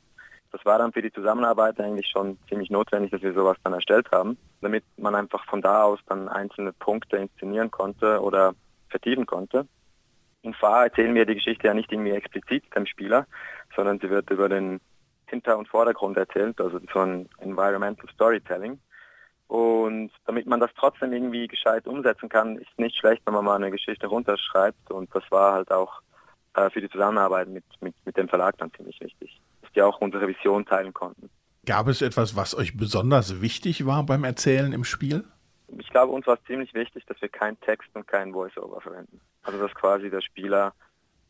Das 0.52 0.66
war 0.66 0.78
dann 0.78 0.92
für 0.92 1.02
die 1.02 1.14
Zusammenarbeit 1.14 1.80
eigentlich 1.80 2.08
schon 2.08 2.38
ziemlich 2.50 2.70
notwendig, 2.70 3.12
dass 3.12 3.22
wir 3.22 3.34
sowas 3.34 3.58
dann 3.64 3.74
erstellt 3.74 4.12
haben, 4.12 4.38
damit 4.62 4.84
man 4.98 5.16
einfach 5.16 5.46
von 5.46 5.62
da 5.62 5.84
aus 5.84 6.00
dann 6.08 6.28
einzelne 6.28 6.74
Punkte 6.74 7.18
inszenieren 7.18 7.72
konnte 7.72 8.22
oder 8.22 8.54
vertiefen 8.90 9.26
konnte. 9.26 9.66
In 10.42 10.54
Fahr 10.54 10.86
erzählen 10.86 11.16
wir 11.16 11.26
die 11.26 11.36
Geschichte 11.36 11.68
ja 11.68 11.74
nicht 11.74 11.92
irgendwie 11.92 12.12
explizit 12.12 12.64
dem 12.76 12.86
Spieler, 12.86 13.28
sondern 13.76 14.00
sie 14.00 14.10
wird 14.10 14.30
über 14.30 14.50
den 14.50 14.82
Hinter- 15.28 15.58
und 15.58 15.70
Vordergrund 15.70 16.18
erzählt, 16.18 16.60
also 16.60 16.80
so 16.92 17.00
ein 17.00 17.30
Environmental 17.40 18.10
Storytelling. 18.10 18.80
Und 19.48 20.12
damit 20.26 20.48
man 20.48 20.60
das 20.60 20.72
trotzdem 20.78 21.14
irgendwie 21.14 21.48
gescheit 21.48 21.88
umsetzen 21.88 22.30
kann, 22.30 22.58
ist 22.58 22.78
nicht 22.78 22.98
schlecht, 22.98 23.22
wenn 23.26 23.34
man 23.34 23.46
mal 23.46 23.56
eine 23.56 23.72
Geschichte 23.72 24.08
runterschreibt. 24.08 24.92
Und 24.92 25.14
das 25.14 25.24
war 25.30 25.54
halt 25.54 25.72
auch 25.72 26.02
für 26.54 26.82
die 26.82 26.90
Zusammenarbeit 26.90 27.48
mit, 27.48 27.64
mit, 27.82 27.96
mit 28.06 28.18
dem 28.18 28.28
Verlag 28.28 28.58
dann 28.58 28.74
ziemlich 28.74 29.00
wichtig, 29.00 29.40
dass 29.62 29.72
die 29.74 29.82
auch 29.82 30.00
unsere 30.02 30.28
Vision 30.28 30.66
teilen 30.66 30.94
konnten. 30.94 31.30
Gab 31.66 31.88
es 31.88 32.02
etwas, 32.02 32.36
was 32.36 32.56
euch 32.56 32.76
besonders 32.76 33.42
wichtig 33.42 33.86
war 33.86 34.04
beim 34.04 34.24
Erzählen 34.24 34.74
im 34.74 34.84
Spiel? 34.84 35.24
Ich 35.78 35.90
glaube, 35.90 36.12
uns 36.12 36.28
war 36.28 36.34
es 36.34 36.44
ziemlich 36.46 36.74
wichtig, 36.74 37.06
dass 37.06 37.22
wir 37.22 37.30
keinen 37.30 37.60
Text 37.62 37.90
und 37.94 38.08
keinen 38.08 38.34
Voice-Over 38.34 38.82
verwenden. 38.82 39.22
Also 39.44 39.60
dass 39.60 39.74
quasi 39.74 40.10
der 40.10 40.22
Spieler, 40.22 40.74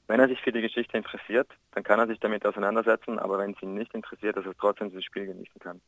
wenn 0.07 0.19
er 0.19 0.27
sich 0.27 0.41
für 0.41 0.51
die 0.51 0.61
Geschichte 0.61 0.97
interessiert, 0.97 1.49
dann 1.73 1.83
kann 1.83 1.99
er 1.99 2.07
sich 2.07 2.19
damit 2.19 2.45
auseinandersetzen, 2.45 3.19
aber 3.19 3.37
wenn 3.37 3.51
es 3.51 3.61
ihn 3.61 3.75
nicht 3.75 3.93
interessiert, 3.93 4.37
dass 4.37 4.45
er 4.45 4.57
trotzdem 4.57 4.89
dieses 4.89 5.05
Spiel 5.05 5.25
genießen 5.25 5.59
kann. 5.59 5.81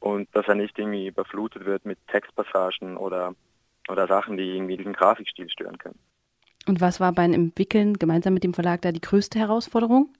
Und 0.00 0.28
dass 0.34 0.48
er 0.48 0.54
nicht 0.54 0.78
irgendwie 0.78 1.08
überflutet 1.08 1.64
wird 1.64 1.84
mit 1.84 1.98
Textpassagen 2.08 2.96
oder, 2.96 3.34
oder 3.88 4.06
Sachen, 4.06 4.36
die 4.36 4.56
irgendwie 4.56 4.76
diesen 4.76 4.92
Grafikstil 4.92 5.48
stören 5.48 5.78
können. 5.78 5.98
Und 6.68 6.80
was 6.80 7.00
war 7.00 7.12
beim 7.12 7.32
Entwickeln 7.32 7.94
gemeinsam 7.94 8.34
mit 8.34 8.44
dem 8.44 8.54
Verlag 8.54 8.82
da 8.82 8.92
die 8.92 9.00
größte 9.00 9.38
Herausforderung? 9.38 10.12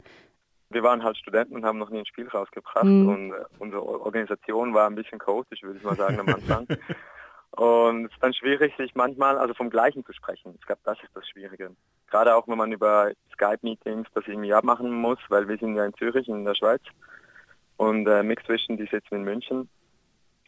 Wir 0.71 0.83
waren 0.83 1.03
halt 1.03 1.17
Studenten 1.17 1.55
und 1.55 1.65
haben 1.65 1.79
noch 1.79 1.91
nie 1.91 2.01
ein 2.01 2.07
Spiel 2.07 2.29
rausgebracht 2.29 2.85
mhm. 2.85 3.09
und 3.09 3.33
äh, 3.33 3.45
unsere 3.59 3.83
Organisation 3.83 4.75
war 4.75 4.89
ein 4.89 4.97
bisschen 4.97 5.19
chaotisch, 5.19 5.63
würde 5.63 5.79
ich 5.79 5.85
mal 5.85 5.97
sagen, 5.97 6.19
am 6.19 6.29
Anfang. 6.29 6.67
und 7.51 8.07
es 8.07 8.13
ist 8.13 8.23
dann 8.23 8.35
schwierig, 8.35 8.75
sich 8.77 8.95
manchmal, 8.95 9.39
also 9.39 9.55
vom 9.55 9.71
Gleichen 9.71 10.05
zu 10.05 10.13
sprechen. 10.13 10.55
Ich 10.59 10.67
glaube, 10.67 10.81
das 10.85 10.99
ist 11.03 11.15
das 11.15 11.29
Schwierige. 11.29 11.71
Gerade 12.09 12.35
auch, 12.35 12.49
wenn 12.49 12.59
man 12.59 12.73
über 12.73 13.13
Skype-Meetings 13.35 14.09
das 14.15 14.27
irgendwie 14.27 14.53
abmachen 14.53 14.91
muss, 14.91 15.19
weil 15.29 15.49
wir 15.49 15.57
sind 15.57 15.77
ja 15.77 15.85
in 15.85 15.95
Zürich, 15.95 16.29
in 16.29 16.45
der 16.45 16.55
Schweiz. 16.55 16.83
Und 17.77 18.07
äh, 18.07 18.23
Mixvision, 18.23 18.77
die 18.77 18.87
sitzen 18.87 19.17
in 19.17 19.23
München. 19.23 19.69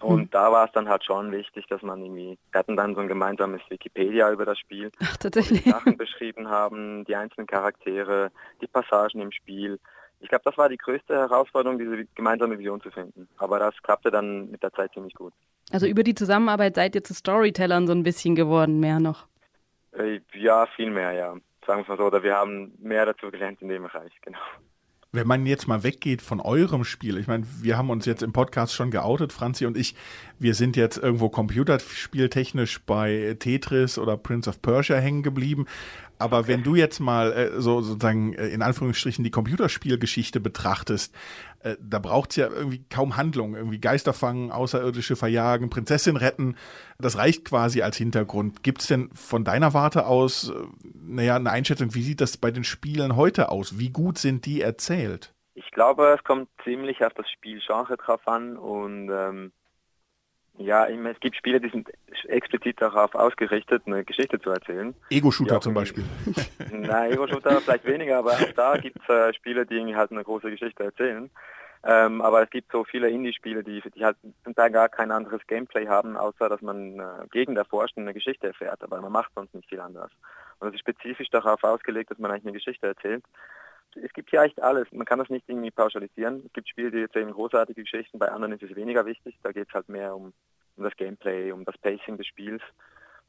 Und 0.00 0.20
mhm. 0.20 0.30
da 0.30 0.52
war 0.52 0.66
es 0.66 0.72
dann 0.72 0.88
halt 0.88 1.04
schon 1.04 1.32
wichtig, 1.32 1.66
dass 1.68 1.82
man 1.82 2.00
irgendwie, 2.02 2.38
wir 2.52 2.58
hatten 2.58 2.76
dann 2.76 2.94
so 2.94 3.00
ein 3.00 3.08
gemeinsames 3.08 3.60
Wikipedia 3.68 4.30
über 4.30 4.44
das 4.44 4.58
Spiel, 4.58 4.92
Ach, 5.02 5.16
tatsächlich. 5.16 5.64
die 5.64 5.70
Sachen 5.70 5.96
beschrieben 5.96 6.48
haben, 6.48 7.04
die 7.04 7.16
einzelnen 7.16 7.46
Charaktere, 7.46 8.30
die 8.60 8.68
Passagen 8.68 9.20
im 9.20 9.32
Spiel. 9.32 9.80
Ich 10.20 10.28
glaube, 10.28 10.42
das 10.44 10.56
war 10.56 10.68
die 10.68 10.76
größte 10.76 11.14
Herausforderung, 11.14 11.78
diese 11.78 12.04
gemeinsame 12.14 12.58
Vision 12.58 12.80
zu 12.80 12.90
finden. 12.90 13.28
Aber 13.38 13.58
das 13.58 13.74
klappte 13.82 14.10
dann 14.10 14.50
mit 14.50 14.62
der 14.62 14.72
Zeit 14.72 14.92
ziemlich 14.92 15.14
gut. 15.14 15.32
Also 15.70 15.86
über 15.86 16.02
die 16.02 16.14
Zusammenarbeit 16.14 16.76
seid 16.76 16.94
ihr 16.94 17.04
zu 17.04 17.14
Storytellern 17.14 17.86
so 17.86 17.92
ein 17.92 18.02
bisschen 18.02 18.34
geworden, 18.34 18.80
mehr 18.80 19.00
noch? 19.00 19.26
Äh, 19.92 20.20
ja, 20.34 20.66
viel 20.76 20.90
mehr, 20.90 21.12
ja. 21.12 21.34
Sagen 21.66 21.80
wir 21.80 21.82
es 21.82 21.88
mal 21.88 21.98
so, 21.98 22.04
oder 22.04 22.22
wir 22.22 22.36
haben 22.36 22.72
mehr 22.78 23.04
dazu 23.04 23.30
gelernt 23.30 23.60
in 23.62 23.68
dem 23.68 23.82
Bereich, 23.82 24.12
genau. 24.22 24.38
Wenn 25.10 25.26
man 25.26 25.46
jetzt 25.46 25.66
mal 25.66 25.84
weggeht 25.84 26.20
von 26.20 26.38
eurem 26.38 26.84
Spiel, 26.84 27.16
ich 27.16 27.26
meine, 27.26 27.46
wir 27.62 27.78
haben 27.78 27.88
uns 27.88 28.04
jetzt 28.04 28.22
im 28.22 28.34
Podcast 28.34 28.74
schon 28.74 28.90
geoutet, 28.90 29.32
Franzi 29.32 29.64
und 29.64 29.74
ich, 29.78 29.94
wir 30.38 30.54
sind 30.54 30.76
jetzt 30.76 30.98
irgendwo 30.98 31.30
computerspieltechnisch 31.30 32.80
bei 32.80 33.34
Tetris 33.38 33.98
oder 33.98 34.18
Prince 34.18 34.50
of 34.50 34.60
Persia 34.60 34.98
hängen 34.98 35.22
geblieben. 35.22 35.64
Aber 36.18 36.40
okay. 36.40 36.48
wenn 36.48 36.62
du 36.62 36.74
jetzt 36.74 37.00
mal 37.00 37.32
äh, 37.32 37.60
so 37.60 37.80
sozusagen 37.80 38.34
äh, 38.34 38.48
in 38.48 38.62
Anführungsstrichen 38.62 39.24
die 39.24 39.30
Computerspielgeschichte 39.30 40.40
betrachtest, 40.40 41.14
äh, 41.60 41.76
da 41.80 41.98
braucht's 41.98 42.36
ja 42.36 42.48
irgendwie 42.48 42.84
kaum 42.90 43.16
Handlung. 43.16 43.54
Irgendwie 43.54 43.80
Geister 43.80 44.12
fangen, 44.12 44.50
Außerirdische 44.50 45.16
verjagen, 45.16 45.70
Prinzessin 45.70 46.16
retten. 46.16 46.56
Das 46.98 47.16
reicht 47.16 47.44
quasi 47.44 47.82
als 47.82 47.96
Hintergrund. 47.96 48.62
Gibt's 48.62 48.86
denn 48.86 49.10
von 49.14 49.44
deiner 49.44 49.74
Warte 49.74 50.06
aus, 50.06 50.50
äh, 50.50 50.54
naja, 50.94 51.36
eine 51.36 51.50
Einschätzung, 51.50 51.94
wie 51.94 52.02
sieht 52.02 52.20
das 52.20 52.36
bei 52.36 52.50
den 52.50 52.64
Spielen 52.64 53.16
heute 53.16 53.50
aus? 53.50 53.78
Wie 53.78 53.90
gut 53.90 54.18
sind 54.18 54.46
die 54.46 54.60
erzählt? 54.60 55.34
Ich 55.54 55.70
glaube, 55.72 56.14
es 56.16 56.24
kommt 56.24 56.48
ziemlich 56.62 57.04
auf 57.04 57.14
das 57.14 57.28
Spielgenre 57.30 57.96
drauf 57.96 58.26
an 58.26 58.56
und 58.56 59.10
ähm, 59.10 59.52
ja, 60.58 60.86
es 60.86 61.20
gibt 61.20 61.36
Spiele, 61.36 61.60
die 61.60 61.70
sind 61.70 61.88
explizit 62.26 62.80
darauf 62.80 63.14
ausgerichtet, 63.14 63.82
eine 63.86 64.04
Geschichte 64.04 64.40
zu 64.40 64.50
erzählen. 64.50 64.94
Ego-Shooter 65.10 65.60
zum 65.60 65.74
Beispiel. 65.74 66.04
Nein, 66.72 67.12
Ego-Shooter 67.12 67.60
vielleicht 67.60 67.84
weniger, 67.84 68.18
aber 68.18 68.32
auch 68.32 68.52
da 68.54 68.76
gibt 68.76 68.98
es 69.02 69.08
äh, 69.08 69.32
Spiele, 69.34 69.66
die 69.66 69.94
halt 69.94 70.10
eine 70.10 70.24
große 70.24 70.50
Geschichte 70.50 70.84
erzählen. 70.84 71.30
Ähm, 71.84 72.20
aber 72.20 72.42
es 72.42 72.50
gibt 72.50 72.72
so 72.72 72.84
viele 72.84 73.08
Indie-Spiele, 73.08 73.62
die, 73.62 73.80
die 73.94 74.04
halt 74.04 74.16
zum 74.42 74.54
Teil 74.54 74.70
gar 74.70 74.88
kein 74.88 75.12
anderes 75.12 75.46
Gameplay 75.46 75.86
haben, 75.86 76.16
außer 76.16 76.48
dass 76.48 76.60
man 76.60 76.98
äh, 76.98 77.04
gegen 77.30 77.56
erforscht 77.56 77.96
und 77.96 78.02
eine 78.02 78.14
Geschichte 78.14 78.48
erfährt, 78.48 78.82
aber 78.82 79.00
man 79.00 79.12
macht 79.12 79.30
sonst 79.34 79.54
nicht 79.54 79.68
viel 79.68 79.80
anders. 79.80 80.10
Und 80.58 80.68
es 80.68 80.74
ist 80.74 80.80
spezifisch 80.80 81.30
darauf 81.30 81.62
ausgelegt, 81.62 82.10
dass 82.10 82.18
man 82.18 82.32
eigentlich 82.32 82.46
eine 82.46 82.52
Geschichte 82.52 82.86
erzählt 82.88 83.22
es 83.96 84.12
gibt 84.12 84.30
hier 84.30 84.42
echt 84.42 84.60
alles. 84.62 84.86
Man 84.92 85.06
kann 85.06 85.18
das 85.18 85.28
nicht 85.28 85.48
irgendwie 85.48 85.70
pauschalisieren. 85.70 86.42
Es 86.46 86.52
gibt 86.52 86.68
Spiele, 86.68 86.90
die 86.90 87.02
erzählen 87.02 87.30
großartige 87.30 87.82
Geschichten, 87.82 88.18
bei 88.18 88.30
anderen 88.30 88.52
ist 88.54 88.62
es 88.62 88.76
weniger 88.76 89.06
wichtig. 89.06 89.36
Da 89.42 89.52
geht 89.52 89.68
es 89.68 89.74
halt 89.74 89.88
mehr 89.88 90.14
um, 90.14 90.32
um 90.76 90.84
das 90.84 90.96
Gameplay, 90.96 91.52
um 91.52 91.64
das 91.64 91.76
Pacing 91.78 92.16
des 92.16 92.26
Spiels. 92.26 92.62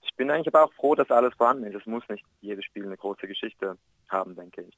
Ich 0.02 0.16
bin 0.16 0.32
eigentlich 0.32 0.48
aber 0.48 0.66
auch 0.66 0.74
froh, 0.74 0.96
dass 0.96 1.12
alles 1.12 1.34
vorhanden 1.36 1.66
ist. 1.66 1.76
Es 1.76 1.86
muss 1.86 2.04
nicht 2.10 2.26
jedes 2.42 2.66
Spiel 2.66 2.86
eine 2.86 2.98
große 2.98 3.28
Geschichte 3.28 3.78
haben, 4.08 4.36
denke 4.36 4.62
ich. 4.62 4.78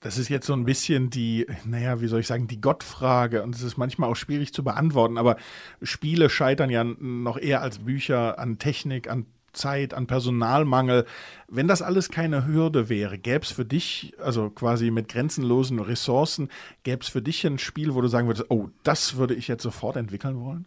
Das 0.00 0.16
ist 0.16 0.30
jetzt 0.30 0.46
so 0.46 0.54
ein 0.54 0.64
bisschen 0.64 1.10
die, 1.10 1.46
naja, 1.64 2.00
wie 2.00 2.06
soll 2.06 2.20
ich 2.20 2.26
sagen, 2.26 2.46
die 2.46 2.60
Gottfrage. 2.60 3.42
Und 3.42 3.54
es 3.54 3.62
ist 3.62 3.76
manchmal 3.76 4.10
auch 4.10 4.16
schwierig 4.16 4.54
zu 4.54 4.64
beantworten. 4.64 5.18
Aber 5.18 5.36
Spiele 5.82 6.30
scheitern 6.30 6.70
ja 6.70 6.84
noch 6.84 7.36
eher 7.36 7.60
als 7.60 7.80
Bücher 7.80 8.38
an 8.38 8.58
Technik, 8.58 9.10
an 9.10 9.26
Zeit, 9.52 9.94
an 9.94 10.06
Personalmangel. 10.06 11.06
Wenn 11.48 11.68
das 11.68 11.82
alles 11.82 12.10
keine 12.10 12.46
Hürde 12.46 12.88
wäre, 12.88 13.18
gäbe 13.18 13.44
es 13.44 13.52
für 13.52 13.64
dich, 13.64 14.14
also 14.22 14.50
quasi 14.50 14.90
mit 14.90 15.08
grenzenlosen 15.08 15.78
Ressourcen, 15.78 16.50
gäbe 16.82 17.02
es 17.02 17.08
für 17.08 17.22
dich 17.22 17.46
ein 17.46 17.58
Spiel, 17.58 17.94
wo 17.94 18.00
du 18.00 18.08
sagen 18.08 18.26
würdest, 18.26 18.50
oh, 18.50 18.68
das 18.82 19.16
würde 19.16 19.34
ich 19.34 19.48
jetzt 19.48 19.62
sofort 19.62 19.96
entwickeln 19.96 20.44
wollen? 20.44 20.66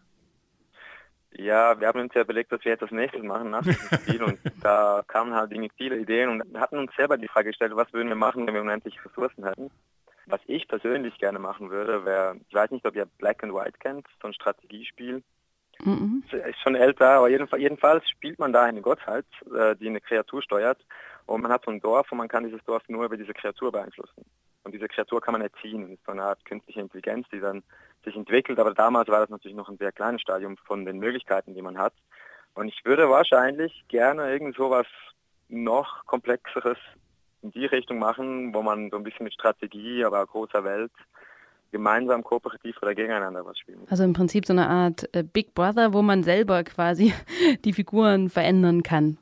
Ja, 1.36 1.80
wir 1.80 1.88
haben 1.88 2.00
uns 2.00 2.14
ja 2.14 2.22
überlegt, 2.22 2.52
was 2.52 2.64
wir 2.64 2.74
jetzt 2.74 2.84
als 2.84 2.92
nächstes 2.92 3.24
machen 3.24 3.50
nach 3.50 3.64
diesem 3.64 4.00
Spiel 4.00 4.24
und 4.24 4.40
da 4.62 5.04
kamen 5.08 5.34
halt 5.34 5.52
viele 5.78 5.98
Ideen 5.98 6.30
und 6.30 6.60
hatten 6.60 6.78
uns 6.78 6.96
selber 6.96 7.18
die 7.18 7.28
Frage 7.28 7.50
gestellt, 7.50 7.76
was 7.76 7.92
würden 7.92 8.10
wir 8.10 8.16
machen, 8.16 8.46
wenn 8.46 8.54
wir 8.54 8.62
unendlich 8.62 9.04
Ressourcen 9.04 9.46
hätten. 9.46 9.72
Was 10.26 10.40
ich 10.48 10.68
persönlich 10.68 11.18
gerne 11.18 11.40
machen 11.40 11.70
würde, 11.70 12.06
wäre, 12.06 12.38
ich 12.48 12.54
weiß 12.54 12.72
nicht, 12.72 12.86
ob 12.86 12.96
ihr 12.96 13.06
Black 13.18 13.44
and 13.44 13.54
White 13.54 13.78
kennt, 13.80 14.08
so 14.22 14.28
ein 14.28 14.34
Strategiespiel. 14.34 15.22
Mhm. 15.86 16.24
Ist 16.32 16.60
schon 16.62 16.76
älter, 16.76 17.10
aber 17.10 17.30
jedenfalls, 17.30 17.62
jedenfalls 17.62 18.10
spielt 18.10 18.40
man 18.40 18.54
da 18.54 18.64
eine 18.64 18.82
Gottheit, 18.82 19.26
äh, 19.54 19.76
die 19.76 19.88
eine 19.88 20.02
Kreatur 20.02 20.42
steuert. 20.42 20.80
Und 21.26 21.42
man 21.42 21.52
hat 21.52 21.64
so 21.66 21.72
ein 21.72 21.82
Dorf 21.82 22.12
und 22.12 22.18
man 22.18 22.28
kann 22.28 22.44
dieses 22.44 22.64
Dorf 22.66 22.84
nur 22.88 23.06
über 23.06 23.18
diese 23.18 23.34
Kreatur 23.34 23.72
beeinflussen. 23.72 24.26
Und 24.64 24.74
diese 24.74 24.88
Kreatur 24.88 25.22
kann 25.22 25.34
man 25.34 25.42
erziehen. 25.42 25.82
Das 25.82 25.92
ist 25.92 26.06
so 26.06 26.12
eine 26.12 26.24
Art 26.24 26.44
künstliche 26.46 26.82
Intelligenz, 26.82 27.28
die 27.32 27.40
dann 27.40 27.64
sich 28.04 28.16
entwickelt. 28.16 28.60
Aber 28.60 28.74
damals 28.74 29.10
war 29.10 29.20
das 29.20 29.30
natürlich 29.30 29.56
noch 29.56 29.70
ein 29.70 29.78
sehr 29.78 29.92
kleines 29.92 30.22
Stadium 30.22 30.58
von 30.58 30.86
den 30.86 31.00
Möglichkeiten, 31.00 31.54
die 31.54 31.62
man 31.62 31.78
hat. 31.78 31.94
Und 32.56 32.68
ich 32.68 32.86
würde 32.86 33.10
wahrscheinlich 33.10 33.84
gerne 33.88 34.32
irgend 34.32 34.56
so 34.56 34.70
was 34.70 34.88
noch 35.50 36.06
komplexeres 36.06 36.78
in 37.42 37.52
die 37.52 37.66
Richtung 37.66 38.00
machen, 38.00 38.54
wo 38.54 38.62
man 38.62 38.90
so 38.90 38.98
ein 38.98 39.04
bisschen 39.04 39.26
mit 39.26 39.34
Strategie, 39.34 40.06
aber 40.06 40.26
großer 40.26 40.64
Welt 40.64 40.92
gemeinsam 41.74 42.24
kooperativ 42.24 42.78
oder 42.82 42.96
gegeneinander 42.96 43.46
was 43.46 43.58
spielen. 43.58 43.82
Also 43.90 44.04
im 44.04 44.14
Prinzip 44.14 44.46
so 44.46 44.54
eine 44.54 44.70
Art 44.70 45.10
äh, 45.14 45.24
Big 45.24 45.54
Brother, 45.56 45.92
wo 45.92 46.02
man 46.02 46.24
selber 46.24 46.64
quasi 46.64 47.14
die 47.66 47.74
Figuren 47.74 48.30
verändern 48.30 48.84
kann. 48.84 49.18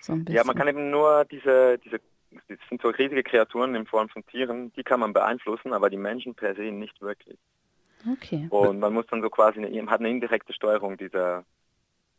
So 0.00 0.18
ja, 0.28 0.44
man 0.44 0.56
kann 0.56 0.68
eben 0.68 0.90
nur 0.90 1.24
diese, 1.24 1.78
diese, 1.78 2.00
das 2.48 2.58
sind 2.68 2.82
so 2.82 2.88
riesige 2.88 3.22
Kreaturen 3.22 3.74
in 3.74 3.86
Form 3.86 4.10
von 4.10 4.26
Tieren, 4.26 4.72
die 4.74 4.82
kann 4.82 5.00
man 5.00 5.14
beeinflussen, 5.14 5.72
aber 5.72 5.88
die 5.88 5.96
Menschen 5.96 6.34
per 6.34 6.54
se 6.54 6.62
nicht 6.62 7.00
wirklich. 7.00 7.38
Okay. 8.12 8.48
Und 8.50 8.80
man 8.80 8.92
muss 8.92 9.06
dann 9.06 9.22
so 9.22 9.30
quasi 9.30 9.64
eine, 9.64 9.90
hat 9.90 10.00
eine 10.00 10.10
indirekte 10.10 10.52
Steuerung 10.52 10.98
dieser, 10.98 11.44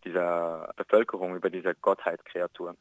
dieser 0.03 0.73
Bevölkerung 0.77 1.35
über 1.35 1.51
diese 1.51 1.75
Gottheit-Kreaturen. 1.75 2.77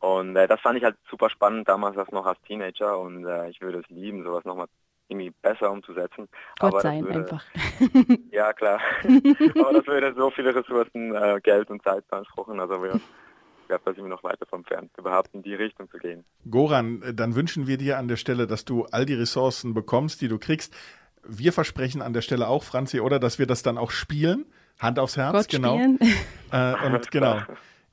Und 0.00 0.36
äh, 0.36 0.48
das 0.48 0.60
fand 0.60 0.78
ich 0.78 0.84
halt 0.84 0.96
super 1.08 1.30
spannend 1.30 1.68
damals 1.68 1.96
als 1.96 2.10
noch 2.10 2.26
als 2.26 2.40
Teenager 2.42 2.98
und 2.98 3.24
äh, 3.24 3.50
ich 3.50 3.60
würde 3.60 3.78
es 3.78 3.88
lieben, 3.88 4.24
sowas 4.24 4.44
nochmal 4.44 4.66
irgendwie 5.08 5.32
besser 5.42 5.70
umzusetzen. 5.70 6.28
Gott 6.58 6.74
Aber 6.74 6.80
sein 6.80 7.04
würde, 7.04 7.20
einfach. 7.20 7.44
ja, 8.30 8.52
klar. 8.52 8.80
Aber 9.04 9.72
das 9.72 9.86
würde 9.86 10.14
so 10.16 10.30
viele 10.30 10.54
Ressourcen, 10.54 11.14
äh, 11.14 11.40
Geld 11.42 11.70
und 11.70 11.82
Zeit 11.82 12.06
beanspruchen. 12.08 12.58
Also 12.60 12.82
wir, 12.82 12.94
ich 12.94 13.68
glaube, 13.68 13.82
da 13.84 13.94
sind 13.94 14.04
wir 14.04 14.10
noch 14.10 14.24
weiter 14.24 14.46
vom 14.46 14.64
Fern, 14.64 14.90
überhaupt 14.98 15.34
in 15.34 15.42
die 15.42 15.54
Richtung 15.54 15.90
zu 15.90 15.98
gehen. 15.98 16.24
Goran, 16.50 17.02
dann 17.14 17.34
wünschen 17.34 17.66
wir 17.66 17.78
dir 17.78 17.98
an 17.98 18.08
der 18.08 18.16
Stelle, 18.16 18.46
dass 18.46 18.64
du 18.64 18.86
all 18.90 19.06
die 19.06 19.14
Ressourcen 19.14 19.74
bekommst, 19.74 20.20
die 20.20 20.28
du 20.28 20.38
kriegst. 20.38 20.74
Wir 21.22 21.52
versprechen 21.52 22.02
an 22.02 22.12
der 22.12 22.22
Stelle 22.22 22.48
auch, 22.48 22.62
Franzi, 22.62 23.00
oder, 23.00 23.18
dass 23.18 23.38
wir 23.38 23.46
das 23.46 23.62
dann 23.62 23.78
auch 23.78 23.90
spielen. 23.90 24.46
Hand 24.78 24.98
aufs 24.98 25.16
Herz, 25.16 25.32
Gott 25.32 25.48
genau. 25.48 25.76
Spielen. 25.76 25.98
Äh, 26.52 26.86
und 26.86 27.10
genau. 27.10 27.40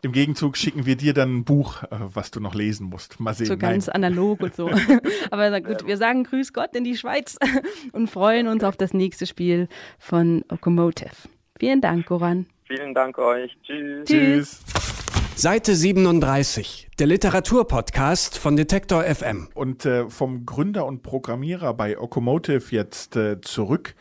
Im 0.03 0.11
Gegenzug 0.11 0.57
schicken 0.57 0.85
wir 0.85 0.97
dir 0.97 1.13
dann 1.13 1.33
ein 1.37 1.43
Buch, 1.45 1.81
äh, 1.83 1.87
was 1.91 2.29
du 2.29 2.41
noch 2.41 2.53
lesen 2.53 2.87
musst. 2.87 3.21
Mal 3.21 3.33
sehen. 3.33 3.47
So 3.47 3.55
ganz 3.55 3.87
Nein. 3.87 4.03
analog 4.03 4.41
und 4.41 4.53
so. 4.53 4.69
Aber 5.31 5.61
gut, 5.61 5.87
wir 5.87 5.95
sagen 5.95 6.25
Grüß 6.25 6.51
Gott 6.51 6.75
in 6.75 6.83
die 6.83 6.97
Schweiz 6.97 7.37
und 7.93 8.09
freuen 8.09 8.49
uns 8.49 8.65
auf 8.65 8.75
das 8.75 8.93
nächste 8.93 9.25
Spiel 9.25 9.69
von 9.99 10.43
Locomotive. 10.49 11.15
Vielen 11.57 11.79
Dank, 11.79 12.07
Goran. 12.07 12.47
Vielen 12.67 12.93
Dank 12.93 13.17
euch. 13.17 13.55
Tschüss. 13.63 14.05
Tschüss. 14.05 14.59
Seite 15.37 15.73
37, 15.73 16.89
der 16.99 17.07
Literaturpodcast 17.07 18.37
von 18.37 18.57
Detektor 18.57 19.03
FM. 19.03 19.47
Und 19.53 19.85
äh, 19.85 20.09
vom 20.09 20.45
Gründer 20.45 20.85
und 20.85 21.01
Programmierer 21.01 21.73
bei 21.73 21.97
Okomotive 21.97 22.75
jetzt 22.75 23.15
äh, 23.15 23.39
zurück 23.39 23.95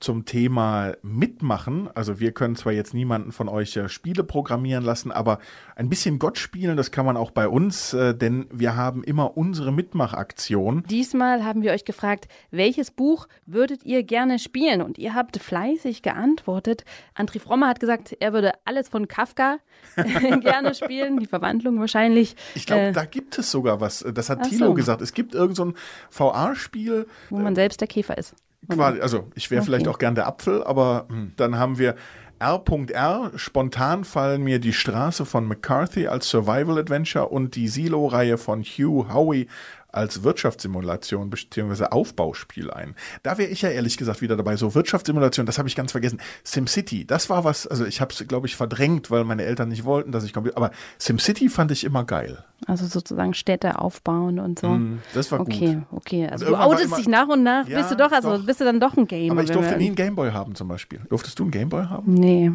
zum 0.00 0.24
Thema 0.24 0.92
Mitmachen. 1.02 1.88
Also 1.94 2.20
wir 2.20 2.32
können 2.32 2.54
zwar 2.54 2.72
jetzt 2.72 2.94
niemanden 2.94 3.32
von 3.32 3.48
euch 3.48 3.76
äh, 3.76 3.88
Spiele 3.88 4.22
programmieren 4.22 4.84
lassen, 4.84 5.10
aber 5.10 5.38
ein 5.74 5.88
bisschen 5.88 6.18
Gott 6.18 6.38
spielen, 6.38 6.76
das 6.76 6.90
kann 6.90 7.04
man 7.04 7.16
auch 7.16 7.32
bei 7.32 7.48
uns, 7.48 7.94
äh, 7.94 8.14
denn 8.14 8.46
wir 8.52 8.76
haben 8.76 9.02
immer 9.02 9.36
unsere 9.36 9.72
Mitmachaktion. 9.72 10.84
Diesmal 10.88 11.44
haben 11.44 11.62
wir 11.62 11.72
euch 11.72 11.84
gefragt, 11.84 12.28
welches 12.50 12.90
Buch 12.92 13.26
würdet 13.46 13.84
ihr 13.84 14.04
gerne 14.04 14.38
spielen? 14.38 14.82
Und 14.82 14.98
ihr 14.98 15.14
habt 15.14 15.36
fleißig 15.38 16.02
geantwortet. 16.02 16.84
André 17.16 17.40
Frommer 17.40 17.68
hat 17.68 17.80
gesagt, 17.80 18.16
er 18.20 18.32
würde 18.32 18.52
alles 18.64 18.88
von 18.88 19.08
Kafka 19.08 19.58
gerne 20.40 20.74
spielen, 20.74 21.18
die 21.18 21.26
Verwandlung 21.26 21.80
wahrscheinlich. 21.80 22.36
Ich 22.54 22.66
glaube, 22.66 22.82
äh, 22.82 22.92
da 22.92 23.04
gibt 23.04 23.36
es 23.38 23.50
sogar 23.50 23.80
was. 23.80 24.04
Das 24.14 24.30
hat 24.30 24.48
Thilo 24.48 24.66
so. 24.66 24.74
gesagt. 24.74 25.02
Es 25.02 25.12
gibt 25.12 25.34
irgendein 25.34 25.74
so 26.10 26.28
VR-Spiel. 26.28 27.06
Wo 27.30 27.38
man 27.38 27.56
selbst 27.56 27.80
der 27.80 27.88
Käfer 27.88 28.16
ist. 28.16 28.34
Quasi, 28.68 29.00
also 29.00 29.28
ich 29.34 29.50
wäre 29.50 29.60
okay. 29.60 29.66
vielleicht 29.66 29.88
auch 29.88 29.98
gern 29.98 30.14
der 30.14 30.26
Apfel, 30.26 30.64
aber 30.64 31.06
hm, 31.08 31.32
dann 31.36 31.58
haben 31.58 31.78
wir 31.78 31.94
R.R. 32.40 33.32
Spontan 33.34 34.04
fallen 34.04 34.42
mir 34.44 34.60
die 34.60 34.72
Straße 34.72 35.26
von 35.26 35.46
McCarthy 35.46 36.06
als 36.06 36.28
Survival 36.28 36.78
Adventure 36.78 37.28
und 37.28 37.56
die 37.56 37.66
Silo-Reihe 37.66 38.38
von 38.38 38.62
Hugh 38.62 39.12
Howey 39.12 39.48
als 39.90 40.22
Wirtschaftssimulation 40.22 41.30
bzw. 41.30 41.86
Aufbauspiel 41.86 42.70
ein. 42.70 42.94
Da 43.22 43.38
wäre 43.38 43.50
ich 43.50 43.62
ja 43.62 43.70
ehrlich 43.70 43.96
gesagt 43.96 44.20
wieder 44.20 44.36
dabei. 44.36 44.56
So 44.56 44.74
Wirtschaftssimulation, 44.74 45.46
das 45.46 45.58
habe 45.58 45.68
ich 45.68 45.76
ganz 45.76 45.92
vergessen. 45.92 46.20
SimCity, 46.44 47.06
das 47.06 47.30
war 47.30 47.44
was, 47.44 47.66
also 47.66 47.84
ich 47.84 48.00
habe 48.00 48.12
es, 48.12 48.26
glaube 48.28 48.46
ich, 48.46 48.56
verdrängt, 48.56 49.10
weil 49.10 49.24
meine 49.24 49.44
Eltern 49.44 49.68
nicht 49.68 49.84
wollten, 49.84 50.12
dass 50.12 50.24
ich 50.24 50.32
komme. 50.32 50.52
Aber 50.54 50.70
SimCity 50.98 51.48
fand 51.48 51.70
ich 51.70 51.84
immer 51.84 52.04
geil. 52.04 52.44
Also 52.66 52.86
sozusagen 52.86 53.34
Städte 53.34 53.80
aufbauen 53.80 54.38
und 54.40 54.58
so. 54.58 54.68
Mm, 54.68 55.00
das 55.14 55.30
war 55.32 55.40
okay, 55.40 55.74
gut. 55.74 55.84
Okay, 55.90 56.24
okay. 56.24 56.28
Also, 56.28 56.46
also 56.46 56.56
du 56.56 56.62
outest 56.62 56.98
dich 56.98 57.08
nach 57.08 57.28
und 57.28 57.42
nach, 57.42 57.66
ja, 57.68 57.78
bist 57.78 57.90
du 57.90 57.96
doch, 57.96 58.10
also 58.10 58.36
doch. 58.36 58.44
bist 58.44 58.60
du 58.60 58.64
dann 58.64 58.80
doch 58.80 58.96
ein 58.96 59.06
Gamer. 59.06 59.32
Aber 59.32 59.42
ich 59.42 59.50
durfte 59.50 59.76
nie 59.76 59.86
einen 59.86 59.94
Gameboy 59.94 60.32
haben 60.32 60.54
zum 60.54 60.68
Beispiel. 60.68 61.00
Durftest 61.08 61.38
du 61.38 61.44
einen 61.44 61.52
Gameboy 61.52 61.84
haben? 61.84 62.12
Nee. 62.12 62.52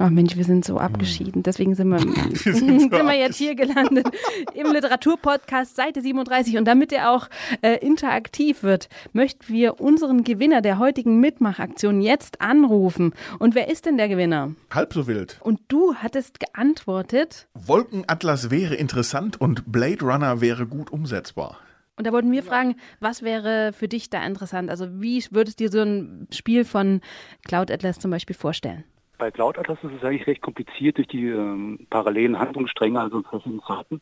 Oh 0.00 0.10
Mensch, 0.10 0.36
wir 0.36 0.44
sind 0.44 0.64
so 0.64 0.78
abgeschieden. 0.78 1.42
Deswegen 1.42 1.74
sind 1.74 1.88
wir, 1.88 1.98
wir 2.44 2.54
sind, 2.54 2.80
sind 2.80 2.92
wir 2.92 3.18
jetzt 3.18 3.36
hier 3.36 3.56
gelandet 3.56 4.06
im 4.54 4.66
Literaturpodcast 4.72 5.74
Seite 5.74 6.02
37. 6.02 6.56
Und 6.56 6.66
damit 6.66 6.92
er 6.92 7.10
auch 7.10 7.28
äh, 7.62 7.84
interaktiv 7.84 8.62
wird, 8.62 8.88
möchten 9.12 9.52
wir 9.52 9.80
unseren 9.80 10.22
Gewinner 10.22 10.62
der 10.62 10.78
heutigen 10.78 11.18
Mitmachaktion 11.18 12.00
jetzt 12.00 12.40
anrufen. 12.40 13.12
Und 13.40 13.56
wer 13.56 13.68
ist 13.68 13.86
denn 13.86 13.96
der 13.96 14.08
Gewinner? 14.08 14.54
Halb 14.72 14.92
so 14.94 15.08
wild. 15.08 15.38
Und 15.40 15.60
du 15.66 15.96
hattest 15.96 16.38
geantwortet. 16.38 17.48
Wolkenatlas 17.54 18.52
wäre 18.52 18.76
interessant 18.76 19.40
und 19.40 19.72
Blade 19.72 20.04
Runner 20.04 20.40
wäre 20.40 20.66
gut 20.66 20.92
umsetzbar. 20.92 21.58
Und 21.96 22.06
da 22.06 22.12
wollten 22.12 22.30
wir 22.30 22.44
fragen, 22.44 22.76
was 23.00 23.22
wäre 23.22 23.72
für 23.72 23.88
dich 23.88 24.10
da 24.10 24.24
interessant? 24.24 24.70
Also 24.70 25.00
wie 25.00 25.24
würdest 25.32 25.58
du 25.58 25.64
dir 25.64 25.70
so 25.72 25.80
ein 25.80 26.28
Spiel 26.32 26.64
von 26.64 27.00
Cloud 27.44 27.72
Atlas 27.72 27.98
zum 27.98 28.12
Beispiel 28.12 28.36
vorstellen? 28.36 28.84
Bei 29.18 29.32
Cloud 29.32 29.58
Atlas 29.58 29.82
ist 29.82 29.92
es 29.96 30.04
eigentlich 30.04 30.28
recht 30.28 30.42
kompliziert 30.42 30.96
durch 30.96 31.08
die 31.08 31.26
ähm, 31.26 31.86
parallelen 31.90 32.38
Handlungsstränge, 32.38 33.00
also 33.00 33.20
verschiedene 33.22 33.60
Fahrten. 33.60 34.00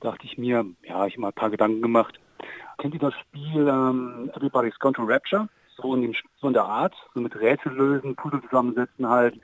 Da 0.00 0.12
dachte 0.12 0.26
ich 0.26 0.38
mir, 0.38 0.64
ja, 0.84 1.06
ich 1.06 1.14
habe 1.14 1.22
mal 1.22 1.28
ein 1.28 1.34
paar 1.34 1.50
Gedanken 1.50 1.82
gemacht. 1.82 2.20
Kennt 2.78 2.94
ihr 2.94 3.00
das 3.00 3.14
Spiel 3.14 3.66
ähm, 3.66 4.30
Everybody's 4.34 4.78
Gone 4.78 4.94
to 4.94 5.02
Rapture? 5.02 5.48
So 5.76 5.92
in, 5.96 6.02
dem, 6.02 6.14
so 6.40 6.46
in 6.46 6.52
der 6.52 6.66
Art, 6.66 6.94
so 7.14 7.20
mit 7.20 7.34
Rätsel 7.34 7.72
lösen, 7.72 8.14
Puzzle 8.14 8.42
zusammensetzen 8.42 9.08
halt. 9.08 9.40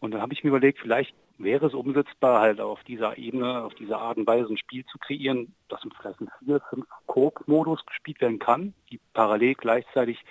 Und 0.00 0.12
dann 0.12 0.20
habe 0.20 0.34
ich 0.34 0.44
mir 0.44 0.50
überlegt, 0.50 0.80
vielleicht 0.80 1.14
wäre 1.38 1.66
es 1.66 1.72
umsetzbar, 1.72 2.40
halt 2.40 2.60
auf 2.60 2.84
dieser 2.84 3.16
Ebene, 3.16 3.62
auf 3.62 3.74
dieser 3.74 4.00
Art 4.00 4.18
und 4.18 4.26
Weise 4.26 4.50
ein 4.50 4.58
Spiel 4.58 4.84
zu 4.84 4.98
kreieren, 4.98 5.54
das 5.70 5.80
vielleicht 5.98 6.20
in 6.20 6.28
vier, 6.44 6.60
fünf 6.68 6.84
Coop-Modus 7.06 7.86
gespielt 7.86 8.20
werden 8.20 8.38
kann, 8.38 8.74
die 8.90 9.00
parallel 9.14 9.54
gleichzeitig 9.54 10.22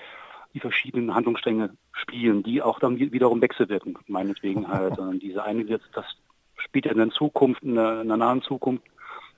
die 0.54 0.60
verschiedenen 0.60 1.14
Handlungsstränge 1.16 1.72
spielen, 1.93 2.43
die 2.43 2.62
auch 2.62 2.80
dann 2.80 2.99
wiederum 2.99 3.41
wechselwirken. 3.41 3.97
Meinetwegen 4.08 4.68
halt. 4.68 4.97
diese 5.22 5.43
eine 5.43 5.68
wird, 5.68 5.82
das 5.93 6.06
spielt 6.58 6.86
ja 6.86 6.91
in 6.91 6.97
der 6.97 7.10
Zukunft, 7.10 7.64
in 7.64 7.76
der, 7.76 8.02
in 8.02 8.08
der 8.08 8.18
nahen 8.18 8.41
Zukunft, 8.41 8.84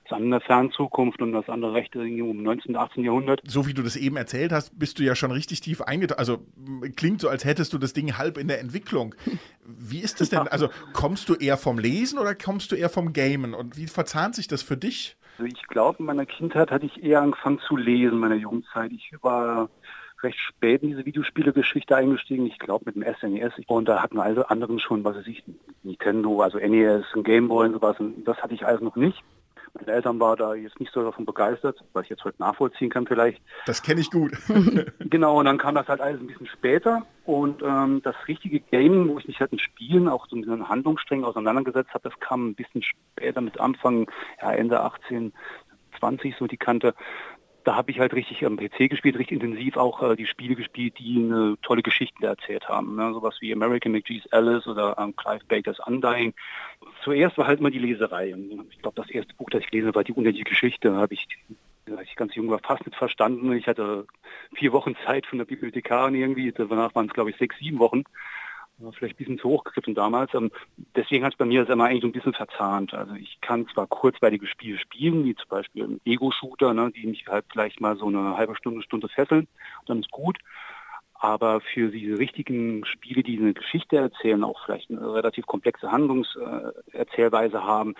das 0.04 0.12
andere 0.12 0.24
in 0.24 0.30
der 0.32 0.40
fernen 0.40 0.70
Zukunft 0.70 1.22
und 1.22 1.32
das 1.32 1.48
andere 1.48 1.74
recht 1.74 1.96
um 1.96 2.42
19. 2.42 2.76
18. 2.76 3.04
Jahrhundert. 3.04 3.40
So 3.46 3.66
wie 3.66 3.74
du 3.74 3.82
das 3.82 3.96
eben 3.96 4.16
erzählt 4.16 4.52
hast, 4.52 4.78
bist 4.78 4.98
du 4.98 5.02
ja 5.02 5.14
schon 5.14 5.30
richtig 5.30 5.60
tief 5.60 5.80
eingetaucht. 5.80 6.18
Also 6.18 6.46
klingt 6.96 7.20
so, 7.20 7.28
als 7.28 7.44
hättest 7.44 7.72
du 7.72 7.78
das 7.78 7.94
Ding 7.94 8.18
halb 8.18 8.36
in 8.36 8.48
der 8.48 8.60
Entwicklung. 8.60 9.14
Wie 9.64 10.00
ist 10.00 10.20
das 10.20 10.28
denn? 10.28 10.44
Also 10.54 10.68
kommst 10.92 11.28
du 11.28 11.34
eher 11.34 11.56
vom 11.56 11.78
Lesen 11.78 12.18
oder 12.18 12.34
kommst 12.34 12.70
du 12.70 12.76
eher 12.76 12.90
vom 12.90 13.12
Gamen? 13.12 13.54
Und 13.54 13.76
wie 13.76 13.86
verzahnt 13.86 14.34
sich 14.34 14.46
das 14.46 14.62
für 14.62 14.76
dich? 14.76 15.16
Also 15.38 15.50
ich 15.52 15.66
glaube, 15.66 15.98
in 15.98 16.04
meiner 16.04 16.26
Kindheit 16.26 16.70
hatte 16.70 16.86
ich 16.86 17.02
eher 17.02 17.22
angefangen 17.22 17.58
zu 17.66 17.76
lesen, 17.76 18.12
in 18.12 18.18
meiner 18.18 18.36
Jugendzeit. 18.36 18.92
Ich 18.92 19.10
war 19.22 19.68
recht 20.24 20.38
spät 20.38 20.82
in 20.82 20.90
diese 20.90 21.06
Videospiele-Geschichte 21.06 21.94
eingestiegen. 21.94 22.46
Ich 22.46 22.58
glaube 22.58 22.84
mit 22.86 22.96
dem 22.96 23.04
SNES. 23.14 23.52
E 23.58 23.64
und 23.66 23.88
da 23.88 24.02
hatten 24.02 24.18
alle 24.18 24.50
anderen 24.50 24.80
schon, 24.80 25.04
was 25.04 25.16
weiß 25.16 25.26
ich, 25.26 25.44
Nintendo, 25.82 26.40
also 26.40 26.58
NES, 26.58 27.04
ein 27.14 27.22
Gameboy 27.22 27.66
und 27.66 27.74
sowas. 27.74 28.00
Und 28.00 28.24
das 28.24 28.38
hatte 28.42 28.54
ich 28.54 28.66
alles 28.66 28.80
noch 28.80 28.96
nicht. 28.96 29.22
Meine 29.74 29.92
Eltern 29.92 30.20
waren 30.20 30.38
da 30.38 30.54
jetzt 30.54 30.78
nicht 30.78 30.92
so 30.92 31.02
davon 31.02 31.24
begeistert, 31.24 31.82
was 31.94 32.04
ich 32.04 32.10
jetzt 32.10 32.24
heute 32.24 32.40
nachvollziehen 32.40 32.90
kann 32.90 33.06
vielleicht. 33.06 33.42
Das 33.66 33.82
kenne 33.82 34.00
ich 34.00 34.10
gut. 34.10 34.32
genau, 35.00 35.40
und 35.40 35.46
dann 35.46 35.58
kam 35.58 35.74
das 35.74 35.88
halt 35.88 36.00
alles 36.00 36.20
ein 36.20 36.28
bisschen 36.28 36.46
später. 36.46 37.04
Und 37.24 37.62
ähm, 37.62 38.00
das 38.02 38.14
richtige 38.28 38.60
Gaming, 38.60 39.08
wo 39.08 39.18
ich 39.18 39.26
mich 39.26 39.40
halt 39.40 39.52
in 39.52 39.58
Spielen 39.58 40.08
auch 40.08 40.28
so 40.28 40.36
mit 40.36 40.48
einem 40.48 40.68
Handlungssträngen 40.68 41.24
auseinandergesetzt 41.24 41.92
habe, 41.92 42.08
das 42.08 42.20
kam 42.20 42.50
ein 42.50 42.54
bisschen 42.54 42.82
später 42.82 43.40
mit 43.40 43.58
Anfang, 43.58 44.08
ja, 44.40 44.52
Ende 44.52 44.80
18, 44.80 45.32
20 45.98 46.36
so 46.38 46.46
die 46.46 46.56
Kante 46.56 46.94
da 47.64 47.74
habe 47.76 47.90
ich 47.90 47.98
halt 47.98 48.12
richtig 48.12 48.44
am 48.44 48.56
PC 48.56 48.90
gespielt, 48.90 49.18
richtig 49.18 49.42
intensiv 49.42 49.76
auch 49.76 50.02
äh, 50.02 50.16
die 50.16 50.26
Spiele 50.26 50.54
gespielt, 50.54 50.98
die 50.98 51.16
eine 51.16 51.56
tolle 51.62 51.82
Geschichte 51.82 52.26
erzählt 52.26 52.68
haben. 52.68 52.96
Ne? 52.96 53.12
Sowas 53.14 53.36
wie 53.40 53.52
American 53.52 53.92
McGee's 53.92 54.30
Alice 54.32 54.66
oder 54.66 54.96
ähm, 54.98 55.16
Clive 55.16 55.44
Bakers 55.48 55.78
Undying. 55.86 56.34
Zuerst 57.02 57.38
war 57.38 57.46
halt 57.46 57.60
immer 57.60 57.70
die 57.70 57.78
Leserei. 57.78 58.34
Ich 58.70 58.78
glaube, 58.80 59.00
das 59.00 59.10
erste 59.10 59.34
Buch, 59.34 59.48
das 59.50 59.62
ich 59.62 59.70
gelesen 59.70 59.94
war 59.94 60.04
die 60.04 60.12
unendliche 60.12 60.44
Geschichte, 60.44 60.90
Da 60.90 60.96
habe 60.96 61.14
ich 61.14 61.26
als 61.90 62.08
ich 62.08 62.16
ganz 62.16 62.34
jung 62.34 62.48
war, 62.50 62.60
fast 62.60 62.86
nicht 62.86 62.96
verstanden. 62.96 63.52
Ich 63.52 63.66
hatte 63.66 64.06
vier 64.54 64.72
Wochen 64.72 64.94
Zeit 65.04 65.26
von 65.26 65.38
der 65.38 65.44
Bibliothekarin 65.44 66.14
irgendwie. 66.14 66.52
Danach 66.52 66.94
waren 66.94 67.06
es, 67.06 67.12
glaube 67.12 67.30
ich, 67.30 67.36
sechs, 67.36 67.58
sieben 67.58 67.78
Wochen 67.78 68.04
vielleicht 68.92 69.14
ein 69.14 69.18
bisschen 69.18 69.38
zu 69.38 69.48
hoch 69.48 69.64
gegriffen 69.64 69.94
damals. 69.94 70.32
Ähm, 70.34 70.50
deswegen 70.94 71.24
hat 71.24 71.32
es 71.32 71.38
bei 71.38 71.44
mir 71.44 71.62
das 71.62 71.72
immer 71.72 71.84
eigentlich 71.84 72.02
so 72.02 72.08
ein 72.08 72.12
bisschen 72.12 72.34
verzahnt. 72.34 72.94
Also 72.94 73.14
ich 73.14 73.40
kann 73.40 73.68
zwar 73.68 73.86
kurzweilige 73.86 74.46
Spiele 74.46 74.78
spielen, 74.78 75.24
wie 75.24 75.34
zum 75.34 75.48
Beispiel 75.48 75.84
ein 75.84 76.00
Ego-Shooter, 76.04 76.74
ne, 76.74 76.90
die 76.90 77.06
mich 77.06 77.26
halt 77.26 77.44
vielleicht 77.50 77.80
mal 77.80 77.96
so 77.96 78.06
eine 78.06 78.36
halbe 78.36 78.56
Stunde, 78.56 78.82
Stunde 78.82 79.08
fesseln, 79.08 79.48
dann 79.86 80.00
ist 80.00 80.10
gut. 80.10 80.38
Aber 81.14 81.60
für 81.60 81.90
diese 81.90 82.18
richtigen 82.18 82.84
Spiele, 82.84 83.22
die 83.22 83.38
eine 83.38 83.54
Geschichte 83.54 83.96
erzählen, 83.96 84.44
auch 84.44 84.62
vielleicht 84.64 84.90
eine 84.90 85.14
relativ 85.14 85.46
komplexe 85.46 85.90
Handlungserzählweise 85.90 87.64
haben, 87.64 87.94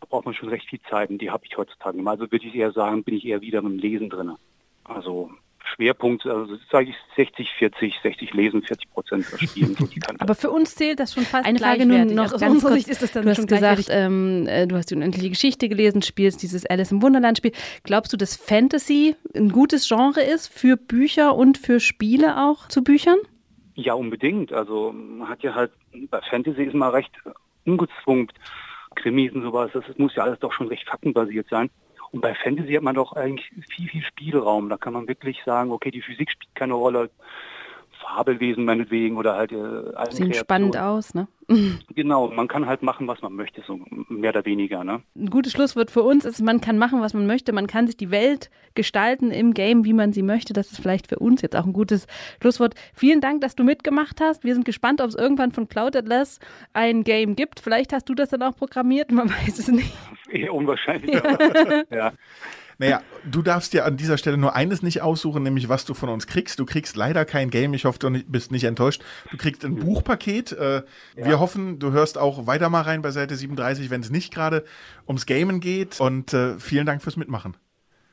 braucht 0.00 0.26
man 0.26 0.34
schon 0.34 0.50
recht 0.50 0.68
viel 0.68 0.80
Zeit 0.90 1.08
und 1.08 1.18
die 1.18 1.30
habe 1.30 1.44
ich 1.46 1.56
heutzutage 1.56 1.98
immer. 1.98 2.10
Also 2.10 2.30
würde 2.30 2.46
ich 2.46 2.54
eher 2.54 2.72
sagen, 2.72 3.02
bin 3.02 3.14
ich 3.14 3.24
eher 3.24 3.40
wieder 3.40 3.62
mit 3.62 3.72
dem 3.72 3.78
Lesen 3.78 4.10
drin. 4.10 4.36
Also 4.84 5.30
Schwerpunkt, 5.66 6.26
also 6.26 6.56
sage 6.70 6.90
ich 6.90 6.96
60, 7.16 7.50
40, 7.58 8.00
60 8.02 8.34
lesen, 8.34 8.62
40 8.62 8.90
Prozent 8.90 9.26
spielen. 9.38 9.76
Aber 10.18 10.34
für 10.34 10.50
uns 10.50 10.74
zählt 10.74 11.00
das 11.00 11.14
schon 11.14 11.24
fast 11.24 11.46
Eine 11.46 11.58
Frage 11.58 11.86
nur 11.86 12.04
noch 12.04 12.32
also 12.32 12.36
aus 12.36 12.42
unserer. 12.42 12.72
Sicht 12.72 12.88
ist 12.88 13.02
das 13.02 13.12
dann 13.12 13.24
du 13.24 13.30
hast 13.30 13.36
schon 13.36 13.46
gesagt, 13.46 13.86
ähm, 13.90 14.46
äh, 14.46 14.66
du 14.66 14.76
hast 14.76 14.90
die 14.90 14.94
unendliche 14.94 15.30
Geschichte 15.30 15.68
gelesen, 15.68 16.02
spielst 16.02 16.42
dieses 16.42 16.66
Alice 16.66 16.92
im 16.92 17.02
Wunderland 17.02 17.38
Spiel. 17.38 17.52
Glaubst 17.82 18.12
du, 18.12 18.16
dass 18.16 18.36
Fantasy 18.36 19.16
ein 19.34 19.50
gutes 19.50 19.88
Genre 19.88 20.20
ist 20.20 20.48
für 20.48 20.76
Bücher 20.76 21.34
und 21.34 21.58
für 21.58 21.80
Spiele 21.80 22.42
auch 22.42 22.68
zu 22.68 22.82
Büchern? 22.82 23.18
Ja, 23.74 23.94
unbedingt. 23.94 24.52
Also 24.52 24.92
man 24.92 25.28
hat 25.28 25.42
ja 25.42 25.54
halt, 25.54 25.72
bei 26.10 26.20
Fantasy 26.30 26.64
ist 26.64 26.74
man 26.74 26.90
recht 26.90 27.12
ungezwungen. 27.64 28.28
Krimis 28.94 29.32
und 29.32 29.42
sowas, 29.42 29.70
das 29.74 29.84
muss 29.98 30.14
ja 30.14 30.24
alles 30.24 30.38
doch 30.38 30.52
schon 30.52 30.68
recht 30.68 30.88
faktenbasiert 30.88 31.46
sein. 31.50 31.70
Und 32.16 32.22
bei 32.22 32.34
Fantasy 32.34 32.72
hat 32.72 32.82
man 32.82 32.94
doch 32.94 33.12
eigentlich 33.12 33.50
viel, 33.68 33.90
viel 33.90 34.02
Spielraum. 34.02 34.70
Da 34.70 34.78
kann 34.78 34.94
man 34.94 35.06
wirklich 35.06 35.36
sagen, 35.44 35.70
okay, 35.70 35.90
die 35.90 36.00
Physik 36.00 36.30
spielt 36.30 36.54
keine 36.54 36.72
Rolle. 36.72 37.10
Fabelwesen 38.06 38.64
meinetwegen 38.64 39.16
oder 39.16 39.36
halt 39.36 39.52
äh, 39.52 39.56
Alienkreationen. 39.56 40.34
spannend 40.34 40.76
aus, 40.76 41.14
ne? 41.14 41.28
Genau, 41.94 42.28
man 42.28 42.48
kann 42.48 42.66
halt 42.66 42.82
machen, 42.82 43.06
was 43.06 43.22
man 43.22 43.34
möchte, 43.34 43.62
so 43.66 43.78
mehr 44.08 44.30
oder 44.30 44.44
weniger. 44.44 44.84
Ne? 44.84 45.02
Ein 45.16 45.30
gutes 45.30 45.52
Schlusswort 45.52 45.90
für 45.90 46.02
uns 46.02 46.24
ist, 46.24 46.42
man 46.42 46.60
kann 46.60 46.78
machen, 46.78 47.00
was 47.00 47.14
man 47.14 47.26
möchte. 47.26 47.52
Man 47.52 47.66
kann 47.66 47.86
sich 47.86 47.96
die 47.96 48.10
Welt 48.10 48.50
gestalten 48.74 49.30
im 49.30 49.54
Game, 49.54 49.84
wie 49.84 49.92
man 49.92 50.12
sie 50.12 50.22
möchte. 50.22 50.52
Das 50.52 50.72
ist 50.72 50.80
vielleicht 50.80 51.08
für 51.08 51.18
uns 51.18 51.42
jetzt 51.42 51.56
auch 51.56 51.64
ein 51.64 51.72
gutes 51.72 52.06
Schlusswort. 52.40 52.74
Vielen 52.94 53.20
Dank, 53.20 53.40
dass 53.40 53.54
du 53.54 53.64
mitgemacht 53.64 54.20
hast. 54.20 54.44
Wir 54.44 54.54
sind 54.54 54.64
gespannt, 54.64 55.00
ob 55.00 55.08
es 55.08 55.14
irgendwann 55.14 55.52
von 55.52 55.68
Cloud 55.68 55.96
Atlas 55.96 56.40
ein 56.72 57.04
Game 57.04 57.36
gibt. 57.36 57.60
Vielleicht 57.60 57.92
hast 57.92 58.08
du 58.08 58.14
das 58.14 58.30
dann 58.30 58.42
auch 58.42 58.56
programmiert, 58.56 59.10
man 59.10 59.30
weiß 59.46 59.58
es 59.58 59.68
nicht. 59.68 59.92
Eher 60.30 60.52
unwahrscheinlich. 60.52 61.16
aber, 61.16 61.84
ja. 61.94 62.12
Naja, 62.78 63.00
du 63.24 63.40
darfst 63.42 63.72
dir 63.72 63.84
an 63.86 63.96
dieser 63.96 64.18
Stelle 64.18 64.36
nur 64.36 64.54
eines 64.54 64.82
nicht 64.82 65.00
aussuchen, 65.00 65.42
nämlich 65.42 65.68
was 65.68 65.84
du 65.86 65.94
von 65.94 66.08
uns 66.10 66.26
kriegst. 66.26 66.58
Du 66.58 66.66
kriegst 66.66 66.94
leider 66.96 67.24
kein 67.24 67.48
Game. 67.50 67.72
Ich 67.72 67.84
hoffe, 67.86 67.98
du 67.98 68.10
bist 68.26 68.52
nicht 68.52 68.64
enttäuscht. 68.64 69.02
Du 69.30 69.36
kriegst 69.38 69.64
ein 69.64 69.76
Buchpaket. 69.76 70.52
Äh, 70.52 70.82
Wir 71.14 71.40
hoffen, 71.40 71.78
du 71.78 71.92
hörst 71.92 72.18
auch 72.18 72.46
weiter 72.46 72.68
mal 72.68 72.82
rein 72.82 73.00
bei 73.02 73.10
Seite 73.12 73.34
37, 73.34 73.88
wenn 73.90 74.02
es 74.02 74.10
nicht 74.10 74.32
gerade 74.32 74.64
ums 75.08 75.24
Gamen 75.26 75.60
geht. 75.60 76.00
Und 76.00 76.34
äh, 76.34 76.58
vielen 76.58 76.84
Dank 76.86 77.02
fürs 77.02 77.16
Mitmachen. 77.16 77.56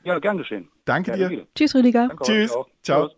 ja, 0.04 0.18
gern 0.18 0.38
geschehen. 0.38 0.68
Danke 0.86 1.10
Gerne 1.12 1.24
dir. 1.24 1.30
wieder. 1.30 1.46
Tschüss, 1.54 1.74
Rüdiger. 1.74 2.08
Danke 2.08 2.24
Tschüss. 2.24 2.54
Ciao. 2.82 3.10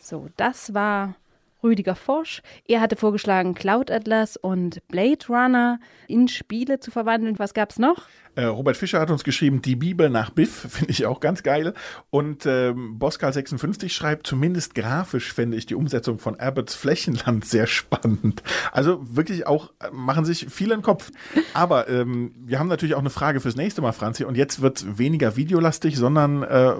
So, 0.00 0.28
das 0.36 0.72
war 0.72 1.14
Rüdiger 1.62 1.94
Forsch. 1.94 2.42
Er 2.66 2.80
hatte 2.80 2.96
vorgeschlagen, 2.96 3.54
Cloud 3.54 3.90
Atlas 3.90 4.36
und 4.36 4.86
Blade 4.88 5.26
Runner 5.28 5.78
in 6.08 6.28
Spiele 6.28 6.80
zu 6.80 6.90
verwandeln. 6.90 7.38
Was 7.38 7.54
gab's 7.54 7.78
noch? 7.78 8.06
Äh, 8.36 8.44
Robert 8.44 8.76
Fischer 8.76 9.00
hat 9.00 9.10
uns 9.10 9.24
geschrieben, 9.24 9.62
die 9.62 9.76
Bibel 9.76 10.10
nach 10.10 10.30
Biff, 10.30 10.66
finde 10.70 10.90
ich 10.90 11.06
auch 11.06 11.20
ganz 11.20 11.42
geil. 11.42 11.72
Und 12.10 12.44
ähm, 12.46 12.98
Boskal56 12.98 13.88
schreibt, 13.88 14.26
zumindest 14.26 14.74
grafisch 14.74 15.32
fände 15.32 15.56
ich 15.56 15.66
die 15.66 15.74
Umsetzung 15.74 16.18
von 16.18 16.38
Abbots 16.38 16.74
Flächenland 16.74 17.44
sehr 17.46 17.66
spannend. 17.66 18.42
Also 18.72 19.00
wirklich 19.16 19.46
auch, 19.46 19.72
äh, 19.80 19.90
machen 19.90 20.24
sich 20.24 20.46
viele 20.50 20.74
einen 20.74 20.82
Kopf. 20.82 21.10
Aber 21.54 21.88
ähm, 21.88 22.34
wir 22.38 22.58
haben 22.58 22.68
natürlich 22.68 22.94
auch 22.94 23.00
eine 23.00 23.10
Frage 23.10 23.40
fürs 23.40 23.56
nächste 23.56 23.80
Mal, 23.80 23.92
Franzi. 23.92 24.24
Und 24.24 24.36
jetzt 24.36 24.60
wird 24.60 24.78
es 24.78 24.98
weniger 24.98 25.36
videolastig, 25.36 25.96
sondern 25.96 26.42
äh, 26.42 26.74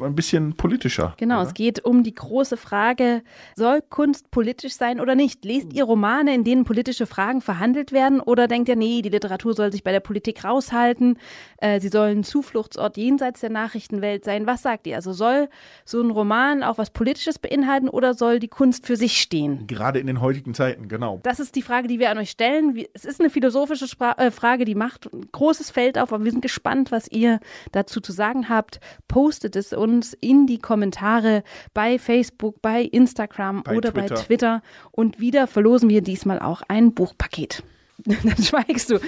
ein 0.00 0.14
bisschen 0.14 0.54
politischer. 0.54 1.14
Genau, 1.16 1.42
es 1.42 1.54
geht 1.54 1.84
um 1.84 2.04
die 2.04 2.14
große 2.14 2.56
Frage, 2.56 3.22
soll 3.56 3.82
Kunst 3.82 4.21
politisch 4.30 4.74
sein 4.74 5.00
oder 5.00 5.14
nicht? 5.14 5.44
Lest 5.44 5.72
ihr 5.72 5.84
Romane, 5.84 6.34
in 6.34 6.44
denen 6.44 6.64
politische 6.64 7.06
Fragen 7.06 7.40
verhandelt 7.40 7.92
werden 7.92 8.20
oder 8.20 8.48
denkt 8.48 8.68
ihr, 8.68 8.76
nee, 8.76 9.02
die 9.02 9.08
Literatur 9.08 9.54
soll 9.54 9.72
sich 9.72 9.84
bei 9.84 9.92
der 9.92 10.00
Politik 10.00 10.44
raushalten, 10.44 11.18
äh, 11.58 11.80
sie 11.80 11.88
soll 11.88 12.08
ein 12.08 12.24
Zufluchtsort 12.24 12.96
jenseits 12.96 13.40
der 13.40 13.50
Nachrichtenwelt 13.50 14.24
sein? 14.24 14.46
Was 14.46 14.62
sagt 14.62 14.86
ihr? 14.86 14.96
Also 14.96 15.12
soll 15.12 15.48
so 15.84 16.00
ein 16.00 16.10
Roman 16.10 16.62
auch 16.62 16.78
was 16.78 16.90
Politisches 16.90 17.38
beinhalten 17.38 17.88
oder 17.88 18.14
soll 18.14 18.38
die 18.38 18.48
Kunst 18.48 18.86
für 18.86 18.96
sich 18.96 19.20
stehen? 19.20 19.66
Gerade 19.66 19.98
in 19.98 20.06
den 20.06 20.20
heutigen 20.20 20.54
Zeiten, 20.54 20.88
genau. 20.88 21.20
Das 21.22 21.40
ist 21.40 21.54
die 21.54 21.62
Frage, 21.62 21.88
die 21.88 21.98
wir 21.98 22.10
an 22.10 22.18
euch 22.18 22.30
stellen. 22.30 22.82
Es 22.94 23.04
ist 23.04 23.20
eine 23.20 23.30
philosophische 23.30 23.88
Spra 23.88 24.12
äh, 24.18 24.30
Frage, 24.30 24.64
die 24.64 24.74
macht 24.74 25.12
ein 25.12 25.26
großes 25.32 25.70
Feld 25.70 25.98
auf, 25.98 26.12
aber 26.12 26.24
wir 26.24 26.30
sind 26.30 26.42
gespannt, 26.42 26.92
was 26.92 27.08
ihr 27.10 27.40
dazu 27.72 28.00
zu 28.00 28.12
sagen 28.12 28.48
habt. 28.48 28.80
Postet 29.08 29.56
es 29.56 29.72
uns 29.72 30.14
in 30.14 30.46
die 30.46 30.58
Kommentare 30.58 31.42
bei 31.74 31.98
Facebook, 31.98 32.62
bei 32.62 32.82
Instagram 32.82 33.62
Bei 33.62 33.76
oder 33.76 33.90
bei 33.90 34.01
Twitter. 34.08 34.24
Twitter. 34.26 34.62
Und 34.90 35.20
wieder 35.20 35.46
verlosen 35.46 35.88
wir 35.88 36.02
diesmal 36.02 36.38
auch 36.40 36.62
ein 36.68 36.92
Buchpaket. 36.94 37.62
Dann 38.04 38.36
schweigst 38.42 38.90
du. 38.90 38.98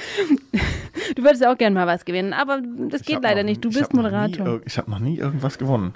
Du 1.16 1.22
würdest 1.22 1.42
ja 1.42 1.52
auch 1.52 1.58
gerne 1.58 1.74
mal 1.74 1.86
was 1.86 2.04
gewinnen, 2.04 2.32
aber 2.32 2.60
das 2.88 3.02
geht 3.02 3.22
leider 3.22 3.42
noch- 3.42 3.48
nicht. 3.50 3.64
Du 3.64 3.70
bist 3.70 3.92
nie 3.92 4.00
Moderator. 4.00 4.46
ir- 4.46 4.62
Ich 4.66 4.78
habe 4.78 4.90
noch 4.90 4.98
nie 5.00 5.18
irgendwas 5.18 5.58
gewonnen. 5.58 5.94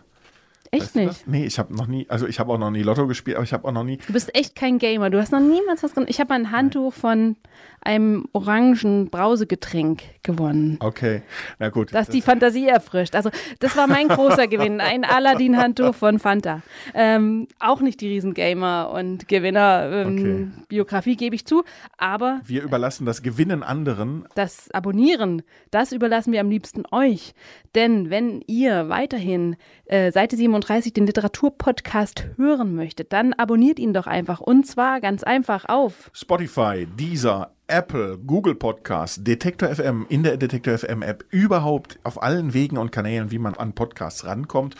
Echt 0.70 0.82
Weißt 0.82 0.96
nicht. 0.96 1.28
Nee, 1.28 1.44
ich 1.46 1.58
habe 1.58 1.74
noch 1.74 1.86
nie, 1.86 2.06
also 2.08 2.26
ich 2.26 2.38
habe 2.38 2.52
auch 2.52 2.58
noch 2.58 2.70
nie 2.70 2.82
Lotto 2.82 3.06
gespielt, 3.06 3.36
aber 3.36 3.44
ich 3.44 3.52
habe 3.52 3.66
auch 3.66 3.72
noch 3.72 3.84
nie. 3.84 3.98
Du 4.06 4.12
bist 4.12 4.34
echt 4.34 4.54
kein 4.54 4.78
Gamer. 4.78 5.10
Du 5.10 5.18
hast 5.20 5.32
noch 5.32 5.40
niemals 5.40 5.82
was 5.82 5.92
gewonnen. 5.92 6.08
Ich 6.10 6.20
habe 6.20 6.34
ein 6.34 6.50
Handtuch 6.50 6.92
von 6.92 7.36
einem 7.80 8.26
orangen 8.32 9.08
Brausegetränk 9.08 10.02
gewonnen. 10.22 10.76
Okay, 10.80 11.22
na 11.58 11.68
gut. 11.70 11.94
Das 11.94 12.08
die 12.08 12.20
Fantasie 12.20 12.66
erfrischt. 12.66 13.14
Also 13.14 13.30
das 13.60 13.76
war 13.76 13.86
mein 13.86 14.08
großer 14.08 14.46
Gewinn. 14.48 14.80
Ein 14.80 15.04
Aladdin-Handtuch 15.04 15.94
von 15.94 16.18
Fanta. 16.18 16.62
Ähm, 16.92 17.46
auch 17.60 17.80
nicht 17.80 18.00
die 18.00 18.08
Riesengamer 18.08 18.90
und 18.92 19.28
Gewinner. 19.28 19.88
Ähm, 19.92 20.64
Biografie 20.68 21.16
gebe 21.16 21.34
ich 21.34 21.46
zu. 21.46 21.62
Aber 21.96 22.40
Wir 22.44 22.62
überlassen 22.62 23.06
das 23.06 23.22
Gewinnen 23.22 23.62
anderen. 23.62 24.26
das 24.34 24.70
Abonnieren, 24.72 25.42
das 25.70 25.92
überlassen 25.92 26.32
wir 26.32 26.40
am 26.40 26.50
liebsten 26.50 26.82
euch. 26.90 27.32
Denn 27.74 28.10
wenn 28.10 28.42
ihr 28.46 28.88
weiterhin 28.88 29.56
äh, 29.86 30.10
Seite 30.10 30.36
37 30.58 30.92
den 30.92 31.06
Literaturpodcast 31.06 32.26
hören 32.36 32.74
möchtet, 32.74 33.12
dann 33.12 33.32
abonniert 33.32 33.78
ihn 33.78 33.92
doch 33.92 34.06
einfach. 34.06 34.40
Und 34.40 34.66
zwar 34.66 35.00
ganz 35.00 35.22
einfach 35.22 35.66
auf 35.68 36.10
Spotify, 36.12 36.86
Deezer, 36.98 37.52
Apple, 37.68 38.18
Google 38.18 38.54
Podcast, 38.54 39.26
Detektor 39.26 39.68
FM, 39.68 40.06
in 40.08 40.24
der 40.24 40.36
Detektor 40.36 40.76
FM 40.76 41.02
App, 41.02 41.24
überhaupt 41.30 42.00
auf 42.02 42.22
allen 42.22 42.54
Wegen 42.54 42.76
und 42.76 42.90
Kanälen, 42.90 43.30
wie 43.30 43.38
man 43.38 43.54
an 43.54 43.72
Podcasts 43.72 44.24
rankommt. 44.24 44.74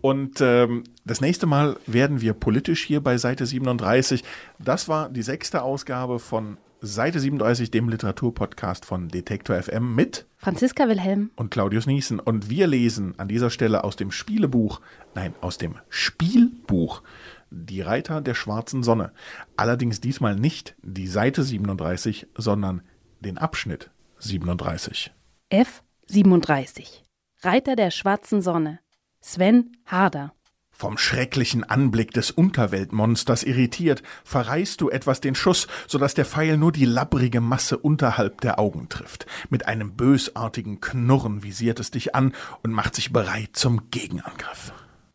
Und 0.00 0.40
ähm, 0.40 0.84
das 1.04 1.20
nächste 1.20 1.46
Mal 1.46 1.76
werden 1.86 2.20
wir 2.20 2.34
politisch 2.34 2.84
hier 2.84 3.00
bei 3.00 3.16
Seite 3.16 3.46
37. 3.46 4.22
Das 4.58 4.88
war 4.88 5.08
die 5.08 5.22
sechste 5.22 5.62
Ausgabe 5.62 6.18
von 6.18 6.58
Seite 6.86 7.18
37, 7.18 7.70
dem 7.70 7.88
Literaturpodcast 7.88 8.84
von 8.84 9.08
Detektor 9.08 9.56
FM 9.56 9.94
mit 9.94 10.26
Franziska 10.36 10.86
Wilhelm. 10.86 11.30
und 11.34 11.50
Claudius 11.50 11.86
Niesen. 11.86 12.20
Und 12.20 12.50
wir 12.50 12.66
lesen 12.66 13.18
an 13.18 13.26
dieser 13.26 13.48
Stelle 13.48 13.84
aus 13.84 13.96
dem 13.96 14.10
Spielebuch, 14.10 14.82
nein, 15.14 15.34
aus 15.40 15.56
dem 15.56 15.76
Spielbuch 15.88 17.02
Die 17.50 17.80
Reiter 17.80 18.20
der 18.20 18.34
schwarzen 18.34 18.82
Sonne. 18.82 19.12
Allerdings 19.56 20.02
diesmal 20.02 20.36
nicht 20.36 20.76
die 20.82 21.06
Seite 21.06 21.42
37, 21.42 22.26
sondern 22.36 22.82
den 23.20 23.38
Abschnitt 23.38 23.90
37. 24.18 25.10
F37. 25.50 27.02
Reiter 27.40 27.76
der 27.76 27.92
schwarzen 27.92 28.42
Sonne. 28.42 28.80
Sven 29.22 29.72
Harder. 29.86 30.34
Vom 30.76 30.98
schrecklichen 30.98 31.62
Anblick 31.62 32.10
des 32.10 32.32
Unterweltmonsters 32.32 33.44
irritiert, 33.44 34.02
verreißt 34.24 34.80
du 34.80 34.90
etwas 34.90 35.20
den 35.20 35.36
Schuss, 35.36 35.68
sodass 35.86 36.14
der 36.14 36.24
Pfeil 36.24 36.56
nur 36.56 36.72
die 36.72 36.84
labbrige 36.84 37.40
Masse 37.40 37.78
unterhalb 37.78 38.40
der 38.40 38.58
Augen 38.58 38.88
trifft. 38.88 39.26
Mit 39.50 39.66
einem 39.66 39.94
bösartigen 39.94 40.80
Knurren 40.80 41.44
visiert 41.44 41.78
es 41.78 41.92
dich 41.92 42.16
an 42.16 42.34
und 42.64 42.72
macht 42.72 42.96
sich 42.96 43.12
bereit 43.12 43.50
zum 43.52 43.88
Gegenangriff. 43.90 44.72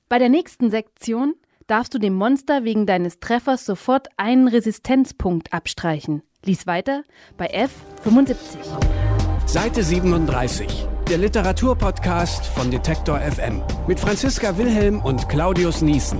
Bei 0.07 0.17
der 0.17 0.29
nächsten 0.29 0.71
Sektion 0.71 1.35
darfst 1.67 1.93
du 1.93 1.99
dem 1.99 2.13
Monster 2.13 2.63
wegen 2.63 2.85
deines 2.85 3.19
Treffers 3.19 3.65
sofort 3.65 4.07
einen 4.15 4.47
Resistenzpunkt 4.47 5.51
abstreichen. 5.51 6.23
Lies 6.45 6.67
weiter 6.67 7.03
bei 7.37 7.53
F75. 7.53 8.37
Seite 9.45 9.83
37, 9.83 10.87
der 11.09 11.17
Literaturpodcast 11.17 12.45
von 12.45 12.69
Detektor 12.69 13.19
FM 13.19 13.63
mit 13.87 13.99
Franziska 13.99 14.55
Wilhelm 14.59 15.01
und 15.01 15.27
Claudius 15.27 15.81
Niesen. 15.81 16.19